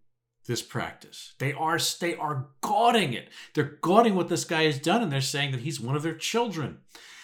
this 0.47 0.63
practice 0.63 1.35
they 1.39 1.53
are 1.53 1.79
they 2.01 2.15
are 2.17 2.49
gauding 2.61 3.13
it 3.15 3.29
they're 3.55 3.79
gauding 3.81 4.15
what 4.15 4.29
this 4.29 4.45
guy 4.45 4.65
has 4.65 4.79
done 4.79 5.03
and 5.03 5.11
they're 5.13 5.21
saying 5.21 5.53
that 5.53 5.61
he's 5.61 5.81
one 5.81 5.97
of 5.97 6.03
their 6.03 6.15
children 6.15 6.79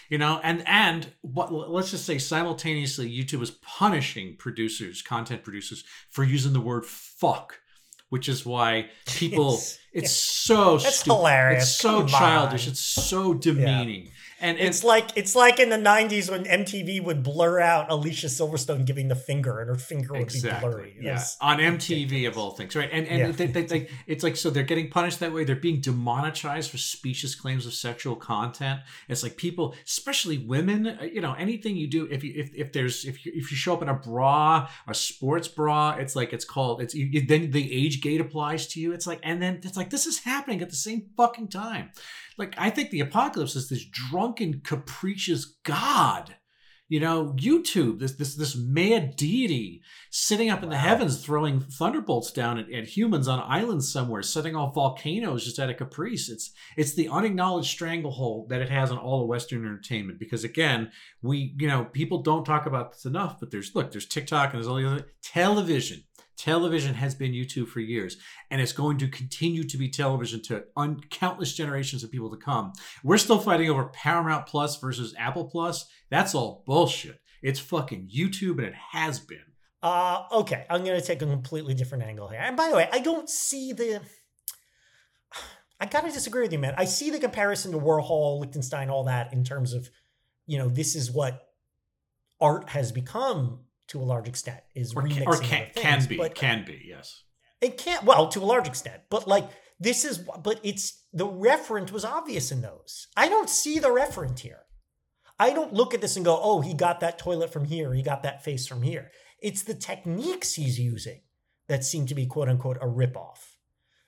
you 0.09 0.17
know 0.19 0.41
and 0.43 0.63
and 0.67 1.09
what 1.21 1.53
let's 1.53 1.91
just 1.91 2.07
say 2.07 2.17
simultaneously 2.19 3.11
youtube 3.11 3.43
is 3.43 3.51
punishing 3.51 4.37
producers 4.39 5.03
content 5.03 5.43
producers 5.43 5.85
for 6.09 6.25
using 6.25 6.53
the 6.53 6.61
word 6.61 6.85
fuck 6.87 7.61
which 8.09 8.29
is 8.29 8.45
why 8.47 8.89
people 9.07 9.53
Yes. 9.93 10.05
it's 10.05 10.13
so 10.17 10.79
That's 10.79 10.97
stupid. 11.01 11.17
hilarious. 11.17 11.63
it's 11.65 11.73
so 11.73 11.99
Come 11.99 12.07
childish 12.09 12.67
on. 12.67 12.71
it's 12.73 12.81
so 12.81 13.35
demeaning 13.35 14.11
and 14.41 14.59
It's 14.59 14.83
like 14.83 15.11
it's 15.17 15.35
like 15.37 15.61
in 15.61 15.69
the 15.69 15.77
'90s 15.77 16.31
when 16.31 16.45
MTV 16.45 17.03
would 17.05 17.23
blur 17.23 17.61
out 17.61 17.91
Alicia 17.91 18.27
Silverstone 18.29 18.85
giving 18.87 19.09
the 19.09 19.15
finger, 19.15 19.61
and 19.61 19.69
her 19.69 19.77
finger 19.77 20.15
would 20.15 20.29
be 20.33 20.41
blurry. 20.41 20.97
Yes, 21.01 21.37
Yeah, 21.41 21.49
on 21.49 21.59
MTV 21.59 22.27
of 22.29 22.39
all 22.39 22.53
things, 22.53 22.75
right? 22.75 22.89
And 22.93 23.07
and 23.07 23.19
Yeah. 23.19 23.31
they, 23.33 23.47
they, 23.47 23.63
they, 23.65 23.89
it's 24.07 24.25
like 24.25 24.37
so 24.37 24.51
they're 24.51 24.63
getting 24.63 24.89
punished 24.91 25.21
that 25.21 25.33
way. 25.33 25.45
They're 25.45 25.57
being 25.57 25.81
demonetized 25.81 26.71
for 26.71 26.79
specious 26.79 27.35
claims 27.35 27.67
of 27.67 27.75
sexual 27.75 28.17
content. 28.17 28.81
It's 29.09 29.23
like 29.23 29.37
people, 29.37 29.75
especially 29.87 30.39
women, 30.39 30.87
uh, 30.87 31.05
you 31.05 31.21
know, 31.21 31.35
anything 31.35 31.77
you 31.77 31.87
do, 31.87 32.09
if 32.11 32.25
you 32.25 32.33
if, 32.37 32.55
if 32.55 32.73
there's 32.73 33.05
if 33.05 33.25
you 33.27 33.33
if 33.35 33.51
you 33.51 33.57
show 33.57 33.75
up 33.75 33.83
in 33.83 33.89
a 33.89 33.95
bra, 33.95 34.69
a 34.89 34.95
sports 34.95 35.49
bra, 35.49 35.97
it's 35.99 36.17
like 36.17 36.33
it's 36.33 36.45
called 36.45 36.81
it's 36.81 36.95
you- 36.95 37.27
then 37.27 37.51
the 37.51 37.73
age 37.73 38.01
gate 38.01 38.21
applies 38.21 38.67
to 38.69 38.81
you. 38.81 38.93
It's 38.93 39.07
like 39.07 39.21
and 39.23 39.41
then 39.43 39.61
it's 39.63 39.77
like 39.77 39.91
this 39.91 40.07
is 40.07 40.21
happening 40.21 40.63
at 40.63 40.71
the 40.71 40.77
same 40.77 41.11
fucking 41.17 41.49
time. 41.49 41.91
Like 42.41 42.55
I 42.59 42.71
think 42.71 42.91
the 42.91 43.01
apocalypse 43.01 43.55
is 43.55 43.69
this 43.69 43.85
drunken, 43.85 44.63
capricious 44.65 45.45
god 45.63 46.37
you 46.91 46.99
know 46.99 47.33
youtube 47.39 48.01
this 48.01 48.15
this 48.15 48.35
this 48.35 48.57
mad 48.57 49.15
deity 49.17 49.81
sitting 50.11 50.51
up 50.51 50.63
in 50.63 50.69
the 50.69 50.77
heavens 50.77 51.25
throwing 51.25 51.61
thunderbolts 51.61 52.33
down 52.33 52.59
at, 52.59 52.71
at 52.71 52.85
humans 52.85 53.29
on 53.29 53.39
islands 53.41 53.91
somewhere 53.91 54.23
setting 54.23 54.57
off 54.57 54.75
volcanoes 54.75 55.45
just 55.45 55.59
out 55.59 55.71
of 55.71 55.77
caprice. 55.77 56.29
It's 56.29 56.51
it's 56.77 56.95
the 56.95 57.09
unacknowledged 57.09 57.69
stranglehold 57.69 58.49
that 58.49 58.61
it 58.61 58.69
has 58.69 58.91
on 58.91 58.99
all 58.99 59.23
of 59.23 59.29
western 59.29 59.65
entertainment 59.65 60.19
because 60.19 60.43
again 60.43 60.91
we 61.23 61.55
you 61.59 61.69
know 61.69 61.85
people 61.85 62.23
don't 62.23 62.45
talk 62.45 62.67
about 62.67 62.93
this 62.93 63.07
enough 63.07 63.39
but 63.39 63.53
there's 63.53 63.75
look 63.75 63.93
there's 63.93 64.07
tiktok 64.07 64.53
and 64.53 64.55
there's 64.55 64.67
all 64.67 64.77
the 64.77 64.87
other 64.87 65.07
television 65.23 66.03
television 66.41 66.95
has 66.95 67.15
been 67.15 67.33
youtube 67.33 67.69
for 67.69 67.81
years 67.81 68.17
and 68.51 68.61
it's 68.61 68.73
going 68.73 68.99
to 68.99 69.09
continue 69.09 69.65
to 69.65 69.77
be 69.77 69.89
television 69.89 70.41
to 70.41 70.65
un- 70.77 71.01
countless 71.11 71.55
generations 71.55 72.03
of 72.03 72.11
people 72.11 72.31
to 72.31 72.37
come 72.37 72.73
we're 73.03 73.19
still 73.19 73.39
fighting 73.39 73.71
over 73.71 73.85
Paramount 73.87 74.47
Plus 74.47 74.79
versus 74.81 75.15
Apple 75.19 75.45
Plus. 75.45 75.87
That's 76.11 76.35
all 76.35 76.63
bullshit. 76.67 77.21
It's 77.43 77.61
fucking 77.61 78.11
YouTube 78.15 78.59
and 78.59 78.67
it 78.67 78.75
has 78.93 79.19
been. 79.19 79.39
Uh, 79.83 80.25
okay, 80.33 80.67
I'm 80.69 80.85
going 80.85 81.01
to 81.01 81.07
take 81.07 81.23
a 81.23 81.27
completely 81.27 81.75
different 81.75 82.05
angle 82.05 82.29
here. 82.29 82.41
And 82.41 82.57
by 82.57 82.69
the 82.69 82.77
way, 82.77 82.89
I 82.93 82.99
don't 82.99 83.29
see 83.29 83.73
the. 83.73 84.01
I 85.81 85.87
gotta 85.87 86.13
disagree 86.13 86.43
with 86.43 86.53
you, 86.53 86.59
man. 86.59 86.75
I 86.77 86.85
see 86.85 87.09
the 87.09 87.19
comparison 87.19 87.73
to 87.73 87.79
Warhol, 87.79 88.39
Lichtenstein, 88.41 88.91
all 88.91 89.05
that 89.05 89.33
in 89.33 89.45
terms 89.45 89.73
of, 89.73 89.89
you 90.47 90.59
know, 90.59 90.69
this 90.69 90.95
is 90.95 91.11
what 91.11 91.47
art 92.39 92.69
has 92.71 92.93
become 92.93 93.61
to 93.91 94.01
a 94.01 94.05
large 94.05 94.29
extent 94.29 94.61
is 94.75 94.95
Or, 94.95 95.03
remixing 95.03 95.15
can, 95.15 95.27
or 95.27 95.37
can, 95.37 95.67
things, 95.67 95.77
can 95.77 96.07
be. 96.07 96.17
but 96.17 96.31
uh, 96.33 96.35
can 96.35 96.65
be, 96.65 96.83
yes. 96.87 97.23
it 97.61 97.77
can't. 97.77 98.05
Well, 98.05 98.29
to 98.29 98.41
a 98.41 98.45
large 98.45 98.67
extent, 98.67 99.03
but 99.11 99.29
like 99.29 99.49
this 99.79 100.05
is. 100.05 100.19
But 100.19 100.61
it's 100.63 101.05
the 101.13 101.27
referent 101.27 101.91
was 101.93 102.05
obvious 102.05 102.51
in 102.53 102.63
those. 102.63 103.09
I 103.17 103.29
don't 103.29 103.51
see 103.51 103.79
the 103.79 103.89
referent 103.89 104.39
here. 104.41 104.61
I 105.39 105.53
don't 105.53 105.73
look 105.73 105.95
at 105.95 106.03
this 106.03 106.17
and 106.17 106.25
go, 106.25 106.39
oh, 106.43 106.61
he 106.61 106.75
got 106.75 107.01
that 107.01 107.19
toilet 107.19 107.53
from 107.53 107.65
here. 107.65 107.95
He 107.95 108.03
got 108.03 108.23
that 108.25 108.45
face 108.45 108.67
from 108.67 108.83
here. 108.83 109.11
It's 109.41 109.63
the 109.63 109.75
techniques 109.75 110.55
he's 110.55 110.79
using 110.79 111.23
that 111.67 111.85
seem 111.85 112.07
to 112.07 112.15
be 112.15 112.27
quote 112.27 112.49
unquote 112.49 112.77
a 112.81 112.87
ripoff. 112.87 113.39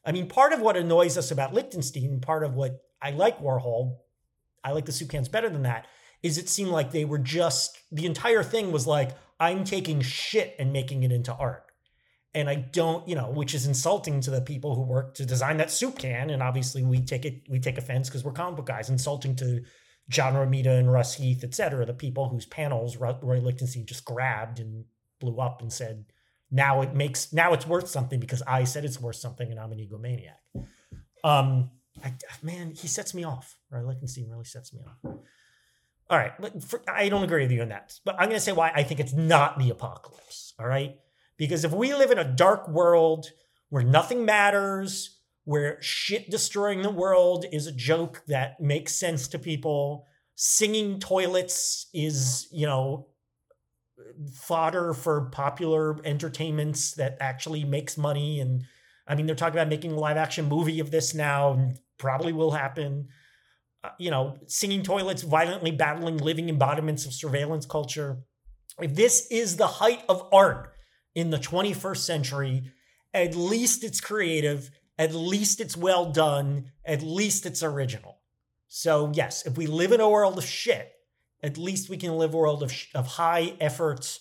I 0.05 0.13
mean, 0.13 0.29
part 0.29 0.53
of 0.53 0.61
what 0.61 0.77
annoys 0.77 1.17
us 1.17 1.31
about 1.31 1.55
Lichtenstein, 1.55 2.21
part 2.21 2.45
of 2.45 2.55
what 2.55 2.83
I 3.01 3.11
like 3.13 3.41
Warhol, 3.41 3.99
I 4.63 4.73
like 4.73 4.85
the 4.85 4.93
soup 4.93 5.11
cans 5.11 5.29
better 5.29 5.49
than 5.49 5.63
that, 5.63 5.87
is 6.23 6.39
it 6.39 6.49
seemed 6.49 6.71
like 6.71 6.91
they 6.91 7.05
were 7.05 7.19
just, 7.19 7.79
the 7.91 8.07
entire 8.07 8.43
thing 8.43 8.73
was 8.73 8.87
like, 8.87 9.11
I'm 9.43 9.65
taking 9.65 10.01
shit 10.01 10.55
and 10.61 10.73
making 10.73 11.03
it 11.03 11.11
into 11.11 11.35
art. 11.35 11.65
And 12.33 12.49
I 12.49 12.55
don't, 12.55 13.07
you 13.09 13.17
know, 13.17 13.31
which 13.31 13.55
is 13.55 13.67
insulting 13.67 14.21
to 14.23 14.31
the 14.31 14.41
people 14.41 14.75
who 14.77 14.83
work 14.83 15.15
to 15.17 15.27
design 15.27 15.57
that 15.57 15.71
soup 15.71 15.99
can. 15.99 16.31
And 16.31 16.43
obviously 16.43 16.83
we 16.85 17.01
take 17.01 17.25
it, 17.25 17.43
we 17.49 17.59
take 17.59 17.77
offense 17.77 18.09
because 18.09 18.25
we're 18.25 18.33
comic 18.33 18.57
book 18.57 18.67
guys, 18.67 18.89
insulting 18.89 19.35
to 19.37 19.63
John 20.09 20.35
Romita 20.35 20.79
and 20.79 20.93
Russ 20.93 21.15
Heath, 21.15 21.43
et 21.43 21.55
cetera, 21.55 21.85
the 21.85 21.93
people 21.93 22.29
whose 22.29 22.47
panels 22.47 22.97
Roy 22.97 23.41
Lichtenstein 23.41 23.85
just 23.85 24.05
grabbed 24.05 24.61
and 24.61 24.85
blew 25.21 25.39
up 25.39 25.61
and 25.61 25.73
said, 25.73 26.05
now 26.51 26.83
it 26.83 26.95
makes 26.95 27.33
now 27.33 27.53
it's 27.53 27.67
worth 27.67 27.89
something 27.89 28.21
because 28.21 28.43
I 28.47 28.65
said 28.65 28.85
it's 28.85 29.01
worth 29.01 29.17
something 29.17 29.51
and 29.51 29.59
I'm 29.59 29.73
an 29.73 29.79
egomaniac. 29.79 30.67
Um, 31.25 31.71
I, 32.05 32.13
man, 32.43 32.75
he 32.75 32.89
sets 32.89 33.13
me 33.15 33.25
off. 33.25 33.57
Roy 33.71 33.85
Lichtenstein 33.85 34.29
really 34.31 34.45
sets 34.45 34.73
me 34.73 34.81
off. 34.87 35.17
All 36.13 36.19
right, 36.19 36.33
for, 36.63 36.83
I 36.87 37.09
don't 37.09 37.25
agree 37.25 37.43
with 37.43 37.53
you 37.53 37.63
on 37.63 37.71
that, 37.71 37.99
but 38.05 38.17
I'm 38.19 38.29
going 38.29 38.37
to 38.37 38.41
say 38.41 38.53
why 38.53 38.71
I 38.75 38.83
think 38.83 39.01
it's 39.01 39.15
not 39.15 39.59
the 39.59 39.71
apocalypse. 39.71 40.53
All 40.61 40.67
right, 40.67 40.99
because 41.39 41.65
if 41.65 41.73
we 41.73 41.95
live 41.95 42.11
in 42.11 42.19
a 42.19 42.25
dark 42.37 42.69
world 42.69 43.31
where 43.71 43.83
nothing 43.83 44.27
matters, 44.27 45.19
where 45.45 45.81
shit 45.81 46.31
destroying 46.31 46.83
the 46.83 46.91
world 46.91 47.47
is 47.51 47.67
a 47.67 47.73
joke 47.73 48.23
that 48.29 48.61
makes 48.61 48.95
sense 48.95 49.27
to 49.29 49.39
people, 49.39 50.05
singing 50.35 51.01
toilets 51.01 51.87
is, 51.95 52.47
you 52.53 52.67
know, 52.67 53.07
fodder 54.35 54.93
for 54.93 55.31
popular 55.31 55.99
entertainments 56.05 56.93
that 56.93 57.17
actually 57.21 57.65
makes 57.65 57.97
money. 57.97 58.39
And 58.39 58.65
I 59.09 59.15
mean, 59.15 59.25
they're 59.25 59.35
talking 59.35 59.57
about 59.57 59.71
making 59.71 59.93
a 59.93 59.99
live 59.99 60.19
action 60.19 60.47
movie 60.47 60.81
of 60.81 60.91
this 60.91 61.15
now, 61.15 61.55
and 61.55 61.79
probably 61.97 62.35
will 62.35 62.51
happen. 62.51 63.09
Uh, 63.85 63.91
you 63.99 64.11
know, 64.11 64.39
singing 64.47 64.83
toilets, 64.83 65.23
violently 65.23 65.73
battling 65.73 66.17
living 66.19 66.49
embodiments 66.49 67.05
of 67.05 67.13
surveillance 67.13 67.67
culture. 67.67 68.19
If 68.81 68.95
this 68.95 69.27
is 69.31 69.57
the 69.57 69.67
height 69.67 70.05
of 70.09 70.29
art 70.33 70.73
in 71.15 71.31
the 71.31 71.39
21st 71.39 71.97
century, 71.97 72.71
at 73.13 73.35
least 73.35 73.83
it's 73.83 74.01
creative, 74.01 74.71
at 74.99 75.15
least 75.15 75.61
it's 75.61 75.77
well 75.77 76.13
done, 76.13 76.71
at 76.85 77.03
least 77.03 77.45
it's 77.45 77.63
original. 77.63 78.19
So, 78.69 79.11
yes, 79.15 79.47
if 79.47 79.57
we 79.57 79.67
live 79.67 79.93
in 79.93 80.01
a 80.01 80.09
world 80.09 80.39
of 80.39 80.45
shit, 80.45 80.93
at 81.43 81.59
least 81.59 81.91
we 81.91 81.97
can 81.97 82.17
live 82.17 82.35
a 82.35 82.37
world 82.37 82.63
of, 82.63 82.73
sh- 82.73 82.87
of 82.95 83.07
high 83.07 83.55
effort, 83.61 84.19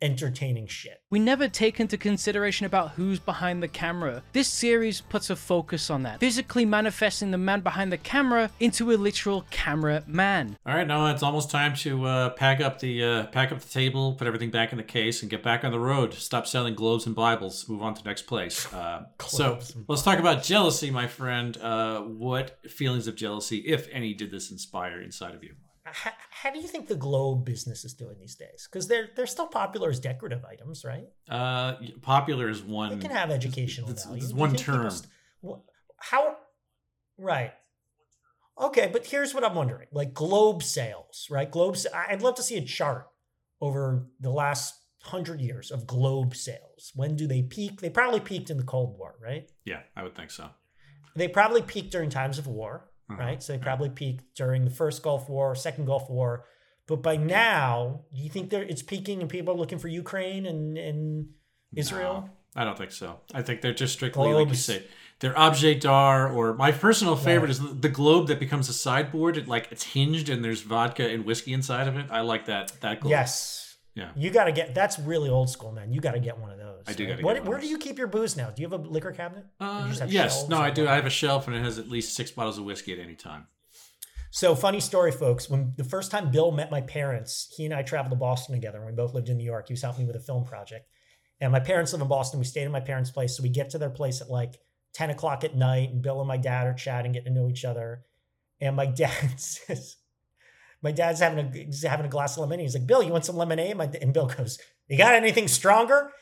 entertaining 0.00 0.66
shit. 0.66 1.02
We 1.10 1.18
never 1.18 1.48
take 1.48 1.80
into 1.80 1.96
consideration 1.96 2.66
about 2.66 2.90
who's 2.92 3.18
behind 3.18 3.62
the 3.62 3.68
camera. 3.68 4.22
This 4.32 4.48
series 4.48 5.00
puts 5.00 5.30
a 5.30 5.36
focus 5.36 5.90
on 5.90 6.02
that, 6.04 6.20
physically 6.20 6.64
manifesting 6.64 7.30
the 7.30 7.38
man 7.38 7.60
behind 7.60 7.92
the 7.92 7.98
camera 7.98 8.50
into 8.60 8.92
a 8.92 8.96
literal 8.96 9.44
camera 9.50 10.04
man. 10.06 10.56
All 10.66 10.74
right, 10.74 10.86
now 10.86 11.06
it's 11.10 11.22
almost 11.22 11.50
time 11.50 11.74
to 11.76 12.04
uh, 12.04 12.30
pack 12.30 12.60
up 12.60 12.78
the 12.78 13.02
uh, 13.02 13.26
pack 13.26 13.52
up 13.52 13.60
the 13.60 13.68
table, 13.68 14.14
put 14.14 14.26
everything 14.26 14.50
back 14.50 14.72
in 14.72 14.78
the 14.78 14.84
case, 14.84 15.22
and 15.22 15.30
get 15.30 15.42
back 15.42 15.64
on 15.64 15.72
the 15.72 15.80
road. 15.80 16.14
Stop 16.14 16.46
selling 16.46 16.74
globes 16.74 17.06
and 17.06 17.14
Bibles. 17.14 17.68
Move 17.68 17.82
on 17.82 17.94
to 17.94 18.02
the 18.02 18.08
next 18.08 18.22
place. 18.22 18.72
Uh, 18.72 19.04
so 19.26 19.58
let's 19.88 20.02
talk 20.02 20.18
about 20.18 20.42
jealousy, 20.42 20.90
my 20.90 21.06
friend. 21.06 21.56
Uh, 21.58 22.00
what 22.00 22.58
feelings 22.70 23.06
of 23.06 23.16
jealousy, 23.16 23.58
if 23.58 23.88
any, 23.92 24.14
did 24.14 24.30
this 24.30 24.50
inspire 24.50 25.00
inside 25.00 25.34
of 25.34 25.42
you? 25.42 25.54
How, 25.92 26.10
how 26.30 26.50
do 26.52 26.58
you 26.58 26.68
think 26.68 26.88
the 26.88 26.94
globe 26.96 27.44
business 27.44 27.84
is 27.84 27.94
doing 27.94 28.16
these 28.18 28.34
days? 28.34 28.68
Because 28.70 28.88
they're 28.88 29.08
they're 29.16 29.26
still 29.26 29.46
popular 29.46 29.90
as 29.90 30.00
decorative 30.00 30.44
items, 30.44 30.84
right? 30.84 31.06
Uh, 31.28 31.74
popular 32.02 32.48
is 32.48 32.62
one. 32.62 32.90
They 32.90 32.98
can 32.98 33.10
have 33.16 33.30
educational 33.30 33.90
it's- 33.90 34.06
value. 34.06 34.22
it's 34.22 34.32
one 34.32 34.50
people 34.52 34.64
term. 34.74 34.90
st- 34.90 35.08
how? 36.00 36.36
Right. 37.18 37.52
Okay, 38.60 38.88
but 38.92 39.06
here's 39.06 39.34
what 39.34 39.44
I'm 39.44 39.54
wondering: 39.54 39.88
like 39.92 40.14
globe 40.14 40.62
sales, 40.62 41.26
right? 41.30 41.50
Globes. 41.50 41.86
I'd 41.92 42.22
love 42.22 42.34
to 42.36 42.42
see 42.42 42.56
a 42.56 42.64
chart 42.64 43.06
over 43.60 44.06
the 44.20 44.30
last 44.30 44.74
hundred 45.02 45.40
years 45.40 45.70
of 45.70 45.86
globe 45.86 46.34
sales. 46.34 46.92
When 46.94 47.16
do 47.16 47.26
they 47.26 47.42
peak? 47.42 47.80
They 47.80 47.90
probably 47.90 48.20
peaked 48.20 48.50
in 48.50 48.56
the 48.56 48.64
Cold 48.64 48.98
War, 48.98 49.14
right? 49.22 49.48
Yeah, 49.64 49.80
I 49.96 50.02
would 50.02 50.14
think 50.14 50.30
so. 50.30 50.48
They 51.14 51.28
probably 51.28 51.62
peaked 51.62 51.90
during 51.92 52.10
times 52.10 52.38
of 52.38 52.46
war, 52.46 52.87
Uh-huh. 53.10 53.18
right? 53.18 53.42
So 53.42 53.52
they 53.52 53.58
probably 53.58 53.88
peaked 53.88 54.34
during 54.34 54.64
the 54.64 54.70
first 54.70 55.02
Gulf 55.02 55.28
War, 55.28 55.54
second 55.54 55.86
Gulf 55.86 56.10
War. 56.10 56.44
But 56.86 57.02
by 57.02 57.16
now, 57.16 58.00
do 58.14 58.22
you 58.22 58.30
think 58.30 58.50
they're, 58.50 58.62
it's 58.62 58.82
peaking 58.82 59.20
and 59.20 59.28
people 59.30 59.54
are 59.54 59.56
looking 59.56 59.78
for 59.78 59.88
Ukraine 59.88 60.46
and, 60.46 60.76
and 60.78 61.28
Israel? 61.74 62.30
No, 62.54 62.60
I 62.60 62.64
don't 62.64 62.76
think 62.76 62.92
so. 62.92 63.20
I 63.34 63.42
think 63.42 63.60
they're 63.60 63.74
just 63.74 63.92
strictly 63.94 64.32
like 64.32 64.48
you 64.48 64.54
say. 64.54 64.84
They're 65.20 65.36
objet 65.36 65.80
d'art, 65.80 66.32
or 66.32 66.54
my 66.54 66.70
personal 66.70 67.16
favorite 67.16 67.50
is 67.50 67.58
the, 67.58 67.68
the 67.68 67.88
globe 67.88 68.28
that 68.28 68.38
becomes 68.38 68.68
a 68.68 68.72
sideboard. 68.72 69.36
It 69.36 69.48
like 69.48 69.68
it's 69.72 69.82
hinged 69.82 70.28
and 70.28 70.44
there's 70.44 70.62
vodka 70.62 71.08
and 71.08 71.24
whiskey 71.24 71.52
inside 71.52 71.88
of 71.88 71.96
it. 71.96 72.06
I 72.10 72.20
like 72.20 72.46
that 72.46 72.72
that 72.80 73.00
globe. 73.00 73.10
Yes. 73.10 73.67
Yeah. 73.98 74.10
You 74.14 74.30
got 74.30 74.44
to 74.44 74.52
get 74.52 74.74
that's 74.74 74.98
really 74.98 75.28
old 75.28 75.50
school, 75.50 75.72
man. 75.72 75.92
You 75.92 76.00
got 76.00 76.12
to 76.12 76.20
get 76.20 76.38
one 76.38 76.50
of 76.50 76.58
those. 76.58 76.84
I 76.86 76.92
do 76.92 77.04
right? 77.04 77.10
gotta 77.10 77.24
What, 77.24 77.44
where 77.44 77.58
do 77.58 77.66
you 77.66 77.78
keep 77.78 77.98
your 77.98 78.06
booze 78.06 78.36
now? 78.36 78.50
Do 78.50 78.62
you 78.62 78.68
have 78.68 78.78
a 78.78 78.88
liquor 78.88 79.12
cabinet? 79.12 79.46
Uh, 79.58 79.92
yes. 80.06 80.48
No, 80.48 80.58
I 80.58 80.70
do. 80.70 80.86
I 80.88 80.94
have 80.94 81.06
a 81.06 81.10
shelf 81.10 81.48
and 81.48 81.56
it 81.56 81.64
has 81.64 81.78
at 81.78 81.88
least 81.88 82.14
six 82.14 82.30
bottles 82.30 82.58
of 82.58 82.64
whiskey 82.64 82.92
at 82.92 82.98
any 82.98 83.14
time. 83.14 83.48
So 84.30 84.54
funny 84.54 84.80
story, 84.80 85.10
folks. 85.10 85.48
When 85.48 85.72
the 85.76 85.84
first 85.84 86.10
time 86.10 86.30
Bill 86.30 86.52
met 86.52 86.70
my 86.70 86.82
parents, 86.82 87.52
he 87.56 87.64
and 87.64 87.74
I 87.74 87.82
traveled 87.82 88.10
to 88.10 88.16
Boston 88.16 88.54
together. 88.54 88.78
And 88.78 88.86
we 88.86 88.92
both 88.92 89.14
lived 89.14 89.28
in 89.28 89.38
New 89.38 89.44
York. 89.44 89.68
He 89.68 89.72
was 89.72 89.82
helping 89.82 90.02
me 90.02 90.06
with 90.06 90.16
a 90.16 90.24
film 90.24 90.44
project, 90.44 90.86
and 91.40 91.50
my 91.50 91.60
parents 91.60 91.92
live 91.92 92.02
in 92.02 92.08
Boston. 92.08 92.38
We 92.38 92.44
stayed 92.44 92.64
at 92.64 92.70
my 92.70 92.80
parents' 92.80 93.10
place, 93.10 93.36
so 93.36 93.42
we 93.42 93.48
get 93.48 93.70
to 93.70 93.78
their 93.78 93.90
place 93.90 94.20
at 94.20 94.28
like 94.28 94.60
ten 94.92 95.10
o'clock 95.10 95.44
at 95.44 95.56
night, 95.56 95.90
and 95.90 96.02
Bill 96.02 96.20
and 96.20 96.28
my 96.28 96.36
dad 96.36 96.66
are 96.66 96.74
chatting, 96.74 97.12
getting 97.12 97.34
to 97.34 97.40
know 97.40 97.48
each 97.48 97.64
other. 97.64 98.02
And 98.60 98.76
my 98.76 98.86
dad 99.02 99.40
says, 99.40 99.96
"My 100.82 100.92
dad's 100.92 101.20
having 101.20 101.38
a 101.46 101.50
he's 101.50 101.82
having 101.84 102.06
a 102.06 102.08
glass 102.08 102.36
of 102.36 102.40
lemonade." 102.42 102.64
He's 102.64 102.74
like, 102.74 102.86
"Bill, 102.86 103.02
you 103.02 103.12
want 103.12 103.24
some 103.24 103.36
lemonade?" 103.36 103.76
My, 103.76 103.90
and 104.00 104.12
Bill 104.14 104.26
goes, 104.26 104.58
"You 104.88 104.96
got 104.98 105.14
anything 105.14 105.48
stronger?" 105.48 106.12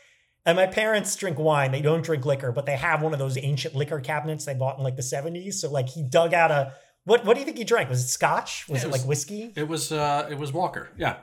And 0.45 0.55
my 0.57 0.67
parents 0.67 1.17
drink 1.17 1.39
wine. 1.39 1.73
They 1.73 1.83
don't 1.83 2.05
drink 2.05 2.25
liquor, 2.25 2.53
but 2.53 2.67
they 2.67 2.77
have 2.77 3.03
one 3.03 3.13
of 3.13 3.19
those 3.19 3.37
ancient 3.37 3.75
liquor 3.75 3.99
cabinets 4.01 4.45
they 4.45 4.55
bought 4.55 4.79
in 4.79 4.85
like 4.85 4.95
the 4.95 5.03
70s. 5.03 5.55
So 5.55 5.69
like 5.71 5.89
he 5.89 6.05
dug 6.05 6.33
out 6.35 6.53
a 6.53 6.73
what 7.05 7.25
what 7.25 7.35
do 7.35 7.41
you 7.41 7.45
think 7.47 7.59
he 7.59 7.65
drank? 7.65 7.89
Was 7.89 8.05
it 8.05 8.09
scotch? 8.09 8.69
Was 8.69 8.83
Yeah, 8.83 8.87
it, 8.87 8.91
it 8.91 8.93
like 8.93 9.09
whiskey? 9.09 9.53
It 9.57 9.67
was 9.67 9.91
uh 9.91 10.29
it 10.31 10.39
was 10.39 10.53
Walker. 10.53 10.91
Yeah. 10.97 11.17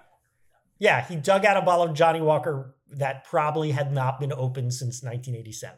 Yeah, 0.79 1.05
he 1.05 1.15
dug 1.15 1.45
out 1.45 1.55
a 1.55 1.61
bottle 1.61 1.85
of 1.85 1.93
Johnnie 1.93 2.19
Walker 2.21 2.75
that 2.91 3.23
probably 3.25 3.71
had 3.71 3.93
not 3.93 4.19
been 4.19 4.33
opened 4.33 4.73
since 4.73 5.01
1987. 5.01 5.77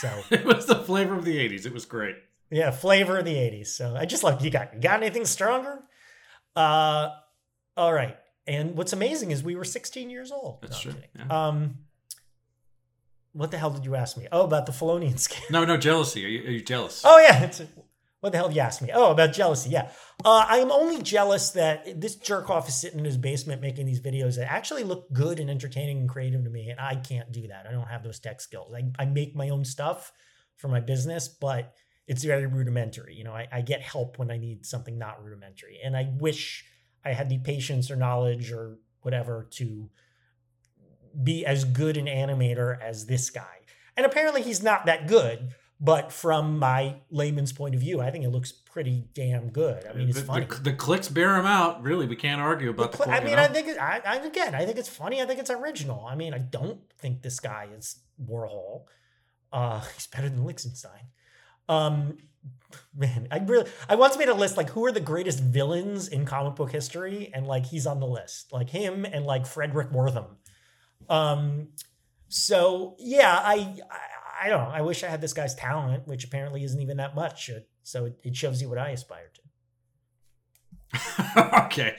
So 0.00 0.10
It 0.34 0.44
was 0.44 0.66
the 0.66 0.74
flavor 0.76 1.14
of 1.14 1.24
the 1.24 1.36
80s. 1.36 1.66
It 1.66 1.72
was 1.72 1.84
great. 1.84 2.16
yeah, 2.50 2.70
flavor 2.72 3.18
of 3.18 3.24
the 3.24 3.34
80s. 3.34 3.68
So 3.68 3.94
I 3.96 4.06
just 4.06 4.24
love 4.24 4.44
you 4.44 4.50
got 4.50 4.74
you 4.74 4.80
got 4.80 5.00
anything 5.02 5.24
stronger? 5.24 5.84
Uh 6.56 7.10
all 7.76 7.92
right. 7.92 8.16
And 8.46 8.76
what's 8.76 8.92
amazing 8.92 9.32
is 9.32 9.42
we 9.42 9.56
were 9.56 9.64
16 9.64 10.08
years 10.08 10.30
old. 10.32 10.62
That's 10.62 10.84
No, 10.84 10.92
true, 10.92 11.00
yeah. 11.16 11.48
Um 11.48 11.78
what 13.32 13.50
the 13.50 13.58
hell 13.58 13.70
did 13.70 13.84
you 13.84 13.94
ask 13.96 14.16
me? 14.16 14.26
Oh, 14.32 14.44
about 14.44 14.64
the 14.66 14.72
Felonian 14.72 15.18
scale. 15.18 15.44
No, 15.50 15.64
no, 15.64 15.76
jealousy. 15.76 16.24
Are 16.24 16.28
you, 16.28 16.40
are 16.48 16.52
you 16.52 16.62
jealous? 16.62 17.02
Oh 17.04 17.18
yeah. 17.18 17.42
It's, 17.44 17.62
what 18.20 18.32
the 18.32 18.38
hell 18.38 18.48
did 18.48 18.56
you 18.56 18.62
ask 18.62 18.80
me? 18.80 18.88
Oh, 18.92 19.12
about 19.12 19.34
jealousy. 19.34 19.70
Yeah. 19.70 19.90
Uh, 20.24 20.44
I 20.48 20.56
am 20.58 20.72
only 20.72 21.02
jealous 21.02 21.50
that 21.50 22.00
this 22.00 22.16
jerk 22.16 22.48
off 22.48 22.66
is 22.66 22.74
sitting 22.74 22.98
in 22.98 23.04
his 23.04 23.18
basement 23.18 23.60
making 23.60 23.84
these 23.86 24.00
videos 24.00 24.36
that 24.36 24.50
actually 24.50 24.84
look 24.84 25.12
good 25.12 25.38
and 25.38 25.50
entertaining 25.50 25.98
and 25.98 26.08
creative 26.08 26.42
to 26.42 26.50
me, 26.50 26.70
and 26.70 26.80
I 26.80 26.96
can't 26.96 27.30
do 27.30 27.46
that. 27.48 27.66
I 27.68 27.72
don't 27.72 27.86
have 27.86 28.02
those 28.02 28.18
tech 28.18 28.40
skills. 28.40 28.72
I, 28.74 28.84
I 29.00 29.04
make 29.04 29.36
my 29.36 29.50
own 29.50 29.64
stuff 29.66 30.12
for 30.56 30.68
my 30.68 30.80
business, 30.80 31.28
but 31.28 31.74
it's 32.06 32.24
very 32.24 32.46
rudimentary. 32.46 33.14
You 33.14 33.24
know, 33.24 33.32
I, 33.32 33.48
I 33.52 33.60
get 33.62 33.82
help 33.82 34.18
when 34.18 34.30
I 34.30 34.38
need 34.38 34.64
something 34.64 34.98
not 34.98 35.22
rudimentary, 35.24 35.78
and 35.84 35.96
I 35.96 36.12
wish 36.18 36.64
I 37.04 37.12
had 37.12 37.28
the 37.28 37.38
patience 37.38 37.90
or 37.90 37.96
knowledge 37.96 38.50
or 38.52 38.78
whatever 39.02 39.46
to 39.52 39.88
be 41.22 41.46
as 41.46 41.64
good 41.64 41.96
an 41.96 42.06
animator 42.06 42.80
as 42.80 43.06
this 43.06 43.30
guy. 43.30 43.60
And 43.96 44.04
apparently 44.04 44.42
he's 44.42 44.62
not 44.62 44.86
that 44.86 45.06
good, 45.06 45.54
but 45.80 46.12
from 46.12 46.58
my 46.58 46.96
layman's 47.10 47.52
point 47.52 47.74
of 47.74 47.80
view, 47.80 48.00
I 48.00 48.10
think 48.10 48.24
it 48.24 48.30
looks 48.30 48.52
pretty 48.52 49.04
damn 49.14 49.50
good. 49.50 49.86
I 49.86 49.94
mean, 49.94 50.08
it's 50.08 50.20
the, 50.20 50.26
funny. 50.26 50.46
The, 50.46 50.56
the 50.56 50.72
clicks 50.72 51.08
bear 51.08 51.36
him 51.36 51.46
out. 51.46 51.82
Really, 51.82 52.06
we 52.06 52.16
can't 52.16 52.40
argue 52.40 52.70
about 52.70 52.92
the. 52.92 52.98
Cl- 52.98 53.10
I 53.10 53.20
mean, 53.20 53.30
you 53.30 53.36
know? 53.36 53.42
I 53.42 53.48
think 53.48 53.68
it, 53.68 53.78
I, 53.78 54.00
I 54.04 54.16
again, 54.16 54.54
I 54.54 54.64
think 54.64 54.78
it's 54.78 54.88
funny. 54.88 55.22
I 55.22 55.26
think 55.26 55.38
it's 55.38 55.50
original. 55.50 56.06
I 56.06 56.14
mean, 56.14 56.34
I 56.34 56.38
don't 56.38 56.80
think 56.98 57.22
this 57.22 57.40
guy 57.40 57.68
is 57.76 57.96
Warhol. 58.22 58.84
Uh, 59.52 59.80
he's 59.94 60.06
better 60.06 60.28
than 60.28 60.44
Lichtenstein. 60.44 61.08
Um, 61.68 62.18
man, 62.94 63.28
I 63.30 63.38
really, 63.38 63.68
I 63.88 63.96
once 63.96 64.16
made 64.16 64.28
a 64.28 64.34
list 64.34 64.56
like 64.56 64.70
who 64.70 64.84
are 64.86 64.92
the 64.92 65.00
greatest 65.00 65.40
villains 65.40 66.08
in 66.08 66.24
comic 66.24 66.56
book 66.56 66.72
history, 66.72 67.30
and 67.34 67.46
like 67.46 67.66
he's 67.66 67.86
on 67.86 68.00
the 68.00 68.06
list, 68.06 68.52
like 68.52 68.70
him 68.70 69.04
and 69.04 69.24
like 69.24 69.44
Fredric 69.44 69.92
Wertham. 69.92 70.26
Um, 71.08 71.68
so 72.28 72.96
yeah, 72.98 73.40
I, 73.42 73.74
I, 73.90 74.46
I 74.46 74.48
don't 74.48 74.64
know. 74.64 74.70
I 74.70 74.82
wish 74.82 75.04
I 75.04 75.08
had 75.08 75.20
this 75.20 75.32
guy's 75.32 75.54
talent, 75.54 76.06
which 76.06 76.24
apparently 76.24 76.64
isn't 76.64 76.80
even 76.80 76.96
that 76.98 77.14
much. 77.14 77.50
So 77.82 78.06
it, 78.06 78.18
it 78.22 78.36
shows 78.36 78.60
you 78.60 78.68
what 78.68 78.78
I 78.78 78.90
aspire 78.90 79.30
to. 79.34 79.40
okay. 81.66 81.96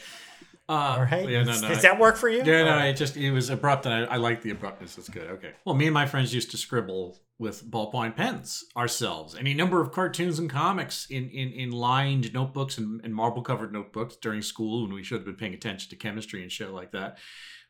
Uh, 0.69 0.95
All 0.97 1.03
right, 1.03 1.29
Yeah, 1.29 1.39
no, 1.43 1.51
does, 1.51 1.61
no. 1.61 1.67
does 1.69 1.77
I- 1.79 1.81
that 1.83 1.99
work 1.99 2.17
for 2.17 2.27
you? 2.29 2.39
Yeah, 2.43 2.63
no, 2.65 2.71
right. 2.71 2.87
it 2.87 2.97
just 2.97 3.15
it 3.15 3.31
was 3.31 3.49
abrupt, 3.49 3.85
and 3.85 3.93
I, 3.93 4.15
I 4.15 4.17
like 4.17 4.41
the 4.41 4.49
abruptness. 4.51 4.95
That's 4.95 5.07
good. 5.09 5.27
Okay. 5.29 5.51
Well, 5.65 5.75
me 5.75 5.85
and 5.85 5.93
my 5.93 6.05
friends 6.05 6.33
used 6.33 6.51
to 6.51 6.57
scribble 6.57 7.19
with 7.39 7.69
ballpoint 7.69 8.15
pens 8.17 8.65
ourselves. 8.75 9.35
Any 9.35 9.53
number 9.53 9.79
of 9.79 9.91
cartoons 9.93 10.39
and 10.39 10.49
comics 10.49 11.05
in 11.09 11.29
in, 11.29 11.53
in 11.53 11.71
lined 11.71 12.33
notebooks 12.33 12.77
and, 12.77 12.99
and 13.05 13.15
marble 13.15 13.43
covered 13.43 13.71
notebooks 13.71 14.17
during 14.17 14.41
school 14.41 14.83
when 14.83 14.93
we 14.93 15.03
should 15.03 15.19
have 15.19 15.25
been 15.25 15.35
paying 15.35 15.53
attention 15.53 15.89
to 15.91 15.95
chemistry 15.95 16.41
and 16.41 16.51
shit 16.51 16.71
like 16.71 16.91
that. 16.91 17.17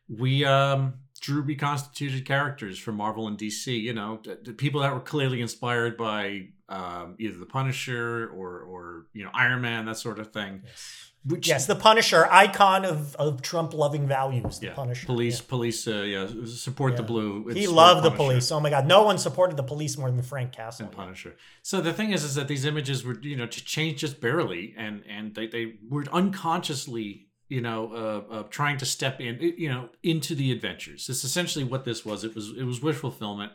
We 0.10 0.46
um, 0.46 0.94
drew 1.20 1.42
reconstituted 1.42 2.26
characters 2.26 2.80
from 2.80 2.96
Marvel 2.96 3.28
and 3.28 3.38
DC. 3.38 3.68
You 3.80 3.94
know, 3.94 4.22
d- 4.24 4.36
d- 4.42 4.54
people 4.54 4.82
that 4.82 4.94
were 4.94 5.02
clearly 5.02 5.42
inspired 5.42 5.98
by 5.98 6.48
um, 6.70 7.16
either 7.20 7.38
the 7.38 7.46
Punisher 7.46 8.30
or 8.34 8.62
or 8.62 9.08
you 9.14 9.26
know 9.26 9.32
Iron 9.34 9.62
Man, 9.62 9.86
that 9.86 9.98
sort 9.98 10.18
of 10.20 10.32
thing. 10.32 10.64
Which, 11.28 11.48
Yes, 11.48 11.66
the 11.66 11.76
Punisher, 11.76 12.26
icon 12.32 12.86
of, 12.86 13.16
of 13.18 13.42
Trump 13.42 13.74
loving 13.74 14.08
values. 14.08 14.60
The 14.60 14.68
yeah, 14.68 14.74
Punisher. 14.76 15.06
police, 15.06 15.40
Yeah. 15.40 15.50
police, 15.50 15.88
uh, 15.88 15.92
yeah, 16.14 16.28
support 16.46 16.96
the 16.96 17.04
Yeah. 17.04 17.08
blue. 17.08 17.48
He 17.54 17.68
loved 17.68 18.04
the 18.06 18.12
police. 18.12 18.52
Oh 18.52 18.60
my 18.60 18.70
God. 18.70 18.86
No 18.88 19.04
one 19.04 19.18
supported 19.18 19.58
the 19.58 19.64
police 19.64 19.98
more 19.98 20.10
than 20.12 20.22
Frank 20.22 20.52
Castle. 20.54 20.86
and 20.88 20.96
Punisher. 20.96 21.36
So 21.64 21.82
the 21.82 21.92
thing 21.94 22.12
is, 22.12 22.24
is 22.24 22.36
that 22.36 22.48
these 22.48 22.66
images 22.66 23.04
were, 23.04 23.20
you 23.22 23.36
know, 23.36 23.48
to 23.48 23.64
change 23.66 24.00
just 24.02 24.22
barely, 24.22 24.74
and 24.78 25.04
and 25.10 25.36
they 25.36 25.48
they 25.48 25.74
were 25.90 26.06
unconsciously, 26.52 27.28
you 27.50 27.62
know, 27.62 27.92
uh, 28.32 28.34
uh, 28.34 28.44
trying 28.50 28.78
to 28.78 28.86
step 28.86 29.20
in, 29.20 29.40
you 29.58 29.70
know, 29.70 29.90
into 30.04 30.34
the 30.36 30.52
adventures. 30.52 31.10
It's 31.10 31.24
essentially 31.24 31.66
what 31.66 31.84
this 31.86 32.06
was. 32.06 32.24
It 32.24 32.36
was 32.36 32.50
it 32.58 32.64
was 32.64 32.82
wish 32.82 32.96
fulfillment. 32.98 33.52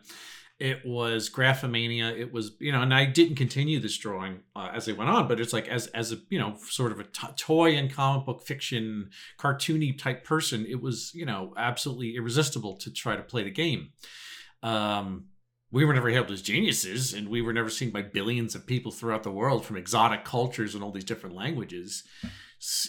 It 0.59 0.83
was 0.85 1.29
graphomania. 1.29 2.17
It 2.17 2.33
was, 2.33 2.53
you 2.61 2.71
know, 2.71 2.83
and 2.83 2.95
I 2.95 3.05
didn't 3.05 3.37
continue 3.37 3.81
this 3.81 3.99
drawing 3.99 4.41
uh, 4.55 4.71
as 4.73 4.85
they 4.85 4.93
went 4.93 5.11
on, 5.11 5.27
but 5.27 5.41
it's 5.41 5.53
like 5.53 5.67
as 5.67 5.89
as 5.89 6.13
a 6.13 6.17
you 6.31 6.39
know 6.39 6.57
sort 6.69 6.93
of 6.93 7.01
a 7.01 7.05
t- 7.05 7.27
toy 7.37 7.75
and 7.75 7.93
comic 7.93 8.27
book 8.27 8.43
fiction, 8.43 9.11
cartoony 9.39 9.99
type 9.99 10.25
person, 10.25 10.65
it 10.69 10.81
was 10.81 11.11
you 11.15 11.27
know 11.27 11.53
absolutely 11.57 12.15
irresistible 12.17 12.77
to 12.77 12.93
try 12.93 13.17
to 13.17 13.23
play 13.23 13.43
the 13.43 13.51
game. 13.51 13.91
Um, 14.63 15.27
we 15.73 15.87
were 15.87 15.95
never 15.95 16.11
hailed 16.11 16.31
as 16.31 16.43
geniuses, 16.43 17.15
and 17.15 17.29
we 17.29 17.41
were 17.41 17.55
never 17.55 17.71
seen 17.71 17.91
by 17.91 18.03
billions 18.03 18.55
of 18.55 18.67
people 18.67 18.93
throughout 18.93 19.23
the 19.23 19.31
world 19.31 19.65
from 19.65 19.79
exotic 19.79 20.25
cultures 20.25 20.75
and 20.75 20.85
all 20.85 20.93
these 20.93 21.03
different 21.03 21.35
languages. 21.35 22.05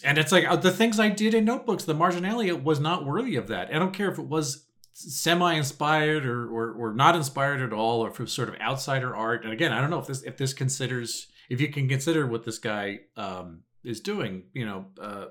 And 0.03 0.17
it's 0.17 0.31
like 0.31 0.45
uh, 0.45 0.57
the 0.57 0.69
things 0.69 0.99
I 0.99 1.09
did 1.09 1.33
in 1.33 1.45
notebooks, 1.45 1.85
the 1.85 1.95
marginalia 1.95 2.55
was 2.55 2.79
not 2.79 3.05
worthy 3.05 3.37
of 3.37 3.47
that. 3.47 3.73
I 3.73 3.79
don't 3.79 3.93
care 3.93 4.11
if 4.11 4.19
it 4.19 4.27
was 4.27 4.62
semi-inspired 4.93 6.25
or, 6.25 6.47
or 6.47 6.71
or 6.71 6.93
not 6.93 7.15
inspired 7.15 7.61
at 7.61 7.73
all, 7.73 8.05
or 8.05 8.11
was 8.17 8.31
sort 8.31 8.49
of 8.49 8.55
outsider 8.61 9.15
art. 9.15 9.43
And 9.43 9.51
again, 9.51 9.73
I 9.73 9.81
don't 9.81 9.89
know 9.89 9.99
if 9.99 10.07
this 10.07 10.23
if 10.23 10.37
this 10.37 10.53
considers 10.53 11.27
if 11.49 11.59
you 11.59 11.69
can 11.69 11.89
consider 11.89 12.25
what 12.25 12.43
this 12.43 12.59
guy 12.59 12.99
um, 13.17 13.61
is 13.83 13.99
doing, 13.99 14.43
you 14.53 14.65
know, 14.65 14.85
uh, 15.01 15.25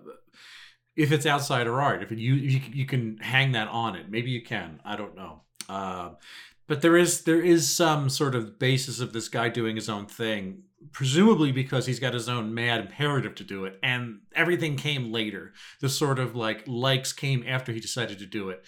if 0.96 1.12
it's 1.12 1.26
outsider 1.26 1.80
art. 1.80 2.02
If 2.02 2.12
it, 2.12 2.18
you, 2.18 2.34
you 2.34 2.60
you 2.72 2.86
can 2.86 3.18
hang 3.18 3.52
that 3.52 3.68
on 3.68 3.96
it, 3.96 4.10
maybe 4.10 4.30
you 4.30 4.42
can. 4.42 4.80
I 4.84 4.96
don't 4.96 5.16
know. 5.16 5.42
Uh, 5.68 6.10
but 6.66 6.82
there 6.82 6.96
is 6.96 7.22
there 7.22 7.40
is 7.40 7.68
some 7.68 8.08
sort 8.08 8.34
of 8.34 8.58
basis 8.58 9.00
of 9.00 9.12
this 9.12 9.28
guy 9.28 9.48
doing 9.48 9.76
his 9.76 9.88
own 9.88 10.06
thing, 10.06 10.62
presumably 10.92 11.52
because 11.52 11.86
he's 11.86 12.00
got 12.00 12.14
his 12.14 12.28
own 12.28 12.54
mad 12.54 12.80
imperative 12.80 13.34
to 13.36 13.44
do 13.44 13.64
it, 13.64 13.78
and 13.82 14.20
everything 14.34 14.76
came 14.76 15.12
later. 15.12 15.52
The 15.80 15.88
sort 15.88 16.18
of 16.18 16.36
like 16.36 16.64
likes 16.66 17.12
came 17.12 17.44
after 17.46 17.72
he 17.72 17.80
decided 17.80 18.18
to 18.18 18.26
do 18.26 18.50
it. 18.50 18.64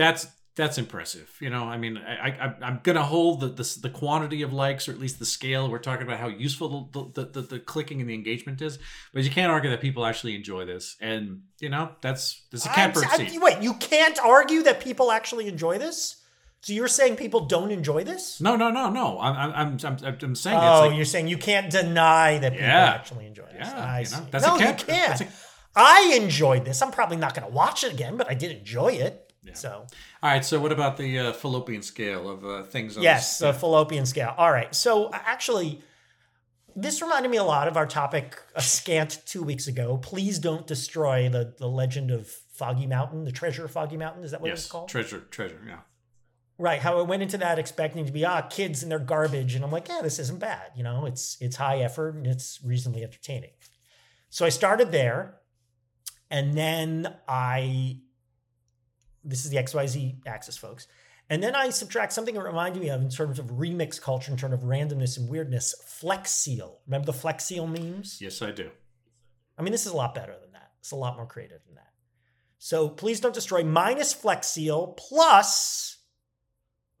That's 0.00 0.26
that's 0.56 0.78
impressive. 0.78 1.30
You 1.40 1.48
know, 1.54 1.64
I 1.64 1.76
mean, 1.78 1.96
I, 1.96 2.28
I 2.44 2.54
I'm 2.66 2.80
gonna 2.82 3.02
hold 3.04 3.40
the, 3.40 3.48
the 3.48 3.78
the 3.82 3.90
quantity 3.90 4.42
of 4.42 4.52
likes, 4.52 4.88
or 4.88 4.92
at 4.92 4.98
least 4.98 5.18
the 5.18 5.24
scale. 5.38 5.70
We're 5.70 5.78
talking 5.90 6.06
about 6.08 6.18
how 6.18 6.28
useful 6.28 6.90
the 6.92 7.02
the, 7.16 7.24
the, 7.34 7.42
the 7.52 7.58
clicking 7.60 8.00
and 8.00 8.08
the 8.10 8.14
engagement 8.14 8.60
is, 8.60 8.78
but 9.14 9.22
you 9.22 9.30
can't 9.30 9.50
argue 9.52 9.70
that 9.70 9.80
people 9.80 10.04
actually 10.04 10.34
enjoy 10.34 10.64
this. 10.64 10.96
And 11.00 11.42
you 11.60 11.68
know, 11.68 11.90
that's 12.00 12.22
that's 12.50 12.66
a 12.66 12.70
I'm- 12.70 12.76
catbird 12.92 13.04
I'm- 13.04 13.28
seat. 13.28 13.40
wait, 13.40 13.62
you 13.62 13.74
can't 13.74 14.18
argue 14.18 14.62
that 14.64 14.80
people 14.80 15.12
actually 15.12 15.46
enjoy 15.48 15.78
this. 15.78 16.16
So 16.62 16.74
you're 16.74 16.88
saying 16.88 17.16
people 17.16 17.40
don't 17.46 17.70
enjoy 17.70 18.04
this? 18.04 18.38
No, 18.38 18.54
no, 18.54 18.70
no, 18.70 18.90
no. 18.90 19.18
I'm 19.18 19.34
I'm 19.36 19.78
I'm 19.82 19.96
I'm, 20.22 20.34
saying 20.34 20.58
Oh, 20.58 20.72
it's 20.72 20.80
like 20.80 20.90
oh, 20.92 20.96
you're 20.98 21.04
saying 21.14 21.28
you 21.28 21.38
can't 21.38 21.70
deny 21.70 22.36
that 22.38 22.52
people 22.52 22.66
Yeah. 22.66 22.90
actually 22.98 23.26
enjoy 23.26 23.46
this. 23.46 23.66
Yeah, 23.68 23.84
I 23.96 23.98
you 24.00 24.04
know, 24.10 24.16
see. 24.18 24.30
that's 24.30 24.44
a 24.44 24.48
no, 24.48 24.56
you 24.58 24.74
can't. 24.74 25.20
a- 25.22 25.28
I 25.74 26.18
enjoyed 26.20 26.64
this. 26.66 26.82
I'm 26.82 26.90
probably 26.90 27.16
not 27.16 27.32
going 27.34 27.46
to 27.48 27.54
watch 27.54 27.84
it 27.84 27.92
again, 27.94 28.16
but 28.18 28.28
I 28.28 28.34
did 28.34 28.50
enjoy 28.50 28.88
it. 28.94 29.29
So 29.54 29.86
All 30.22 30.30
right. 30.30 30.44
So 30.44 30.60
what 30.60 30.72
about 30.72 30.96
the 30.96 31.18
uh, 31.18 31.32
fallopian 31.32 31.82
scale 31.82 32.28
of 32.28 32.44
uh, 32.44 32.62
things? 32.64 32.96
On 32.96 33.02
yes, 33.02 33.38
the 33.38 33.52
fallopian 33.52 34.06
scale. 34.06 34.34
All 34.36 34.52
right. 34.52 34.74
So 34.74 35.06
uh, 35.06 35.18
actually, 35.24 35.80
this 36.76 37.00
reminded 37.02 37.30
me 37.30 37.38
a 37.38 37.44
lot 37.44 37.66
of 37.66 37.76
our 37.76 37.86
topic 37.86 38.40
a 38.54 38.62
scant 38.62 39.22
two 39.26 39.42
weeks 39.42 39.66
ago. 39.66 39.96
Please 39.96 40.38
don't 40.38 40.66
destroy 40.66 41.28
the 41.28 41.54
the 41.58 41.68
legend 41.68 42.10
of 42.10 42.26
Foggy 42.28 42.86
Mountain, 42.86 43.24
the 43.24 43.32
treasure 43.32 43.64
of 43.64 43.70
Foggy 43.70 43.96
Mountain. 43.96 44.24
Is 44.24 44.32
that 44.32 44.40
what 44.40 44.50
it's 44.50 44.66
called? 44.66 44.88
treasure, 44.88 45.20
treasure. 45.30 45.60
Yeah. 45.66 45.80
Right. 46.58 46.80
How 46.80 46.98
I 46.98 47.02
went 47.02 47.22
into 47.22 47.38
that 47.38 47.58
expecting 47.58 48.04
to 48.04 48.12
be 48.12 48.24
ah 48.26 48.42
kids 48.42 48.82
and 48.82 48.92
their 48.92 48.98
garbage, 48.98 49.54
and 49.54 49.64
I'm 49.64 49.70
like, 49.70 49.88
yeah, 49.88 50.00
this 50.02 50.18
isn't 50.18 50.38
bad. 50.38 50.72
You 50.76 50.84
know, 50.84 51.06
it's 51.06 51.38
it's 51.40 51.56
high 51.56 51.78
effort 51.78 52.14
and 52.14 52.26
it's 52.26 52.60
reasonably 52.62 53.02
entertaining. 53.02 53.52
So 54.28 54.44
I 54.44 54.50
started 54.50 54.92
there, 54.92 55.36
and 56.30 56.52
then 56.54 57.14
I. 57.26 58.00
This 59.24 59.44
is 59.44 59.50
the 59.50 59.56
XYZ 59.58 60.26
axis, 60.26 60.56
folks. 60.56 60.86
And 61.30 61.40
then 61.40 61.54
I 61.54 61.70
subtract 61.70 62.12
something 62.12 62.34
that 62.34 62.42
reminded 62.42 62.82
me 62.82 62.90
of 62.90 63.00
in 63.00 63.08
terms 63.08 63.38
of 63.38 63.46
remix 63.46 64.00
culture, 64.00 64.32
in 64.32 64.36
terms 64.36 64.54
of 64.54 64.60
randomness 64.60 65.16
and 65.16 65.28
weirdness. 65.28 65.74
Flex 65.86 66.32
Seal. 66.32 66.80
Remember 66.86 67.06
the 67.06 67.12
Flex 67.12 67.44
Seal 67.44 67.68
memes? 67.68 68.18
Yes, 68.20 68.42
I 68.42 68.50
do. 68.50 68.70
I 69.56 69.62
mean, 69.62 69.70
this 69.70 69.86
is 69.86 69.92
a 69.92 69.96
lot 69.96 70.14
better 70.14 70.34
than 70.40 70.52
that. 70.52 70.72
It's 70.80 70.90
a 70.90 70.96
lot 70.96 71.16
more 71.16 71.26
creative 71.26 71.60
than 71.66 71.76
that. 71.76 71.90
So 72.58 72.88
please 72.88 73.20
don't 73.20 73.34
destroy 73.34 73.62
minus 73.62 74.12
Flex 74.12 74.48
Seal 74.48 74.88
plus. 74.98 75.98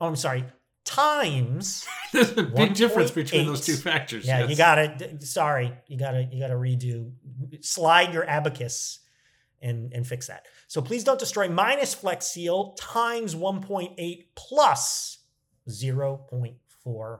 Oh, 0.00 0.06
I'm 0.06 0.16
sorry. 0.16 0.44
Times. 0.84 1.86
There's 2.12 2.36
a 2.36 2.42
big 2.44 2.74
difference 2.74 3.10
between 3.10 3.42
1.8. 3.42 3.46
those 3.46 3.66
two 3.66 3.76
factors. 3.76 4.26
Yeah, 4.26 4.40
yes. 4.40 4.50
you 4.50 4.56
gotta. 4.56 5.20
Sorry, 5.20 5.72
you 5.88 5.98
gotta. 5.98 6.28
You 6.30 6.40
gotta 6.40 6.54
redo. 6.54 7.12
Slide 7.60 8.14
your 8.14 8.28
abacus, 8.28 9.00
and 9.60 9.92
and 9.92 10.06
fix 10.06 10.28
that. 10.28 10.46
So 10.70 10.80
please 10.80 11.02
don't 11.02 11.18
destroy 11.18 11.48
minus 11.48 11.94
Flex 11.94 12.26
Seal 12.26 12.74
times 12.78 13.34
1.8 13.34 14.26
plus 14.36 15.18
0.41. 15.68 17.18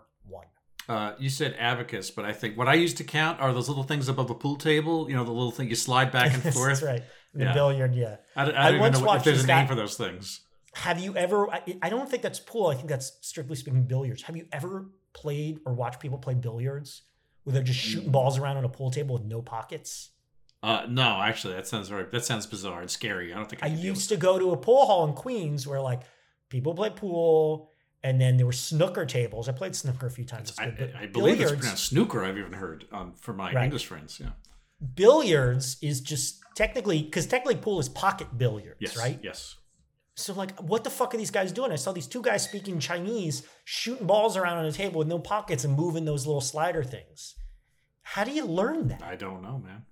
Uh, 0.88 1.12
you 1.18 1.28
said 1.28 1.56
abacus, 1.58 2.12
but 2.12 2.24
I 2.24 2.32
think 2.32 2.56
what 2.56 2.68
I 2.68 2.74
used 2.74 2.96
to 2.98 3.04
count 3.04 3.40
are 3.40 3.52
those 3.52 3.68
little 3.68 3.82
things 3.82 4.08
above 4.08 4.30
a 4.30 4.36
pool 4.36 4.54
table. 4.54 5.10
You 5.10 5.16
know, 5.16 5.24
the 5.24 5.32
little 5.32 5.50
thing 5.50 5.68
you 5.68 5.74
slide 5.74 6.12
back 6.12 6.32
and 6.32 6.42
forth. 6.54 6.68
That's 6.80 6.82
right. 6.82 7.02
The 7.34 7.44
Yeah. 7.46 7.52
billiard. 7.52 7.92
Yeah. 7.96 8.18
I, 8.36 8.44
don't- 8.44 8.54
I 8.54 8.60
I 8.60 8.62
don't 8.66 8.74
even 8.74 8.80
once 8.82 9.00
know 9.00 9.00
what- 9.00 9.04
if 9.06 9.16
watched 9.16 9.24
there's 9.24 9.42
a 9.42 9.46
name 9.48 9.66
for 9.66 9.74
those 9.74 9.96
things. 9.96 10.42
Have 10.74 11.00
you 11.00 11.16
ever? 11.16 11.50
I, 11.52 11.62
I 11.82 11.90
don't 11.90 12.08
think 12.08 12.22
that's 12.22 12.38
pool. 12.38 12.68
I 12.68 12.76
think 12.76 12.88
that's 12.88 13.18
strictly 13.22 13.56
speaking 13.56 13.82
billiards. 13.88 14.22
Have 14.22 14.36
you 14.36 14.46
ever 14.52 14.86
played 15.12 15.58
or 15.66 15.74
watched 15.74 15.98
people 15.98 16.18
play 16.18 16.34
billiards 16.34 17.02
where 17.42 17.52
they're 17.54 17.64
just 17.64 17.80
Mm. 17.80 17.90
shooting 17.90 18.10
balls 18.12 18.38
around 18.38 18.58
on 18.58 18.64
a 18.64 18.68
pool 18.68 18.92
table 18.92 19.14
with 19.16 19.24
no 19.24 19.42
pockets? 19.42 20.10
Uh, 20.62 20.84
no, 20.88 21.20
actually, 21.22 21.54
that 21.54 21.66
sounds 21.66 21.88
very. 21.88 22.04
That 22.12 22.24
sounds 22.24 22.46
bizarre 22.46 22.80
and 22.82 22.90
scary. 22.90 23.32
I 23.32 23.36
don't 23.36 23.48
think 23.48 23.62
I, 23.62 23.66
I 23.66 23.70
used 23.70 24.08
to 24.10 24.16
go 24.16 24.38
to 24.38 24.52
a 24.52 24.56
pool 24.56 24.84
hall 24.86 25.06
in 25.06 25.14
Queens 25.14 25.66
where 25.66 25.80
like 25.80 26.02
people 26.50 26.74
play 26.74 26.90
pool 26.90 27.70
and 28.02 28.20
then 28.20 28.36
there 28.36 28.46
were 28.46 28.52
snooker 28.52 29.06
tables. 29.06 29.48
I 29.48 29.52
played 29.52 29.74
snooker 29.74 30.06
a 30.06 30.10
few 30.10 30.24
times. 30.24 30.54
with 30.58 30.76
good, 30.78 30.94
I, 30.98 31.02
I 31.04 31.06
believe 31.06 31.40
it's 31.40 31.52
pronounced 31.52 31.86
snooker. 31.86 32.24
I've 32.24 32.36
even 32.38 32.52
heard 32.52 32.84
um, 32.92 33.14
from 33.14 33.36
my 33.36 33.52
Right. 33.52 33.64
English 33.64 33.86
friends. 33.86 34.18
Yeah. 34.22 34.30
billiards 34.94 35.76
is 35.82 36.00
just 36.00 36.40
technically 36.54 37.02
because 37.02 37.26
technically 37.26 37.56
pool 37.56 37.78
is 37.80 37.88
pocket 37.88 38.36
billiards, 38.36 38.78
Yes. 38.80 38.96
right? 38.96 39.18
Yes. 39.22 39.56
So 40.16 40.34
like, 40.34 40.58
what 40.60 40.84
the 40.84 40.90
fuck 40.90 41.14
are 41.14 41.16
these 41.18 41.30
guys 41.30 41.52
doing? 41.52 41.72
I 41.72 41.76
saw 41.76 41.92
these 41.92 42.06
two 42.06 42.20
guys 42.22 42.42
speaking 42.44 42.78
Chinese, 42.80 43.42
shooting 43.64 44.06
balls 44.06 44.36
around 44.36 44.58
on 44.58 44.66
a 44.66 44.72
table 44.72 44.98
with 44.98 45.08
no 45.08 45.18
pockets 45.18 45.64
and 45.64 45.74
moving 45.74 46.04
those 46.04 46.26
little 46.26 46.40
slider 46.42 46.82
things. 46.84 47.34
How 48.02 48.24
do 48.24 48.30
you 48.32 48.44
learn 48.44 48.88
that? 48.88 49.02
I 49.02 49.16
don't 49.16 49.42
know, 49.42 49.58
man. 49.58 49.84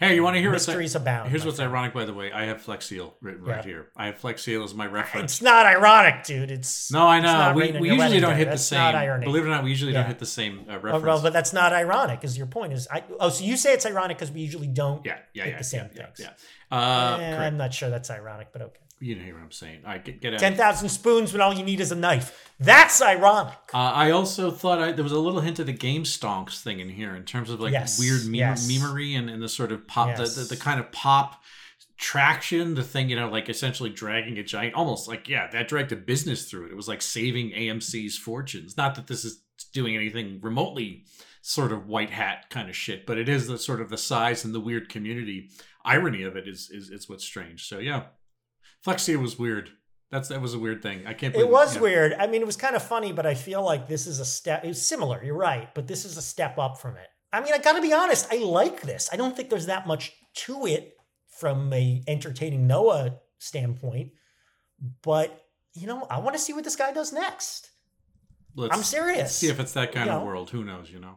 Hey, 0.00 0.14
you 0.16 0.22
want 0.24 0.34
to 0.34 0.40
hear 0.40 0.50
what's 0.50 0.66
Mysteries 0.66 0.94
abound. 0.96 1.30
Here's 1.30 1.44
what's 1.44 1.58
friend. 1.58 1.70
ironic, 1.70 1.94
by 1.94 2.04
the 2.04 2.12
way. 2.14 2.32
I 2.32 2.44
have 2.46 2.60
Flex 2.60 2.86
Seal 2.86 3.14
written 3.20 3.44
right 3.44 3.64
here. 3.64 3.88
I 3.96 4.06
have 4.06 4.18
Flex 4.18 4.42
Seal 4.42 4.64
as 4.64 4.74
my 4.74 4.86
reference. 4.86 5.34
It's 5.34 5.42
not 5.42 5.64
ironic, 5.64 6.24
dude. 6.24 6.50
It's 6.50 6.90
No, 6.90 7.06
I 7.06 7.20
know. 7.20 7.52
We, 7.54 7.72
we 7.78 7.90
usually 7.92 8.18
don't 8.20 8.36
hit 8.36 8.50
the 8.50 8.58
same. 8.58 8.92
Believe 9.20 9.44
it 9.44 9.46
or 9.46 9.50
not, 9.50 9.62
we 9.64 9.70
usually 9.70 9.92
Yeah. 9.92 10.00
don't 10.00 10.08
hit 10.08 10.18
the 10.18 10.26
same 10.26 10.66
uh, 10.68 10.72
Oh, 10.72 10.78
reference. 10.78 11.04
well, 11.04 11.22
but 11.22 11.32
that's 11.32 11.52
not 11.52 11.72
ironic. 11.72 12.24
Is 12.24 12.36
your 12.36 12.46
point? 12.46 12.72
Is 12.72 12.88
I? 12.90 13.04
Oh, 13.20 13.28
so 13.28 13.44
you 13.44 13.56
say 13.56 13.72
it's 13.74 13.86
ironic 13.86 14.16
because 14.18 14.32
we 14.32 14.40
usually 14.40 14.66
don't 14.66 15.04
yeah, 15.06 15.18
yeah, 15.34 15.44
hit 15.44 15.50
yeah, 15.52 15.58
the 15.58 15.64
same 15.64 15.90
yeah, 15.94 16.04
things. 16.06 16.18
yeah, 16.20 16.30
yeah. 16.70 16.76
Uh, 16.76 17.18
Eh. 17.20 17.36
I'm 17.46 17.56
not 17.56 17.72
sure 17.72 17.88
that's 17.90 18.10
ironic, 18.10 18.48
but 18.52 18.62
okay. 18.62 18.80
You 19.02 19.16
know 19.16 19.32
what 19.34 19.42
I'm 19.42 19.50
saying. 19.50 19.80
All 19.84 19.90
right, 19.90 20.04
get, 20.04 20.20
get 20.20 20.34
out. 20.34 20.40
Ten 20.40 20.54
thousand 20.54 20.88
spoons 20.90 21.32
when 21.32 21.42
all 21.42 21.52
you 21.52 21.64
need 21.64 21.80
is 21.80 21.90
a 21.90 21.96
knife. 21.96 22.52
That's 22.60 23.02
ironic. 23.02 23.54
Uh, 23.74 23.78
I 23.78 24.10
also 24.12 24.50
thought 24.50 24.78
I, 24.78 24.92
there 24.92 25.02
was 25.02 25.12
a 25.12 25.18
little 25.18 25.40
hint 25.40 25.58
of 25.58 25.66
the 25.66 25.72
game 25.72 26.04
stonks 26.04 26.62
thing 26.62 26.78
in 26.78 26.88
here 26.88 27.16
in 27.16 27.24
terms 27.24 27.50
of 27.50 27.60
like 27.60 27.72
Yes, 27.72 27.98
weird 27.98 28.24
meme, 28.26 28.34
yes. 28.34 28.70
memery 28.70 29.18
and, 29.18 29.28
and 29.28 29.42
the 29.42 29.48
sort 29.48 29.72
of 29.72 29.88
pop, 29.88 30.08
Yes. 30.16 30.36
the, 30.36 30.42
the, 30.42 30.48
the 30.54 30.56
kind 30.56 30.78
of 30.78 30.92
pop 30.92 31.42
traction, 31.98 32.74
the 32.74 32.82
thing, 32.82 33.08
you 33.10 33.16
know, 33.16 33.28
like 33.28 33.48
essentially 33.48 33.90
dragging 33.90 34.38
a 34.38 34.42
giant, 34.42 34.74
almost 34.74 35.08
like, 35.08 35.28
yeah, 35.28 35.48
that 35.50 35.68
dragged 35.68 35.92
a 35.92 35.96
business 35.96 36.50
through 36.50 36.66
it. 36.66 36.72
It 36.72 36.76
was 36.76 36.88
like 36.88 37.02
saving 37.02 37.50
AMC's 37.50 38.18
fortunes. 38.18 38.76
Not 38.76 38.94
that 38.96 39.06
this 39.06 39.24
is 39.24 39.42
doing 39.72 39.94
anything 39.96 40.38
remotely 40.42 41.04
sort 41.42 41.72
of 41.72 41.86
white 41.86 42.10
hat 42.10 42.46
kind 42.50 42.68
of 42.68 42.76
shit, 42.76 43.06
but 43.06 43.18
it 43.18 43.28
is 43.28 43.46
the 43.46 43.58
sort 43.58 43.80
of 43.80 43.88
the 43.88 43.98
size 43.98 44.44
and 44.44 44.54
the 44.54 44.60
weird 44.60 44.88
community 44.88 45.50
irony 45.84 46.22
of 46.22 46.36
it 46.36 46.46
is, 46.46 46.70
is, 46.70 46.90
is 46.90 47.08
what's 47.08 47.24
strange. 47.24 47.66
So 47.68 47.78
yeah, 47.78 48.04
Flex 48.82 49.02
Seal 49.04 49.20
was 49.20 49.38
weird. 49.38 49.70
That's, 50.10 50.28
that 50.28 50.42
was 50.42 50.52
a 50.54 50.58
weird 50.58 50.82
thing. 50.82 51.06
I 51.06 51.14
can't 51.14 51.32
believe 51.32 51.48
It 51.48 51.52
was 51.52 51.76
yeah. 51.76 51.80
weird. 51.82 52.12
I 52.14 52.26
mean, 52.26 52.42
it 52.42 52.46
was 52.46 52.56
kind 52.56 52.76
of 52.76 52.82
funny, 52.82 53.12
but 53.12 53.24
I 53.24 53.34
feel 53.34 53.62
like 53.62 53.88
this 53.88 54.06
is 54.06 54.20
a 54.20 54.24
step. 54.24 54.64
It's 54.64 54.82
similar. 54.82 55.22
You're 55.24 55.36
right, 55.36 55.74
but 55.74 55.86
this 55.86 56.04
is 56.04 56.16
a 56.18 56.22
step 56.22 56.58
up 56.58 56.78
from 56.78 56.96
it. 56.96 57.08
I 57.32 57.40
mean, 57.40 57.54
I 57.54 57.58
got 57.58 57.72
to 57.74 57.80
be 57.82 57.94
honest. 57.94 58.28
I 58.30 58.36
like 58.36 58.82
this. 58.82 59.08
I 59.10 59.16
don't 59.16 59.34
think 59.34 59.48
there's 59.48 59.66
that 59.66 59.86
much 59.86 60.12
to 60.34 60.66
it 60.66 60.96
from 61.28 61.72
a 61.72 62.02
entertaining 62.06 62.66
Noah 62.66 63.14
standpoint, 63.38 64.12
but 65.02 65.46
you 65.72 65.86
know, 65.86 66.06
I 66.10 66.18
want 66.18 66.34
to 66.36 66.38
see 66.38 66.52
what 66.52 66.64
this 66.64 66.76
guy 66.76 66.92
does 66.92 67.12
next. 67.12 67.70
Let's 68.54 68.76
I'm 68.76 68.82
serious. 68.82 69.34
See 69.34 69.48
if 69.48 69.58
it's 69.58 69.72
that 69.72 69.92
kind 69.92 70.06
You 70.10 70.12
of 70.12 70.20
know. 70.20 70.26
world. 70.26 70.50
Who 70.50 70.62
knows, 70.62 70.90
you 70.90 70.98
know? 70.98 71.16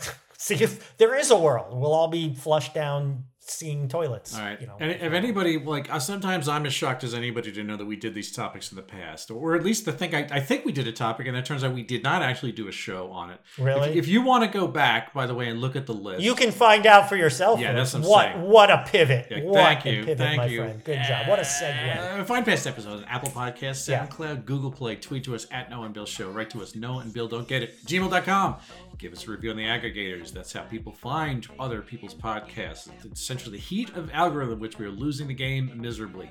See 0.38 0.54
if 0.54 0.96
there 0.96 1.14
is 1.14 1.30
a 1.30 1.36
world. 1.36 1.78
We'll 1.78 1.92
all 1.92 2.08
be 2.08 2.34
flushed 2.34 2.72
down 2.72 3.24
seeing 3.42 3.88
toilets. 3.88 4.34
All 4.34 4.42
right. 4.42 4.60
You 4.60 4.66
know, 4.66 4.76
and 4.78 4.90
if 4.90 5.12
anybody 5.12 5.58
like, 5.58 5.92
uh, 5.92 5.98
sometimes 5.98 6.48
I'm 6.48 6.66
as 6.66 6.74
shocked 6.74 7.02
as 7.04 7.14
anybody 7.14 7.50
to 7.52 7.64
know 7.64 7.76
that 7.76 7.86
we 7.86 7.96
did 7.96 8.14
these 8.14 8.30
topics 8.30 8.70
in 8.70 8.76
the 8.76 8.82
past, 8.82 9.30
or 9.30 9.54
at 9.56 9.64
least 9.64 9.84
to 9.86 9.92
think 9.92 10.14
I, 10.14 10.28
I 10.30 10.40
think 10.40 10.64
we 10.64 10.72
did 10.72 10.86
a 10.86 10.92
topic, 10.92 11.26
and 11.26 11.36
it 11.36 11.44
turns 11.44 11.64
out 11.64 11.74
we 11.74 11.82
did 11.82 12.02
not 12.02 12.22
actually 12.22 12.52
do 12.52 12.68
a 12.68 12.72
show 12.72 13.10
on 13.10 13.30
it. 13.30 13.40
Really? 13.58 13.90
If, 13.90 13.96
if 13.96 14.08
you 14.08 14.22
want 14.22 14.44
to 14.44 14.58
go 14.58 14.66
back, 14.68 15.12
by 15.14 15.26
the 15.26 15.34
way, 15.34 15.48
and 15.48 15.60
look 15.60 15.74
at 15.74 15.86
the 15.86 15.94
list, 15.94 16.22
you 16.22 16.34
can 16.34 16.52
find 16.52 16.86
out 16.86 17.08
for 17.08 17.16
yourself. 17.16 17.60
Yeah, 17.60 17.72
that's 17.72 17.94
what 17.94 18.02
what 18.04 18.24
saying. 18.32 18.42
what 18.42 18.70
a 18.70 18.84
pivot. 18.86 19.26
Yeah, 19.30 19.42
what 19.42 19.54
thank 19.54 19.84
you, 19.86 20.04
pivot, 20.04 20.18
thank 20.18 20.50
you. 20.50 20.58
friend. 20.58 20.84
Good 20.84 21.02
job. 21.08 21.28
What 21.28 21.38
a 21.38 21.42
segue. 21.42 22.20
Uh, 22.20 22.24
find 22.24 22.44
past 22.44 22.66
episodes 22.66 23.02
on 23.02 23.08
Apple 23.08 23.30
Podcasts, 23.30 23.88
Yeah. 23.88 24.06
SoundCloud, 24.06 24.44
Google 24.44 24.70
Play. 24.70 24.96
Tweet 24.96 25.24
to 25.24 25.34
us 25.34 25.46
at 25.50 25.70
Noah 25.70 25.86
and 25.86 25.94
Bill 25.94 26.06
Show. 26.06 26.30
Write 26.30 26.50
to 26.50 26.62
us, 26.62 26.74
Noah 26.74 27.00
and 27.00 27.12
Bill 27.12 27.26
Don't 27.26 27.48
Get 27.48 27.62
It. 27.62 27.84
Gmail.com. 27.86 28.56
Give 28.98 29.12
us 29.12 29.26
a 29.26 29.30
review 29.30 29.50
on 29.50 29.56
the 29.56 29.64
aggregators. 29.64 30.32
That's 30.32 30.52
how 30.52 30.62
people 30.62 30.92
find 30.92 31.46
other 31.58 31.80
people's 31.80 32.14
podcasts. 32.14 32.88
It's 33.04 33.20
essentially 33.20 33.56
the 33.56 33.62
heat 33.62 33.90
of 33.96 34.10
algorithm, 34.12 34.60
which 34.60 34.78
we 34.78 34.84
are 34.84 34.90
losing 34.90 35.26
the 35.26 35.34
game 35.34 35.72
miserably. 35.74 36.30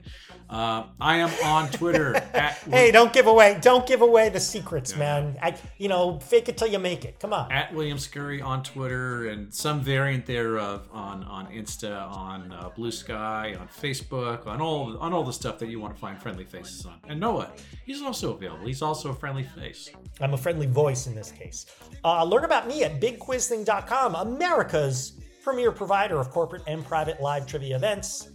Uh, 0.50 0.84
I 1.02 1.18
am 1.18 1.32
on 1.44 1.70
Twitter 1.72 2.16
at 2.34 2.58
Hey, 2.70 2.92
don't 2.92 3.12
give 3.12 3.26
away 3.28 3.58
don't 3.62 3.88
give 3.88 4.02
away 4.02 4.30
the 4.30 4.40
secrets, 4.40 4.96
man. 4.96 5.38
I 5.42 5.56
you 5.78 5.88
know, 5.88 6.20
fake 6.20 6.48
it 6.50 6.58
till 6.58 6.68
you 6.68 6.78
make 6.80 7.06
it. 7.06 7.20
Come 7.20 7.34
on. 7.34 7.52
at 7.52 7.74
William 7.74 7.98
Scurry 7.98 8.42
on 8.42 8.62
Twitter 8.64 9.30
and 9.30 9.52
some 9.54 9.82
variant 9.82 10.26
thereof 10.26 10.88
on 10.92 11.24
on 11.24 11.48
Insta, 11.48 12.08
on 12.12 12.52
uh, 12.52 12.70
Blue 12.76 12.92
Sky, 12.92 13.56
on 13.60 13.68
Facebook, 13.68 14.46
on 14.46 14.62
all 14.62 14.98
on 15.00 15.12
all 15.14 15.24
the 15.24 15.34
stuff 15.34 15.58
that 15.60 15.70
you 15.70 15.80
want 15.80 15.96
to 15.96 16.00
find 16.00 16.22
friendly 16.22 16.46
faces 16.46 16.86
on. 16.86 17.00
And 17.08 17.20
Noah, 17.20 17.52
he's 17.86 18.02
also 18.02 18.34
available. 18.36 18.68
He's 18.68 18.82
also 18.84 19.10
a 19.10 19.16
friendly 19.16 19.44
face. 19.44 19.90
I'm 20.22 20.34
a 20.34 20.38
friendly 20.38 20.68
voice 20.68 21.08
in 21.08 21.16
this 21.16 21.32
case. 21.32 21.66
Uh, 22.04 22.24
learn 22.24 22.44
about 22.46 22.59
me 22.68 22.84
at 22.84 23.00
bigquizthing.com, 23.00 24.16
America's 24.16 25.14
premier 25.44 25.72
provider 25.72 26.20
of 26.20 26.30
corporate 26.32 26.64
and 26.68 26.86
private 26.86 27.22
live 27.22 27.46
trivia 27.48 27.76
events. 27.76 28.30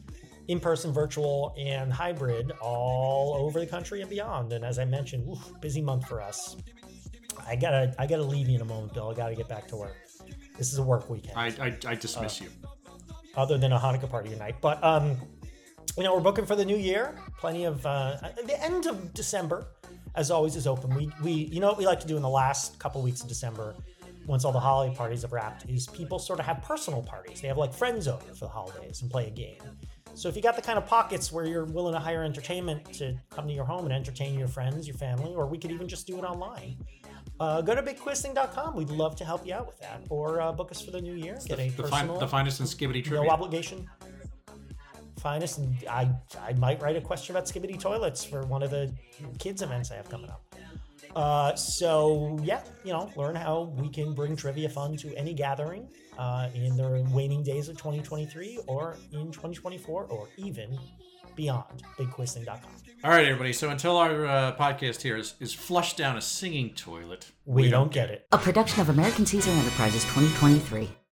in 0.48 0.60
person, 0.60 0.92
virtual, 0.92 1.54
and 1.58 1.90
hybrid 1.90 2.52
all 2.60 3.34
over 3.34 3.58
the 3.60 3.66
country 3.66 4.02
and 4.02 4.10
beyond. 4.10 4.52
And 4.52 4.62
as 4.62 4.78
I 4.78 4.84
mentioned, 4.84 5.26
oof, 5.26 5.52
busy 5.62 5.80
month 5.80 6.06
for 6.06 6.20
us. 6.20 6.56
I 7.46 7.56
gotta 7.56 7.94
I 7.98 8.06
gotta 8.06 8.22
leave 8.22 8.48
you 8.50 8.56
in 8.56 8.60
a 8.60 8.64
moment, 8.66 8.92
Bill. 8.92 9.10
I 9.10 9.14
gotta 9.14 9.34
get 9.34 9.48
back 9.48 9.66
to 9.68 9.76
work. 9.76 9.96
This 10.58 10.70
is 10.72 10.78
a 10.78 10.82
work 10.82 11.08
weekend, 11.08 11.36
I, 11.38 11.46
I, 11.66 11.76
I 11.86 11.94
dismiss 11.94 12.40
you. 12.42 12.48
other 13.36 13.56
than 13.58 13.72
a 13.72 13.78
Hanukkah 13.78 14.08
party 14.10 14.28
tonight. 14.30 14.56
But 14.60 14.84
um, 14.84 15.16
you 15.96 16.02
know, 16.04 16.14
we're 16.14 16.20
booking 16.20 16.44
for 16.46 16.56
the 16.56 16.64
new 16.64 16.76
year. 16.76 17.16
Plenty 17.38 17.64
of 17.64 17.84
uh, 17.86 18.16
the 18.44 18.62
end 18.62 18.86
of 18.86 19.14
December, 19.14 19.66
as 20.14 20.30
always, 20.30 20.56
is 20.56 20.66
open. 20.66 20.94
We 20.94 21.10
we 21.22 21.32
you 21.32 21.60
know 21.60 21.68
what 21.68 21.78
we 21.78 21.86
like 21.86 22.00
to 22.00 22.06
do 22.06 22.16
in 22.16 22.22
the 22.22 22.28
last 22.28 22.78
couple 22.78 23.00
weeks 23.02 23.22
of 23.22 23.28
December, 23.28 23.74
once 24.26 24.44
all 24.44 24.52
the 24.52 24.60
holiday 24.60 24.94
parties 24.94 25.22
have 25.22 25.32
wrapped, 25.32 25.68
is 25.68 25.86
people 25.88 26.18
sort 26.18 26.38
of 26.40 26.46
have 26.46 26.62
personal 26.62 27.02
parties. 27.02 27.40
They 27.40 27.48
have 27.48 27.58
like 27.58 27.72
friends 27.74 28.08
over 28.08 28.24
for 28.34 28.46
the 28.46 28.48
holidays 28.48 29.02
and 29.02 29.10
play 29.10 29.26
a 29.26 29.30
game. 29.30 29.58
So 30.14 30.28
if 30.28 30.36
you 30.36 30.42
got 30.42 30.54
the 30.56 30.62
kind 30.62 30.78
of 30.78 30.86
pockets 30.86 31.32
where 31.32 31.44
you're 31.44 31.64
willing 31.64 31.92
to 31.94 31.98
hire 32.00 32.22
entertainment 32.22 32.84
to 32.94 33.16
come 33.30 33.48
to 33.48 33.52
your 33.52 33.64
home 33.64 33.84
and 33.84 33.92
entertain 33.92 34.38
your 34.38 34.46
friends, 34.48 34.86
your 34.86 34.96
family, 34.96 35.34
or 35.34 35.46
we 35.46 35.58
could 35.58 35.72
even 35.72 35.88
just 35.88 36.06
do 36.06 36.16
it 36.18 36.22
online. 36.24 36.76
Uh, 37.40 37.60
go 37.60 37.74
to 37.74 37.82
bigquizthing.com. 37.82 38.76
We'd 38.76 38.90
love 38.90 39.16
to 39.16 39.24
help 39.24 39.44
you 39.44 39.54
out 39.54 39.66
with 39.66 39.78
that, 39.80 40.02
or 40.08 40.40
uh, 40.40 40.52
book 40.52 40.70
us 40.70 40.80
for 40.80 40.92
the 40.92 41.00
new 41.00 41.14
year. 41.14 41.36
Get 41.46 41.58
a 41.58 41.64
The, 41.68 41.82
fin- 41.82 41.90
personal, 41.90 42.18
the 42.20 42.28
finest 42.28 42.60
in 42.60 42.66
skibidi 42.66 43.02
trivia. 43.02 43.24
no 43.24 43.28
obligation. 43.30 43.90
Finest, 45.18 45.58
and 45.58 45.74
I 45.90 46.10
I 46.40 46.52
might 46.54 46.80
write 46.82 46.96
a 46.96 47.00
question 47.00 47.34
about 47.34 47.46
skibidi 47.46 47.78
toilets 47.80 48.24
for 48.24 48.42
one 48.46 48.62
of 48.62 48.70
the 48.70 48.92
kids 49.38 49.62
events 49.62 49.90
I 49.90 49.94
have 49.96 50.08
coming 50.08 50.28
up. 50.30 50.42
Uh, 51.14 51.54
so 51.54 52.38
yeah, 52.42 52.62
you 52.84 52.92
know, 52.92 53.10
learn 53.16 53.34
how 53.34 53.72
we 53.76 53.88
can 53.88 54.14
bring 54.14 54.36
trivia 54.36 54.68
fun 54.68 54.96
to 54.98 55.14
any 55.16 55.32
gathering 55.32 55.88
uh, 56.18 56.48
in 56.54 56.76
the 56.76 57.06
waning 57.12 57.42
days 57.42 57.68
of 57.68 57.76
2023, 57.76 58.60
or 58.66 58.96
in 59.12 59.30
2024, 59.30 60.04
or 60.04 60.28
even 60.36 60.78
beyond. 61.36 61.82
BigQuizthing.com. 61.98 62.70
All 63.04 63.10
right, 63.10 63.26
everybody. 63.26 63.52
So 63.52 63.68
until 63.68 63.96
our 63.96 64.26
uh, 64.26 64.56
podcast 64.56 65.02
here 65.02 65.16
is, 65.16 65.34
is 65.38 65.52
flushed 65.52 65.96
down 65.96 66.16
a 66.16 66.22
singing 66.22 66.70
toilet, 66.70 67.32
We, 67.44 67.68
don't 67.68 67.92
get 67.92 68.10
it. 68.10 68.26
A 68.32 68.38
production 68.38 68.80
of 68.80 68.88
American 68.88 69.26
Caesar 69.26 69.50
Enterprises 69.50 70.04
2023. 70.04 70.88